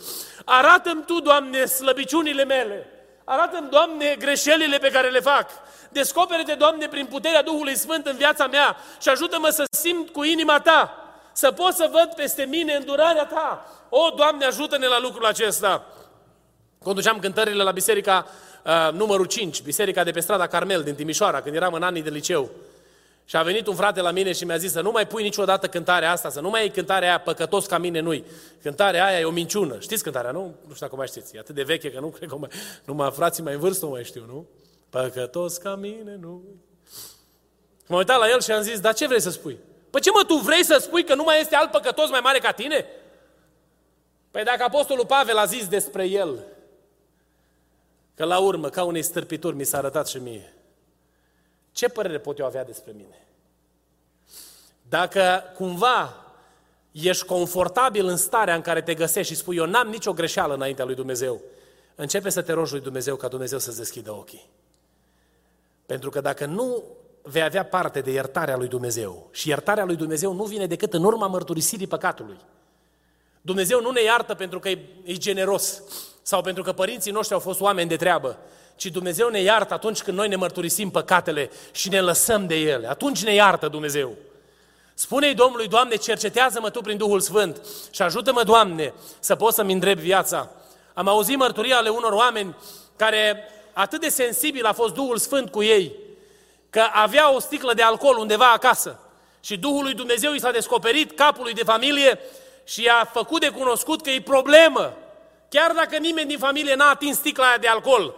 Arată-mi 0.45 1.03
Tu, 1.05 1.19
Doamne, 1.19 1.65
slăbiciunile 1.65 2.43
mele. 2.43 2.87
Arată-mi, 3.23 3.69
Doamne, 3.69 4.15
greșelile 4.19 4.77
pe 4.77 4.89
care 4.89 5.09
le 5.09 5.19
fac. 5.19 5.49
Descopere-te, 5.89 6.53
Doamne, 6.53 6.87
prin 6.87 7.05
puterea 7.05 7.43
Duhului 7.43 7.75
Sfânt 7.75 8.05
în 8.05 8.15
viața 8.15 8.47
mea 8.47 8.77
și 9.01 9.09
ajută-mă 9.09 9.49
să 9.49 9.63
simt 9.71 10.09
cu 10.09 10.23
inima 10.23 10.59
Ta, 10.59 10.95
să 11.33 11.51
pot 11.51 11.73
să 11.73 11.89
văd 11.91 12.13
peste 12.15 12.43
mine 12.43 12.73
îndurarea 12.73 13.25
Ta. 13.25 13.65
O, 13.89 14.09
Doamne, 14.15 14.45
ajută-ne 14.45 14.87
la 14.87 14.99
lucrul 14.99 15.25
acesta. 15.25 15.85
Conduceam 16.83 17.19
cântările 17.19 17.63
la 17.63 17.71
biserica 17.71 18.27
uh, 18.63 18.93
numărul 18.93 19.25
5, 19.25 19.61
biserica 19.61 20.03
de 20.03 20.11
pe 20.11 20.19
strada 20.19 20.47
Carmel 20.47 20.83
din 20.83 20.95
Timișoara, 20.95 21.41
când 21.41 21.55
eram 21.55 21.73
în 21.73 21.83
anii 21.83 22.01
de 22.01 22.09
liceu. 22.09 22.49
Și 23.25 23.37
a 23.37 23.43
venit 23.43 23.67
un 23.67 23.75
frate 23.75 24.01
la 24.01 24.11
mine 24.11 24.31
și 24.31 24.45
mi-a 24.45 24.57
zis 24.57 24.71
să 24.71 24.81
nu 24.81 24.91
mai 24.91 25.07
pui 25.07 25.23
niciodată 25.23 25.67
cântarea 25.67 26.11
asta, 26.11 26.29
să 26.29 26.39
nu 26.39 26.49
mai 26.49 26.61
iei 26.61 26.71
cântarea 26.71 27.07
aia 27.07 27.19
păcătos 27.19 27.65
ca 27.65 27.77
mine 27.77 27.99
nu 27.99 28.23
Cântarea 28.61 29.05
aia 29.05 29.19
e 29.19 29.23
o 29.23 29.31
minciună. 29.31 29.79
Știți 29.79 30.03
cântarea, 30.03 30.31
nu? 30.31 30.41
Nu 30.67 30.73
știu 30.73 30.85
dacă 30.85 30.95
mai 30.95 31.07
știți. 31.07 31.35
E 31.35 31.39
atât 31.39 31.55
de 31.55 31.63
veche 31.63 31.91
că 31.91 31.99
nu 31.99 32.07
cred 32.07 32.29
că 32.29 32.35
mai, 32.35 32.49
numai 32.85 33.11
frații 33.11 33.43
mai 33.43 33.53
în 33.53 33.59
vârstă 33.59 33.85
mai 33.85 34.03
știu, 34.03 34.23
nu? 34.25 34.47
Păcătos 34.89 35.57
ca 35.57 35.75
mine 35.75 36.17
nu 36.19 36.43
M-am 37.91 37.99
uitat 37.99 38.19
la 38.19 38.29
el 38.29 38.41
și 38.41 38.51
am 38.51 38.61
zis, 38.61 38.79
dar 38.79 38.93
ce 38.93 39.07
vrei 39.07 39.21
să 39.21 39.29
spui? 39.29 39.57
Păi 39.89 40.01
ce 40.01 40.11
mă, 40.11 40.23
tu 40.27 40.35
vrei 40.35 40.63
să 40.63 40.77
spui 40.81 41.03
că 41.03 41.15
nu 41.15 41.23
mai 41.23 41.39
este 41.39 41.55
alt 41.55 41.71
păcătos 41.71 42.09
mai 42.09 42.19
mare 42.23 42.39
ca 42.39 42.51
tine? 42.51 42.85
Păi 44.31 44.43
dacă 44.43 44.63
Apostolul 44.63 45.05
Pavel 45.05 45.37
a 45.37 45.45
zis 45.45 45.67
despre 45.67 46.05
el, 46.05 46.39
că 48.15 48.23
la 48.23 48.39
urmă, 48.39 48.69
ca 48.69 48.83
unei 48.83 49.01
stârpituri, 49.01 49.55
mi 49.55 49.63
s-a 49.63 49.77
arătat 49.77 50.07
și 50.07 50.17
mie. 50.17 50.53
Ce 51.71 51.87
părere 51.87 52.19
pot 52.19 52.39
eu 52.39 52.45
avea 52.45 52.63
despre 52.63 52.91
mine? 52.95 53.27
Dacă 54.89 55.43
cumva 55.55 56.25
ești 56.91 57.25
confortabil 57.25 58.05
în 58.05 58.17
starea 58.17 58.55
în 58.55 58.61
care 58.61 58.81
te 58.81 58.93
găsești 58.93 59.33
și 59.33 59.39
spui 59.39 59.57
eu 59.57 59.65
n-am 59.65 59.87
nicio 59.87 60.13
greșeală 60.13 60.53
înaintea 60.53 60.85
lui 60.85 60.95
Dumnezeu, 60.95 61.41
începe 61.95 62.29
să 62.29 62.41
te 62.41 62.53
rogi 62.53 62.71
lui 62.71 62.81
Dumnezeu 62.81 63.15
ca 63.15 63.27
Dumnezeu 63.27 63.59
să-ți 63.59 63.77
deschidă 63.77 64.11
ochii. 64.11 64.49
Pentru 65.85 66.09
că 66.09 66.21
dacă 66.21 66.45
nu 66.45 66.83
vei 67.21 67.43
avea 67.43 67.65
parte 67.65 68.01
de 68.01 68.11
iertarea 68.11 68.57
lui 68.57 68.67
Dumnezeu 68.67 69.29
și 69.31 69.49
iertarea 69.49 69.85
lui 69.85 69.95
Dumnezeu 69.95 70.33
nu 70.33 70.43
vine 70.43 70.65
decât 70.65 70.93
în 70.93 71.03
urma 71.03 71.27
mărturisirii 71.27 71.87
păcatului. 71.87 72.37
Dumnezeu 73.41 73.81
nu 73.81 73.91
ne 73.91 74.01
iartă 74.01 74.33
pentru 74.33 74.59
că 74.59 74.69
e, 74.69 74.79
e 75.03 75.13
generos 75.13 75.83
sau 76.21 76.41
pentru 76.41 76.63
că 76.63 76.73
părinții 76.73 77.11
noștri 77.11 77.33
au 77.33 77.39
fost 77.39 77.59
oameni 77.59 77.89
de 77.89 77.95
treabă, 77.95 78.37
ci 78.81 78.85
Dumnezeu 78.85 79.29
ne 79.29 79.41
iartă 79.41 79.73
atunci 79.73 80.01
când 80.01 80.17
noi 80.17 80.27
ne 80.27 80.35
mărturisim 80.35 80.89
păcatele 80.89 81.51
și 81.71 81.89
ne 81.89 82.01
lăsăm 82.01 82.47
de 82.47 82.55
ele. 82.55 82.89
Atunci 82.89 83.23
ne 83.23 83.33
iartă 83.33 83.67
Dumnezeu. 83.67 84.15
Spune-i 84.93 85.33
Domnului, 85.33 85.67
Doamne, 85.67 85.95
cercetează-mă 85.95 86.69
Tu 86.69 86.81
prin 86.81 86.97
Duhul 86.97 87.19
Sfânt 87.19 87.61
și 87.91 88.01
ajută-mă, 88.01 88.43
Doamne, 88.43 88.93
să 89.19 89.35
pot 89.35 89.53
să-mi 89.53 89.73
îndrept 89.73 89.99
viața. 89.99 90.49
Am 90.93 91.07
auzit 91.07 91.37
mărturia 91.37 91.77
ale 91.77 91.89
unor 91.89 92.11
oameni 92.11 92.55
care 92.95 93.43
atât 93.73 94.01
de 94.01 94.09
sensibil 94.09 94.65
a 94.65 94.73
fost 94.73 94.93
Duhul 94.93 95.17
Sfânt 95.17 95.51
cu 95.51 95.63
ei, 95.63 95.91
că 96.69 96.83
avea 96.93 97.33
o 97.33 97.39
sticlă 97.39 97.73
de 97.73 97.81
alcool 97.81 98.17
undeva 98.17 98.51
acasă 98.51 98.99
și 99.41 99.57
Duhul 99.57 99.83
lui 99.83 99.93
Dumnezeu 99.93 100.33
i 100.33 100.39
s-a 100.39 100.51
descoperit 100.51 101.11
capului 101.11 101.53
de 101.53 101.63
familie 101.63 102.19
și 102.63 102.83
i-a 102.83 103.09
făcut 103.13 103.41
de 103.41 103.49
cunoscut 103.49 104.01
că 104.01 104.09
e 104.09 104.21
problemă. 104.21 104.93
Chiar 105.49 105.71
dacă 105.71 105.97
nimeni 105.97 106.27
din 106.27 106.37
familie 106.37 106.75
n-a 106.75 106.89
atins 106.89 107.17
sticla 107.17 107.47
aia 107.47 107.57
de 107.57 107.67
alcool, 107.67 108.15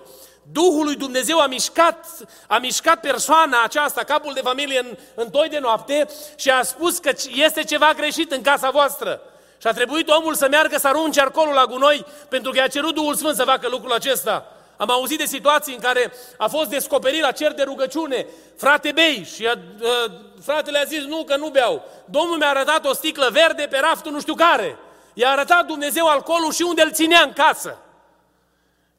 Duhul 0.51 0.85
lui 0.85 0.95
Dumnezeu 0.95 1.39
a 1.39 1.47
mișcat, 1.47 2.05
a 2.47 2.57
mișcat 2.57 2.99
persoana 2.99 3.63
aceasta, 3.63 4.03
capul 4.03 4.33
de 4.33 4.41
familie, 4.43 4.79
în, 4.79 4.97
în 5.15 5.27
doi 5.31 5.49
de 5.49 5.59
noapte 5.59 6.07
și 6.35 6.49
a 6.49 6.63
spus 6.63 6.97
că 6.97 7.11
este 7.33 7.63
ceva 7.63 7.93
greșit 7.95 8.31
în 8.31 8.41
casa 8.41 8.69
voastră. 8.69 9.21
Și 9.57 9.67
a 9.67 9.71
trebuit 9.71 10.09
omul 10.09 10.35
să 10.35 10.47
meargă 10.49 10.77
să 10.77 10.87
arunce 10.87 11.21
arcolul 11.21 11.53
la 11.53 11.65
gunoi 11.65 12.05
pentru 12.29 12.51
că 12.51 12.57
i-a 12.57 12.67
cerut 12.67 12.93
Duhul 12.93 13.15
Sfânt 13.15 13.35
să 13.35 13.43
facă 13.43 13.67
lucrul 13.67 13.91
acesta. 13.91 14.45
Am 14.77 14.89
auzit 14.89 15.17
de 15.17 15.25
situații 15.25 15.73
în 15.73 15.79
care 15.79 16.13
a 16.37 16.47
fost 16.47 16.69
descoperit 16.69 17.21
la 17.21 17.31
cer 17.31 17.53
de 17.53 17.63
rugăciune, 17.63 18.25
frate 18.57 18.91
bei, 18.91 19.27
și 19.35 19.47
a, 19.47 19.51
a, 19.51 20.11
fratele 20.41 20.79
a 20.79 20.83
zis 20.83 21.03
nu, 21.03 21.23
că 21.23 21.35
nu 21.35 21.47
beau. 21.47 21.83
Domnul 22.05 22.37
mi-a 22.37 22.49
arătat 22.49 22.85
o 22.85 22.93
sticlă 22.93 23.29
verde 23.31 23.67
pe 23.69 23.79
raftul 23.79 24.11
nu 24.11 24.19
știu 24.19 24.33
care. 24.33 24.77
I-a 25.13 25.29
arătat 25.29 25.65
Dumnezeu 25.65 26.07
alcoolul 26.07 26.51
și 26.51 26.61
unde 26.61 26.81
îl 26.81 26.91
ținea 26.91 27.21
în 27.21 27.33
casă. 27.33 27.77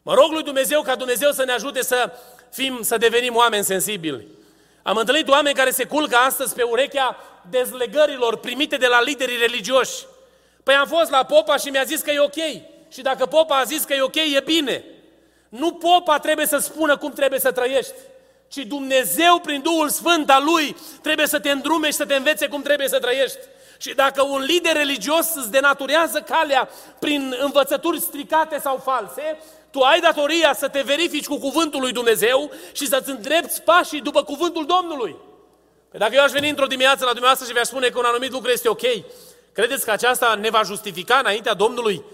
Mă 0.06 0.14
rog 0.14 0.32
lui 0.32 0.42
Dumnezeu 0.42 0.82
ca 0.82 0.94
Dumnezeu 0.94 1.30
să 1.30 1.44
ne 1.44 1.52
ajute 1.52 1.82
să 1.82 2.12
fim, 2.50 2.78
să 2.82 2.96
devenim 2.96 3.36
oameni 3.36 3.64
sensibili. 3.64 4.26
Am 4.82 4.96
întâlnit 4.96 5.28
oameni 5.28 5.54
care 5.54 5.70
se 5.70 5.84
culcă 5.84 6.16
astăzi 6.16 6.54
pe 6.54 6.62
urechea 6.62 7.16
dezlegărilor 7.50 8.36
primite 8.36 8.76
de 8.76 8.86
la 8.86 9.02
liderii 9.02 9.38
religioși. 9.38 10.06
Păi 10.62 10.74
am 10.74 10.86
fost 10.86 11.10
la 11.10 11.24
popa 11.24 11.56
și 11.56 11.68
mi-a 11.68 11.82
zis 11.82 12.00
că 12.00 12.10
e 12.10 12.18
ok. 12.18 12.62
Și 12.88 13.02
dacă 13.02 13.26
popa 13.26 13.58
a 13.58 13.64
zis 13.64 13.84
că 13.84 13.94
e 13.94 14.02
ok, 14.02 14.14
e 14.14 14.42
bine. 14.44 14.84
Nu 15.48 15.72
popa 15.72 16.18
trebuie 16.18 16.46
să 16.46 16.58
spună 16.58 16.96
cum 16.96 17.12
trebuie 17.12 17.40
să 17.40 17.52
trăiești, 17.52 17.92
ci 18.48 18.56
Dumnezeu 18.56 19.38
prin 19.38 19.62
Duhul 19.62 19.88
Sfânt 19.88 20.30
al 20.30 20.44
Lui 20.44 20.76
trebuie 21.02 21.26
să 21.26 21.40
te 21.40 21.50
îndrume 21.50 21.86
și 21.86 21.92
să 21.92 22.06
te 22.06 22.14
învețe 22.14 22.48
cum 22.48 22.62
trebuie 22.62 22.88
să 22.88 22.98
trăiești. 22.98 23.38
Și 23.78 23.94
dacă 23.94 24.22
un 24.22 24.40
lider 24.40 24.76
religios 24.76 25.34
îți 25.34 25.50
denaturează 25.50 26.20
calea 26.20 26.68
prin 26.98 27.36
învățături 27.40 28.00
stricate 28.00 28.58
sau 28.58 28.76
false, 28.84 29.38
tu 29.74 29.80
ai 29.80 30.00
datoria 30.00 30.54
să 30.54 30.68
te 30.68 30.80
verifici 30.80 31.26
cu 31.26 31.38
cuvântul 31.38 31.80
lui 31.80 31.92
Dumnezeu 31.92 32.50
și 32.72 32.86
să-ți 32.86 33.10
îndrepți 33.10 33.62
pașii 33.62 34.00
după 34.00 34.22
cuvântul 34.22 34.66
Domnului. 34.66 35.16
Păi 35.90 35.98
dacă 35.98 36.14
eu 36.14 36.22
aș 36.22 36.30
veni 36.30 36.48
într-o 36.48 36.66
dimineață 36.66 37.04
la 37.04 37.10
dumneavoastră 37.10 37.46
și 37.46 37.52
vi-aș 37.52 37.66
spune 37.66 37.88
că 37.88 37.98
un 37.98 38.04
anumit 38.04 38.30
lucru 38.30 38.50
este 38.50 38.68
ok, 38.68 38.82
credeți 39.52 39.84
că 39.84 39.90
aceasta 39.90 40.34
ne 40.34 40.50
va 40.50 40.62
justifica 40.62 41.16
înaintea 41.16 41.54
Domnului 41.54 42.04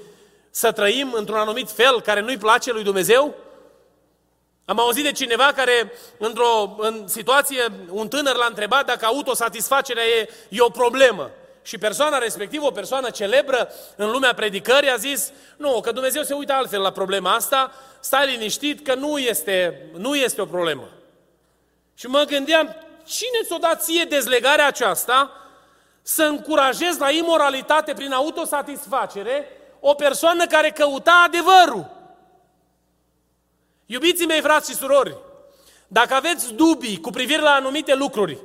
să 0.50 0.72
trăim 0.72 1.12
într-un 1.12 1.38
anumit 1.38 1.70
fel 1.70 2.00
care 2.00 2.20
nu-i 2.20 2.36
place 2.36 2.72
lui 2.72 2.82
Dumnezeu? 2.82 3.34
Am 4.64 4.78
auzit 4.78 5.04
de 5.04 5.12
cineva 5.12 5.52
care, 5.52 5.92
într-o 6.18 6.76
în 6.78 7.08
situație, 7.08 7.72
un 7.88 8.08
tânăr 8.08 8.36
l-a 8.36 8.46
întrebat 8.48 8.86
dacă 8.86 9.06
autosatisfacerea 9.06 10.04
e, 10.04 10.28
e 10.48 10.60
o 10.60 10.68
problemă. 10.68 11.30
Și 11.62 11.78
persoana 11.78 12.18
respectivă, 12.18 12.66
o 12.66 12.70
persoană 12.70 13.10
celebră 13.10 13.72
în 13.96 14.10
lumea 14.10 14.34
predicării, 14.34 14.90
a 14.90 14.96
zis, 14.96 15.32
nu, 15.56 15.80
că 15.80 15.92
Dumnezeu 15.92 16.22
se 16.22 16.34
uită 16.34 16.52
altfel 16.52 16.80
la 16.80 16.92
problema 16.92 17.34
asta, 17.34 17.72
stai 18.00 18.26
liniștit 18.26 18.84
că 18.86 18.94
nu 18.94 19.18
este, 19.18 19.86
nu 19.96 20.14
este 20.14 20.40
o 20.40 20.46
problemă. 20.46 20.88
Și 21.94 22.06
mă 22.06 22.22
gândeam, 22.22 22.76
cine 23.04 23.42
ți-o 23.44 23.58
dat 23.58 23.82
ție 23.82 24.04
dezlegarea 24.04 24.66
aceasta 24.66 25.32
să 26.02 26.22
încurajezi 26.22 27.00
la 27.00 27.10
imoralitate 27.10 27.92
prin 27.92 28.12
autosatisfacere 28.12 29.46
o 29.80 29.94
persoană 29.94 30.46
care 30.46 30.70
căuta 30.70 31.22
adevărul? 31.26 31.90
Iubiții 33.86 34.26
mei, 34.26 34.40
frați 34.40 34.70
și 34.70 34.76
surori, 34.76 35.16
dacă 35.88 36.14
aveți 36.14 36.52
dubii 36.52 37.00
cu 37.00 37.10
privire 37.10 37.40
la 37.40 37.50
anumite 37.50 37.94
lucruri, 37.94 38.38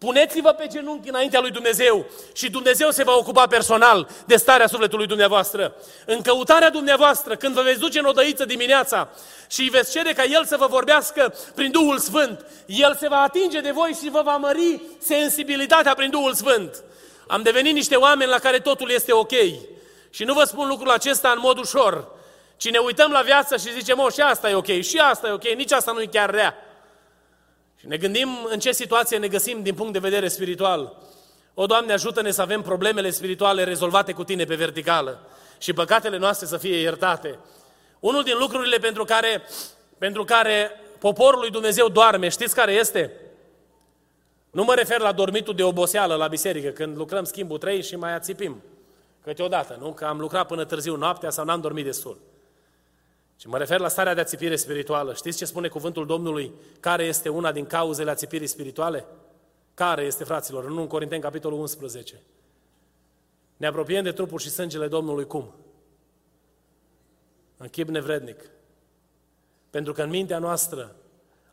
Puneți-vă 0.00 0.52
pe 0.52 0.66
genunchi 0.66 1.08
înaintea 1.08 1.40
lui 1.40 1.50
Dumnezeu 1.50 2.06
și 2.32 2.50
Dumnezeu 2.50 2.90
se 2.90 3.02
va 3.02 3.16
ocupa 3.16 3.46
personal 3.46 4.08
de 4.26 4.36
starea 4.36 4.66
sufletului 4.66 5.06
dumneavoastră. 5.06 5.74
În 6.06 6.20
căutarea 6.20 6.70
dumneavoastră, 6.70 7.36
când 7.36 7.54
vă 7.54 7.62
veți 7.62 7.78
duce 7.78 7.98
în 7.98 8.04
odăiță 8.04 8.44
dimineața 8.44 9.08
și 9.50 9.60
îi 9.60 9.68
veți 9.68 9.90
cere 9.92 10.12
ca 10.12 10.24
El 10.24 10.44
să 10.44 10.56
vă 10.56 10.66
vorbească 10.66 11.34
prin 11.54 11.70
Duhul 11.70 11.98
Sfânt, 11.98 12.46
El 12.66 12.96
se 13.00 13.08
va 13.08 13.20
atinge 13.20 13.60
de 13.60 13.70
voi 13.70 13.96
și 14.02 14.10
vă 14.10 14.22
va 14.24 14.36
mări 14.36 14.80
sensibilitatea 14.98 15.94
prin 15.94 16.10
Duhul 16.10 16.34
Sfânt. 16.34 16.82
Am 17.26 17.42
devenit 17.42 17.74
niște 17.74 17.96
oameni 17.96 18.30
la 18.30 18.38
care 18.38 18.58
totul 18.58 18.90
este 18.90 19.12
ok. 19.12 19.32
Și 20.10 20.24
nu 20.24 20.32
vă 20.32 20.44
spun 20.44 20.68
lucrul 20.68 20.90
acesta 20.90 21.30
în 21.30 21.38
mod 21.40 21.58
ușor, 21.58 22.08
ci 22.56 22.70
ne 22.70 22.78
uităm 22.78 23.10
la 23.10 23.20
viață 23.20 23.56
și 23.56 23.72
zicem, 23.72 23.98
o, 23.98 24.08
și 24.08 24.20
asta 24.20 24.50
e 24.50 24.54
ok, 24.54 24.80
și 24.80 24.98
asta 24.98 25.28
e 25.28 25.32
ok, 25.32 25.44
nici 25.44 25.72
asta 25.72 25.92
nu 25.92 26.00
e 26.00 26.06
chiar 26.06 26.30
rea. 26.30 26.54
Și 27.80 27.86
ne 27.86 27.96
gândim 27.96 28.28
în 28.48 28.58
ce 28.58 28.72
situație 28.72 29.18
ne 29.18 29.28
găsim 29.28 29.62
din 29.62 29.74
punct 29.74 29.92
de 29.92 29.98
vedere 29.98 30.28
spiritual. 30.28 30.96
O, 31.54 31.66
Doamne, 31.66 31.92
ajută-ne 31.92 32.30
să 32.30 32.42
avem 32.42 32.62
problemele 32.62 33.10
spirituale 33.10 33.64
rezolvate 33.64 34.12
cu 34.12 34.24
Tine 34.24 34.44
pe 34.44 34.54
verticală 34.54 35.28
și 35.58 35.72
păcatele 35.72 36.16
noastre 36.16 36.46
să 36.46 36.56
fie 36.56 36.80
iertate. 36.80 37.38
Unul 38.00 38.22
din 38.22 38.34
lucrurile 38.38 38.76
pentru 38.76 39.04
care, 39.04 39.42
pentru 39.98 40.24
care 40.24 40.70
poporul 40.98 41.40
lui 41.40 41.50
Dumnezeu 41.50 41.88
doarme, 41.88 42.28
știți 42.28 42.54
care 42.54 42.72
este? 42.72 43.12
Nu 44.50 44.64
mă 44.64 44.74
refer 44.74 45.00
la 45.00 45.12
dormitul 45.12 45.54
de 45.54 45.62
oboseală 45.62 46.14
la 46.14 46.26
biserică, 46.26 46.68
când 46.68 46.96
lucrăm 46.96 47.24
schimbul 47.24 47.58
3 47.58 47.82
și 47.82 47.96
mai 47.96 48.14
ațipim 48.14 48.62
câteodată, 49.22 49.76
nu? 49.80 49.92
Că 49.92 50.04
am 50.04 50.18
lucrat 50.18 50.46
până 50.46 50.64
târziu 50.64 50.96
noaptea 50.96 51.30
sau 51.30 51.44
n-am 51.44 51.60
dormit 51.60 51.84
destul. 51.84 52.18
Și 53.40 53.48
mă 53.48 53.58
refer 53.58 53.80
la 53.80 53.88
starea 53.88 54.14
de 54.14 54.20
ațipire 54.20 54.56
spirituală. 54.56 55.14
Știți 55.14 55.38
ce 55.38 55.44
spune 55.44 55.68
cuvântul 55.68 56.06
Domnului? 56.06 56.52
Care 56.80 57.04
este 57.04 57.28
una 57.28 57.52
din 57.52 57.66
cauzele 57.66 58.10
ațipirii 58.10 58.46
spirituale? 58.46 59.04
Care 59.74 60.02
este, 60.02 60.24
fraților? 60.24 60.64
În 60.64 60.70
1 60.70 60.86
Corinteni, 60.86 61.22
capitolul 61.22 61.60
11. 61.60 62.20
Ne 63.56 63.66
apropiem 63.66 64.02
de 64.02 64.12
trupul 64.12 64.38
și 64.38 64.50
sângele 64.50 64.88
Domnului 64.88 65.26
cum? 65.26 65.54
În 67.56 67.68
chip 67.68 67.88
nevrednic. 67.88 68.50
Pentru 69.70 69.92
că 69.92 70.02
în 70.02 70.10
mintea 70.10 70.38
noastră 70.38 70.96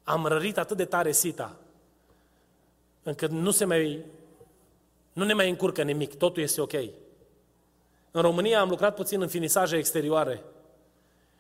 am 0.03 0.25
rărit 0.25 0.57
atât 0.57 0.77
de 0.77 0.85
tare 0.85 1.11
sita, 1.11 1.55
încât 3.03 3.29
nu, 3.29 3.51
se 3.51 3.65
mai, 3.65 4.05
nu 5.13 5.23
ne 5.23 5.33
mai 5.33 5.49
încurcă 5.49 5.83
nimic, 5.83 6.17
totul 6.17 6.43
este 6.43 6.61
ok. 6.61 6.73
În 8.11 8.21
România 8.21 8.59
am 8.59 8.69
lucrat 8.69 8.95
puțin 8.95 9.21
în 9.21 9.27
finisaje 9.27 9.75
exterioare, 9.77 10.43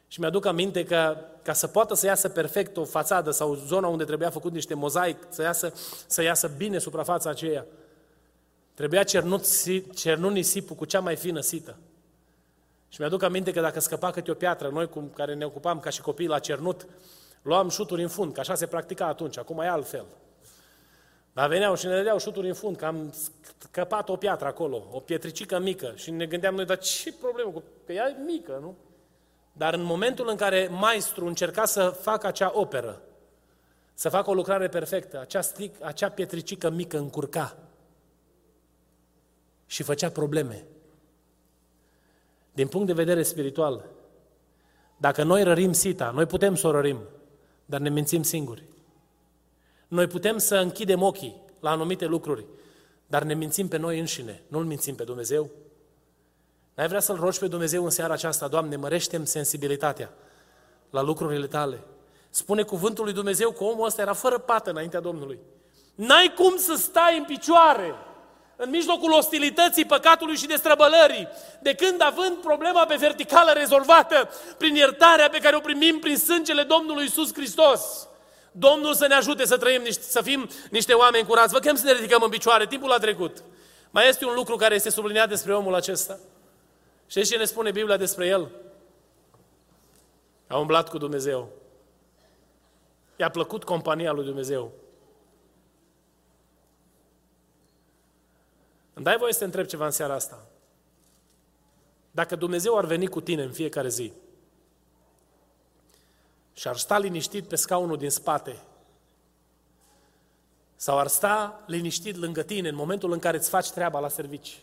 și 0.07 0.19
mi-aduc 0.19 0.45
aminte 0.45 0.83
că 0.83 1.17
ca 1.41 1.53
să 1.53 1.67
poată 1.67 1.93
să 1.93 2.05
iasă 2.05 2.29
perfect 2.29 2.77
o 2.77 2.85
fațadă 2.85 3.31
sau 3.31 3.55
zona 3.55 3.87
unde 3.87 4.03
trebuia 4.03 4.29
făcut 4.29 4.51
niște 4.53 4.73
mozaic, 4.73 5.17
să 5.29 5.41
iasă, 5.41 5.73
să 6.07 6.21
iasă 6.21 6.51
bine 6.57 6.77
suprafața 6.77 7.29
aceea, 7.29 7.65
trebuia 8.73 9.03
cernut, 9.03 9.45
cernut 9.95 10.31
nisipul 10.31 10.75
cu 10.75 10.85
cea 10.85 10.99
mai 10.99 11.15
fină 11.15 11.39
sită. 11.39 11.77
Și 12.89 12.99
mi-aduc 12.99 13.23
aminte 13.23 13.51
că 13.51 13.61
dacă 13.61 13.79
scăpa 13.79 14.11
câte 14.11 14.31
o 14.31 14.33
piatră, 14.33 14.69
noi 14.69 14.89
cu 14.89 14.99
care 14.99 15.33
ne 15.33 15.45
ocupam 15.45 15.79
ca 15.79 15.89
și 15.89 16.01
copii 16.01 16.27
la 16.27 16.39
cernut, 16.39 16.87
luam 17.41 17.69
șuturi 17.69 18.01
în 18.01 18.07
fund, 18.07 18.33
că 18.33 18.39
așa 18.39 18.55
se 18.55 18.65
practica 18.65 19.05
atunci, 19.05 19.37
acum 19.37 19.59
e 19.59 19.67
altfel. 19.67 20.05
Dar 21.33 21.49
veneau 21.49 21.75
și 21.75 21.85
ne 21.85 21.95
dădeau 21.95 22.19
șuturi 22.19 22.47
în 22.47 22.53
fund, 22.53 22.75
că 22.75 22.85
am 22.85 23.13
scăpat 23.57 24.09
o 24.09 24.15
piatră 24.15 24.47
acolo, 24.47 24.87
o 24.91 24.99
pietricică 24.99 25.59
mică 25.59 25.93
și 25.95 26.11
ne 26.11 26.25
gândeam 26.25 26.55
noi, 26.55 26.65
dar 26.65 26.77
ce 26.77 27.13
problemă, 27.13 27.63
că 27.85 27.93
ea 27.93 28.09
e 28.09 28.23
mică, 28.25 28.57
nu? 28.61 28.75
Dar 29.57 29.73
în 29.73 29.83
momentul 29.83 30.29
în 30.29 30.35
care 30.35 30.67
maestru 30.71 31.25
încerca 31.25 31.65
să 31.65 31.89
facă 31.89 32.27
acea 32.27 32.51
operă, 32.53 33.01
să 33.93 34.09
facă 34.09 34.29
o 34.29 34.33
lucrare 34.33 34.67
perfectă, 34.67 35.19
acea, 35.19 35.41
stic, 35.41 35.75
acea 35.81 36.09
pietricică 36.09 36.69
mică 36.69 36.97
încurca 36.97 37.57
și 39.65 39.83
făcea 39.83 40.09
probleme. 40.09 40.65
Din 42.53 42.67
punct 42.67 42.87
de 42.87 42.93
vedere 42.93 43.23
spiritual, 43.23 43.85
dacă 44.97 45.23
noi 45.23 45.43
rărim 45.43 45.71
sita, 45.71 46.11
noi 46.11 46.25
putem 46.25 46.55
să 46.55 46.67
o 46.67 46.71
rărim, 46.71 46.99
dar 47.65 47.79
ne 47.79 47.89
mințim 47.89 48.23
singuri. 48.23 48.63
Noi 49.87 50.07
putem 50.07 50.37
să 50.37 50.55
închidem 50.55 51.01
ochii 51.01 51.41
la 51.59 51.69
anumite 51.69 52.05
lucruri, 52.05 52.45
dar 53.07 53.23
ne 53.23 53.33
mințim 53.33 53.67
pe 53.67 53.77
noi 53.77 53.99
înșine, 53.99 54.41
nu-L 54.47 54.65
mințim 54.65 54.95
pe 54.95 55.03
Dumnezeu. 55.03 55.49
N-ai 56.77 56.87
vrea 56.87 56.99
să-L 56.99 57.15
rogi 57.19 57.39
pe 57.39 57.47
Dumnezeu 57.47 57.83
în 57.83 57.89
seara 57.89 58.13
aceasta, 58.13 58.47
Doamne, 58.47 58.75
mărește 58.75 59.21
sensibilitatea 59.25 60.09
la 60.89 61.01
lucrurile 61.01 61.47
Tale. 61.47 61.79
Spune 62.29 62.61
cuvântul 62.61 63.03
lui 63.03 63.13
Dumnezeu 63.13 63.51
că 63.51 63.63
omul 63.63 63.85
ăsta 63.85 64.01
era 64.01 64.13
fără 64.13 64.37
pată 64.37 64.69
înaintea 64.69 64.99
Domnului. 64.99 65.39
N-ai 65.95 66.33
cum 66.35 66.57
să 66.57 66.75
stai 66.75 67.17
în 67.17 67.23
picioare 67.23 67.95
în 68.55 68.69
mijlocul 68.69 69.11
ostilității, 69.11 69.85
păcatului 69.85 70.35
și 70.35 70.47
destrăbălării, 70.47 71.27
de 71.61 71.73
când 71.73 72.01
având 72.01 72.35
problema 72.35 72.85
pe 72.85 72.95
verticală 72.95 73.51
rezolvată 73.51 74.29
prin 74.57 74.75
iertarea 74.75 75.29
pe 75.29 75.39
care 75.39 75.55
o 75.55 75.59
primim 75.59 75.99
prin 75.99 76.17
sângele 76.17 76.63
Domnului 76.63 77.05
Isus 77.05 77.33
Hristos. 77.33 78.07
Domnul 78.51 78.93
să 78.93 79.07
ne 79.07 79.13
ajute 79.13 79.45
să 79.45 79.57
trăim, 79.57 79.81
să 79.89 80.21
fim 80.21 80.49
niște 80.69 80.93
oameni 80.93 81.27
curați. 81.27 81.53
Vă 81.53 81.59
chem 81.59 81.75
să 81.75 81.85
ne 81.85 81.93
ridicăm 81.93 82.21
în 82.21 82.29
picioare, 82.29 82.67
timpul 82.67 82.91
a 82.91 82.97
trecut. 82.97 83.43
Mai 83.89 84.07
este 84.07 84.25
un 84.25 84.33
lucru 84.35 84.55
care 84.55 84.75
este 84.75 84.89
subliniat 84.89 85.29
despre 85.29 85.55
omul 85.55 85.75
acesta. 85.75 86.19
Știți 87.07 87.29
ce 87.29 87.37
ne 87.37 87.45
spune 87.45 87.71
Biblia 87.71 87.97
despre 87.97 88.27
el? 88.27 88.51
A 90.47 90.57
umblat 90.57 90.89
cu 90.89 90.97
Dumnezeu. 90.97 91.49
I-a 93.15 93.29
plăcut 93.29 93.63
compania 93.63 94.11
lui 94.11 94.25
Dumnezeu. 94.25 94.71
Îmi 98.93 99.05
dai 99.05 99.17
voie 99.17 99.33
să 99.33 99.39
te 99.39 99.45
întreb 99.45 99.65
ceva 99.65 99.85
în 99.85 99.91
seara 99.91 100.13
asta. 100.13 100.45
Dacă 102.11 102.35
Dumnezeu 102.35 102.77
ar 102.77 102.85
veni 102.85 103.07
cu 103.07 103.21
tine 103.21 103.43
în 103.43 103.51
fiecare 103.51 103.89
zi 103.89 104.13
și 106.53 106.67
ar 106.67 106.77
sta 106.77 106.97
liniștit 106.97 107.47
pe 107.47 107.55
scaunul 107.55 107.97
din 107.97 108.09
spate 108.09 108.59
sau 110.75 110.97
ar 110.97 111.07
sta 111.07 111.63
liniștit 111.67 112.15
lângă 112.15 112.43
tine 112.43 112.69
în 112.69 112.75
momentul 112.75 113.11
în 113.11 113.19
care 113.19 113.37
îți 113.37 113.49
faci 113.49 113.71
treaba 113.71 113.99
la 113.99 114.07
servici 114.07 114.61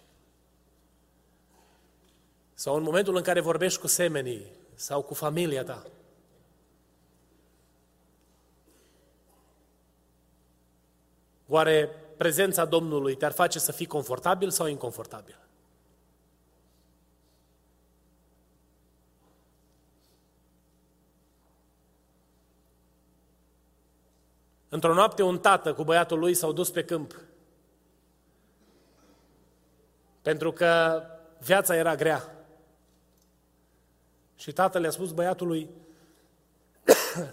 sau 2.64 2.76
în 2.76 2.82
momentul 2.82 3.16
în 3.16 3.22
care 3.22 3.40
vorbești 3.40 3.80
cu 3.80 3.86
semenii 3.86 4.46
sau 4.74 5.02
cu 5.02 5.14
familia 5.14 5.64
ta. 5.64 5.82
Oare 11.48 11.88
prezența 12.16 12.64
Domnului 12.64 13.16
te-ar 13.16 13.32
face 13.32 13.58
să 13.58 13.72
fii 13.72 13.86
confortabil 13.86 14.50
sau 14.50 14.66
inconfortabil? 14.66 15.38
Într-o 24.68 24.94
noapte 24.94 25.22
un 25.22 25.38
tată 25.38 25.74
cu 25.74 25.84
băiatul 25.84 26.18
lui 26.18 26.34
s-au 26.34 26.52
dus 26.52 26.70
pe 26.70 26.84
câmp. 26.84 27.20
Pentru 30.22 30.52
că 30.52 31.02
viața 31.38 31.76
era 31.76 31.94
grea. 31.94 32.34
Și 34.37 34.53
tatăl 34.53 34.82
i-a 34.82 34.91
spus 34.91 35.12
băiatului, 35.12 35.70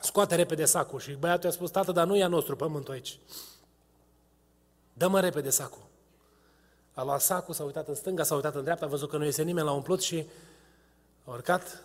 scoate 0.00 0.34
repede 0.34 0.64
sacul. 0.64 1.00
Și 1.00 1.12
băiatul 1.12 1.44
i-a 1.44 1.50
spus, 1.50 1.70
tată, 1.70 1.92
dar 1.92 2.06
nu 2.06 2.16
e 2.16 2.22
a 2.22 2.28
nostru 2.28 2.56
pământul 2.56 2.92
aici. 2.92 3.18
Dă-mă 4.92 5.20
repede 5.20 5.50
sacul. 5.50 5.82
A 6.94 7.02
luat 7.02 7.20
sacul, 7.20 7.54
s-a 7.54 7.64
uitat 7.64 7.88
în 7.88 7.94
stânga, 7.94 8.22
s-a 8.22 8.34
uitat 8.34 8.54
în 8.54 8.62
dreapta, 8.62 8.84
a 8.84 8.88
văzut 8.88 9.10
că 9.10 9.16
nu 9.16 9.24
iese 9.24 9.42
nimeni, 9.42 9.66
l-a 9.66 9.72
umplut 9.72 10.02
și 10.02 10.26
a 11.24 11.30
urcat 11.30 11.82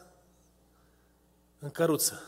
în 1.59 1.69
căruță. 1.69 2.21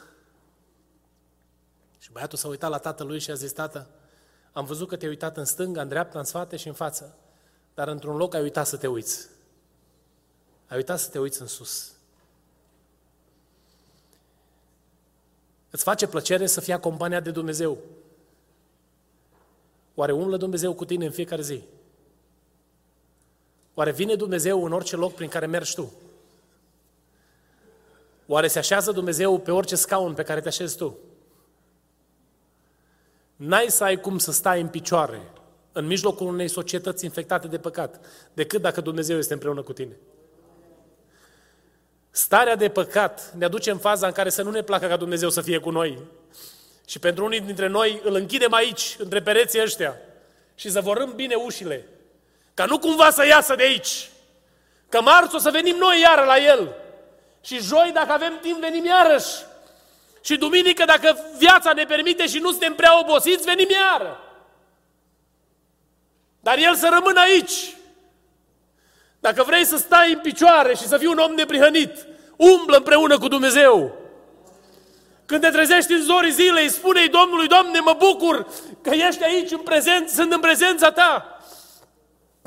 Și 1.97 2.11
băiatul 2.11 2.37
s-a 2.37 2.47
uitat 2.47 2.69
la 2.69 2.77
tatălui 2.77 3.19
și 3.19 3.31
a 3.31 3.33
zis, 3.33 3.51
tată, 3.51 3.87
am 4.51 4.65
văzut 4.65 4.87
că 4.87 4.95
te-ai 4.95 5.11
uitat 5.11 5.37
în 5.37 5.45
stânga, 5.45 5.81
în 5.81 5.87
dreapta, 5.87 6.19
în 6.19 6.25
spate 6.25 6.57
și 6.57 6.67
în 6.67 6.73
față, 6.73 7.17
dar 7.73 7.87
într-un 7.87 8.17
loc 8.17 8.33
ai 8.33 8.41
uitat 8.41 8.67
să 8.67 8.77
te 8.77 8.87
uiți. 8.87 9.29
Ai 10.69 10.77
uitat 10.77 10.99
să 10.99 11.09
te 11.09 11.19
uiți 11.19 11.41
în 11.41 11.47
sus. 11.47 11.91
Îți 15.69 15.83
face 15.83 16.07
plăcere 16.07 16.45
să 16.45 16.61
fii 16.61 16.73
acompaniat 16.73 17.23
de 17.23 17.31
Dumnezeu. 17.31 17.77
Oare 19.95 20.11
umblă 20.11 20.37
Dumnezeu 20.37 20.73
cu 20.73 20.85
tine 20.85 21.05
în 21.05 21.11
fiecare 21.11 21.41
zi? 21.41 21.63
Oare 23.73 23.91
vine 23.91 24.15
Dumnezeu 24.15 24.65
în 24.65 24.71
orice 24.71 24.95
loc 24.95 25.13
prin 25.13 25.29
care 25.29 25.45
mergi 25.45 25.75
tu? 25.75 25.91
Oare 28.27 28.47
se 28.47 28.59
așează 28.59 28.91
Dumnezeu 28.91 29.39
pe 29.39 29.51
orice 29.51 29.75
scaun 29.75 30.13
pe 30.13 30.23
care 30.23 30.41
te 30.41 30.47
așezi 30.47 30.77
tu? 30.77 30.97
N-ai 33.35 33.67
să 33.69 33.83
ai 33.83 33.99
cum 33.99 34.17
să 34.17 34.31
stai 34.31 34.61
în 34.61 34.67
picioare 34.67 35.31
în 35.71 35.85
mijlocul 35.85 36.27
unei 36.27 36.47
societăți 36.47 37.05
infectate 37.05 37.47
de 37.47 37.57
păcat, 37.57 38.05
decât 38.33 38.61
dacă 38.61 38.81
Dumnezeu 38.81 39.17
este 39.17 39.33
împreună 39.33 39.61
cu 39.61 39.73
tine. 39.73 39.97
Starea 42.11 42.55
de 42.55 42.69
păcat 42.69 43.33
ne 43.37 43.45
aduce 43.45 43.71
în 43.71 43.77
faza 43.77 44.07
în 44.07 44.13
care 44.13 44.29
să 44.29 44.41
nu 44.41 44.51
ne 44.51 44.61
placă 44.61 44.87
ca 44.87 44.97
Dumnezeu 44.97 45.29
să 45.29 45.41
fie 45.41 45.57
cu 45.57 45.69
noi. 45.69 45.97
Și 46.87 46.99
pentru 46.99 47.25
unii 47.25 47.39
dintre 47.39 47.67
noi 47.67 48.01
îl 48.03 48.15
închidem 48.15 48.53
aici, 48.53 48.95
între 48.99 49.21
pereții 49.21 49.61
ăștia, 49.61 49.97
și 50.55 50.69
zăvorâm 50.69 51.13
bine 51.15 51.35
ușile, 51.35 51.87
ca 52.53 52.65
nu 52.65 52.79
cumva 52.79 53.09
să 53.09 53.25
iasă 53.25 53.55
de 53.55 53.63
aici. 53.63 54.09
Că 54.89 55.01
marți 55.01 55.35
o 55.35 55.37
să 55.37 55.49
venim 55.49 55.75
noi 55.75 55.99
iară 55.99 56.23
la 56.23 56.37
el. 56.37 56.75
Și 57.41 57.59
joi, 57.59 57.91
dacă 57.93 58.11
avem 58.11 58.39
timp, 58.41 58.59
venim 58.59 58.85
iarăși. 58.85 59.33
Și 60.21 60.37
duminică, 60.37 60.85
dacă 60.85 61.17
viața 61.37 61.73
ne 61.73 61.85
permite 61.85 62.27
și 62.27 62.39
nu 62.39 62.49
suntem 62.49 62.73
prea 62.73 62.99
obosiți, 62.99 63.43
venim 63.43 63.67
iară. 63.69 64.19
Dar 66.39 66.57
el 66.57 66.75
să 66.75 66.89
rămână 66.93 67.19
aici. 67.19 67.75
Dacă 69.19 69.43
vrei 69.43 69.65
să 69.65 69.77
stai 69.77 70.11
în 70.11 70.19
picioare 70.19 70.75
și 70.75 70.87
să 70.87 70.97
fii 70.97 71.07
un 71.07 71.17
om 71.17 71.31
neprihănit, 71.31 72.07
umblă 72.35 72.77
împreună 72.77 73.17
cu 73.17 73.27
Dumnezeu. 73.27 73.91
Când 75.25 75.41
te 75.41 75.49
trezești 75.49 75.93
în 75.93 76.01
zorii 76.01 76.31
zilei, 76.31 76.69
spune-i 76.69 77.07
Domnului, 77.07 77.47
Doamne, 77.47 77.79
mă 77.79 77.95
bucur 77.97 78.47
că 78.81 78.89
ești 78.89 79.23
aici 79.23 79.51
în 79.51 79.57
prezent, 79.57 80.09
sunt 80.09 80.33
în 80.33 80.39
prezența 80.39 80.91
Ta. 80.91 81.39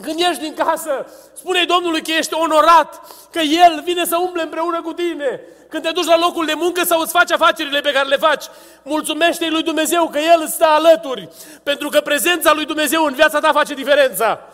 Când 0.03 0.21
ești 0.21 0.43
din 0.43 0.55
casă, 0.55 1.07
spune-i 1.37 1.67
Domnului 1.67 2.03
că 2.03 2.11
ești 2.11 2.35
onorat, 2.35 3.01
că 3.33 3.39
El 3.39 3.83
vine 3.85 4.05
să 4.05 4.17
umble 4.17 4.43
împreună 4.43 4.83
cu 4.83 4.93
tine. 4.93 5.41
Când 5.69 5.83
te 5.83 5.91
duci 5.91 6.05
la 6.05 6.19
locul 6.19 6.47
de 6.47 6.55
muncă 6.55 6.85
sau 6.85 7.01
îți 7.01 7.13
faci 7.13 7.31
afacerile 7.31 7.81
pe 7.81 7.93
care 7.93 8.09
le 8.09 8.17
faci, 8.17 8.45
mulțumește-i 8.83 9.51
lui 9.51 9.63
Dumnezeu 9.63 10.09
că 10.09 10.19
El 10.19 10.41
îți 10.45 10.53
stă 10.53 10.65
alături, 10.65 11.29
pentru 11.63 11.89
că 11.89 12.01
prezența 12.01 12.53
lui 12.53 12.65
Dumnezeu 12.65 13.05
în 13.05 13.15
viața 13.15 13.41
ta 13.41 13.53
face 13.53 13.75
diferența. 13.75 14.49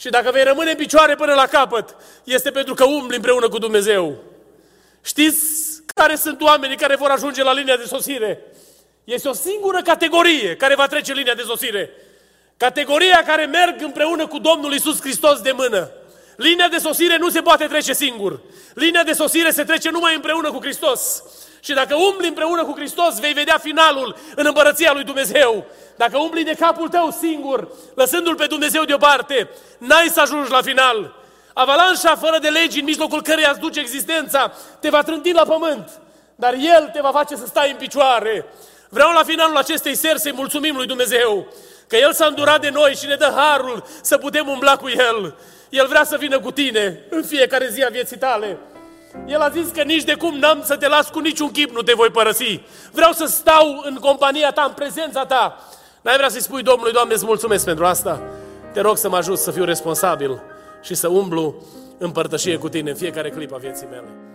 Și 0.00 0.08
dacă 0.08 0.30
vei 0.30 0.42
rămâne 0.42 0.70
în 0.70 0.76
picioare 0.76 1.14
până 1.14 1.34
la 1.34 1.46
capăt, 1.46 1.96
este 2.24 2.50
pentru 2.50 2.74
că 2.74 2.84
umbli 2.84 3.16
împreună 3.16 3.48
cu 3.48 3.58
Dumnezeu. 3.58 4.16
Știți 5.02 5.42
care 5.94 6.16
sunt 6.16 6.40
oamenii 6.40 6.76
care 6.76 6.96
vor 6.96 7.10
ajunge 7.10 7.42
la 7.42 7.52
linia 7.52 7.76
de 7.76 7.84
sosire? 7.84 8.42
Este 9.04 9.28
o 9.28 9.32
singură 9.32 9.82
categorie 9.82 10.56
care 10.56 10.74
va 10.74 10.86
trece 10.86 11.12
linia 11.12 11.34
de 11.34 11.42
sosire. 11.42 11.90
Categoria 12.56 13.22
care 13.26 13.44
merg 13.44 13.82
împreună 13.82 14.26
cu 14.26 14.38
Domnul 14.38 14.72
Isus 14.72 15.00
Hristos 15.00 15.40
de 15.40 15.52
mână. 15.52 15.90
Linia 16.36 16.68
de 16.68 16.78
sosire 16.78 17.16
nu 17.16 17.30
se 17.30 17.40
poate 17.40 17.64
trece 17.64 17.92
singur. 17.92 18.40
Linia 18.74 19.02
de 19.02 19.12
sosire 19.12 19.50
se 19.50 19.64
trece 19.64 19.90
numai 19.90 20.14
împreună 20.14 20.50
cu 20.50 20.60
Hristos. 20.60 21.22
Și 21.60 21.72
dacă 21.72 21.94
umbli 21.94 22.28
împreună 22.28 22.64
cu 22.64 22.72
Hristos, 22.76 23.18
vei 23.18 23.32
vedea 23.32 23.58
finalul 23.58 24.16
în 24.34 24.46
împărăția 24.46 24.92
lui 24.92 25.04
Dumnezeu. 25.04 25.66
Dacă 25.96 26.18
umbli 26.18 26.44
de 26.44 26.54
capul 26.58 26.88
tău 26.88 27.16
singur, 27.20 27.68
lăsându-L 27.94 28.34
pe 28.34 28.46
Dumnezeu 28.46 28.84
deoparte, 28.84 29.48
n-ai 29.78 30.08
să 30.08 30.20
ajungi 30.20 30.50
la 30.50 30.62
final. 30.62 31.14
Avalanșa 31.52 32.16
fără 32.16 32.38
de 32.38 32.48
legi 32.48 32.78
în 32.78 32.84
mijlocul 32.84 33.22
căreia 33.22 33.50
îți 33.50 33.60
duce 33.60 33.80
existența 33.80 34.52
te 34.80 34.88
va 34.88 35.02
trânti 35.02 35.32
la 35.32 35.44
pământ, 35.44 35.90
dar 36.34 36.52
El 36.52 36.90
te 36.92 37.00
va 37.00 37.10
face 37.10 37.36
să 37.36 37.46
stai 37.46 37.70
în 37.70 37.76
picioare. 37.76 38.44
Vreau 38.88 39.12
la 39.12 39.22
finalul 39.22 39.56
acestei 39.56 39.94
seri 39.94 40.20
să-i 40.20 40.32
mulțumim 40.32 40.76
lui 40.76 40.86
Dumnezeu 40.86 41.46
că 41.86 41.96
El 41.96 42.12
s-a 42.12 42.26
îndurat 42.26 42.60
de 42.60 42.70
noi 42.70 42.94
și 42.94 43.06
ne 43.06 43.14
dă 43.14 43.32
harul 43.36 43.84
să 44.02 44.18
putem 44.18 44.48
umbla 44.48 44.76
cu 44.76 44.88
El. 44.88 45.34
El 45.68 45.86
vrea 45.86 46.04
să 46.04 46.16
vină 46.16 46.40
cu 46.40 46.50
tine 46.50 47.04
în 47.08 47.22
fiecare 47.22 47.68
zi 47.68 47.84
a 47.84 47.88
vieții 47.88 48.18
tale. 48.18 48.58
El 49.26 49.40
a 49.40 49.48
zis 49.48 49.68
că 49.68 49.82
nici 49.82 50.04
de 50.04 50.14
cum 50.14 50.34
n-am 50.38 50.62
să 50.64 50.76
te 50.76 50.88
las 50.88 51.08
cu 51.08 51.18
niciun 51.18 51.50
chip, 51.50 51.70
nu 51.70 51.82
te 51.82 51.92
voi 51.92 52.08
părăsi. 52.08 52.60
Vreau 52.92 53.12
să 53.12 53.26
stau 53.26 53.82
în 53.84 53.94
compania 53.94 54.52
ta, 54.52 54.62
în 54.62 54.72
prezența 54.72 55.24
ta. 55.26 55.58
N-ai 56.00 56.16
vrea 56.16 56.28
să-i 56.28 56.42
spui 56.42 56.62
Domnului, 56.62 56.92
Doamne, 56.92 57.14
îți 57.14 57.24
mulțumesc 57.24 57.64
pentru 57.64 57.84
asta. 57.84 58.22
Te 58.72 58.80
rog 58.80 58.96
să 58.96 59.08
mă 59.08 59.16
ajut 59.16 59.38
să 59.38 59.50
fiu 59.50 59.64
responsabil 59.64 60.42
și 60.82 60.94
să 60.94 61.08
umblu 61.08 61.54
în 61.98 62.10
părtășie 62.10 62.56
cu 62.56 62.68
tine 62.68 62.90
în 62.90 62.96
fiecare 62.96 63.30
clip 63.30 63.52
a 63.52 63.56
vieții 63.56 63.86
mele. 63.90 64.29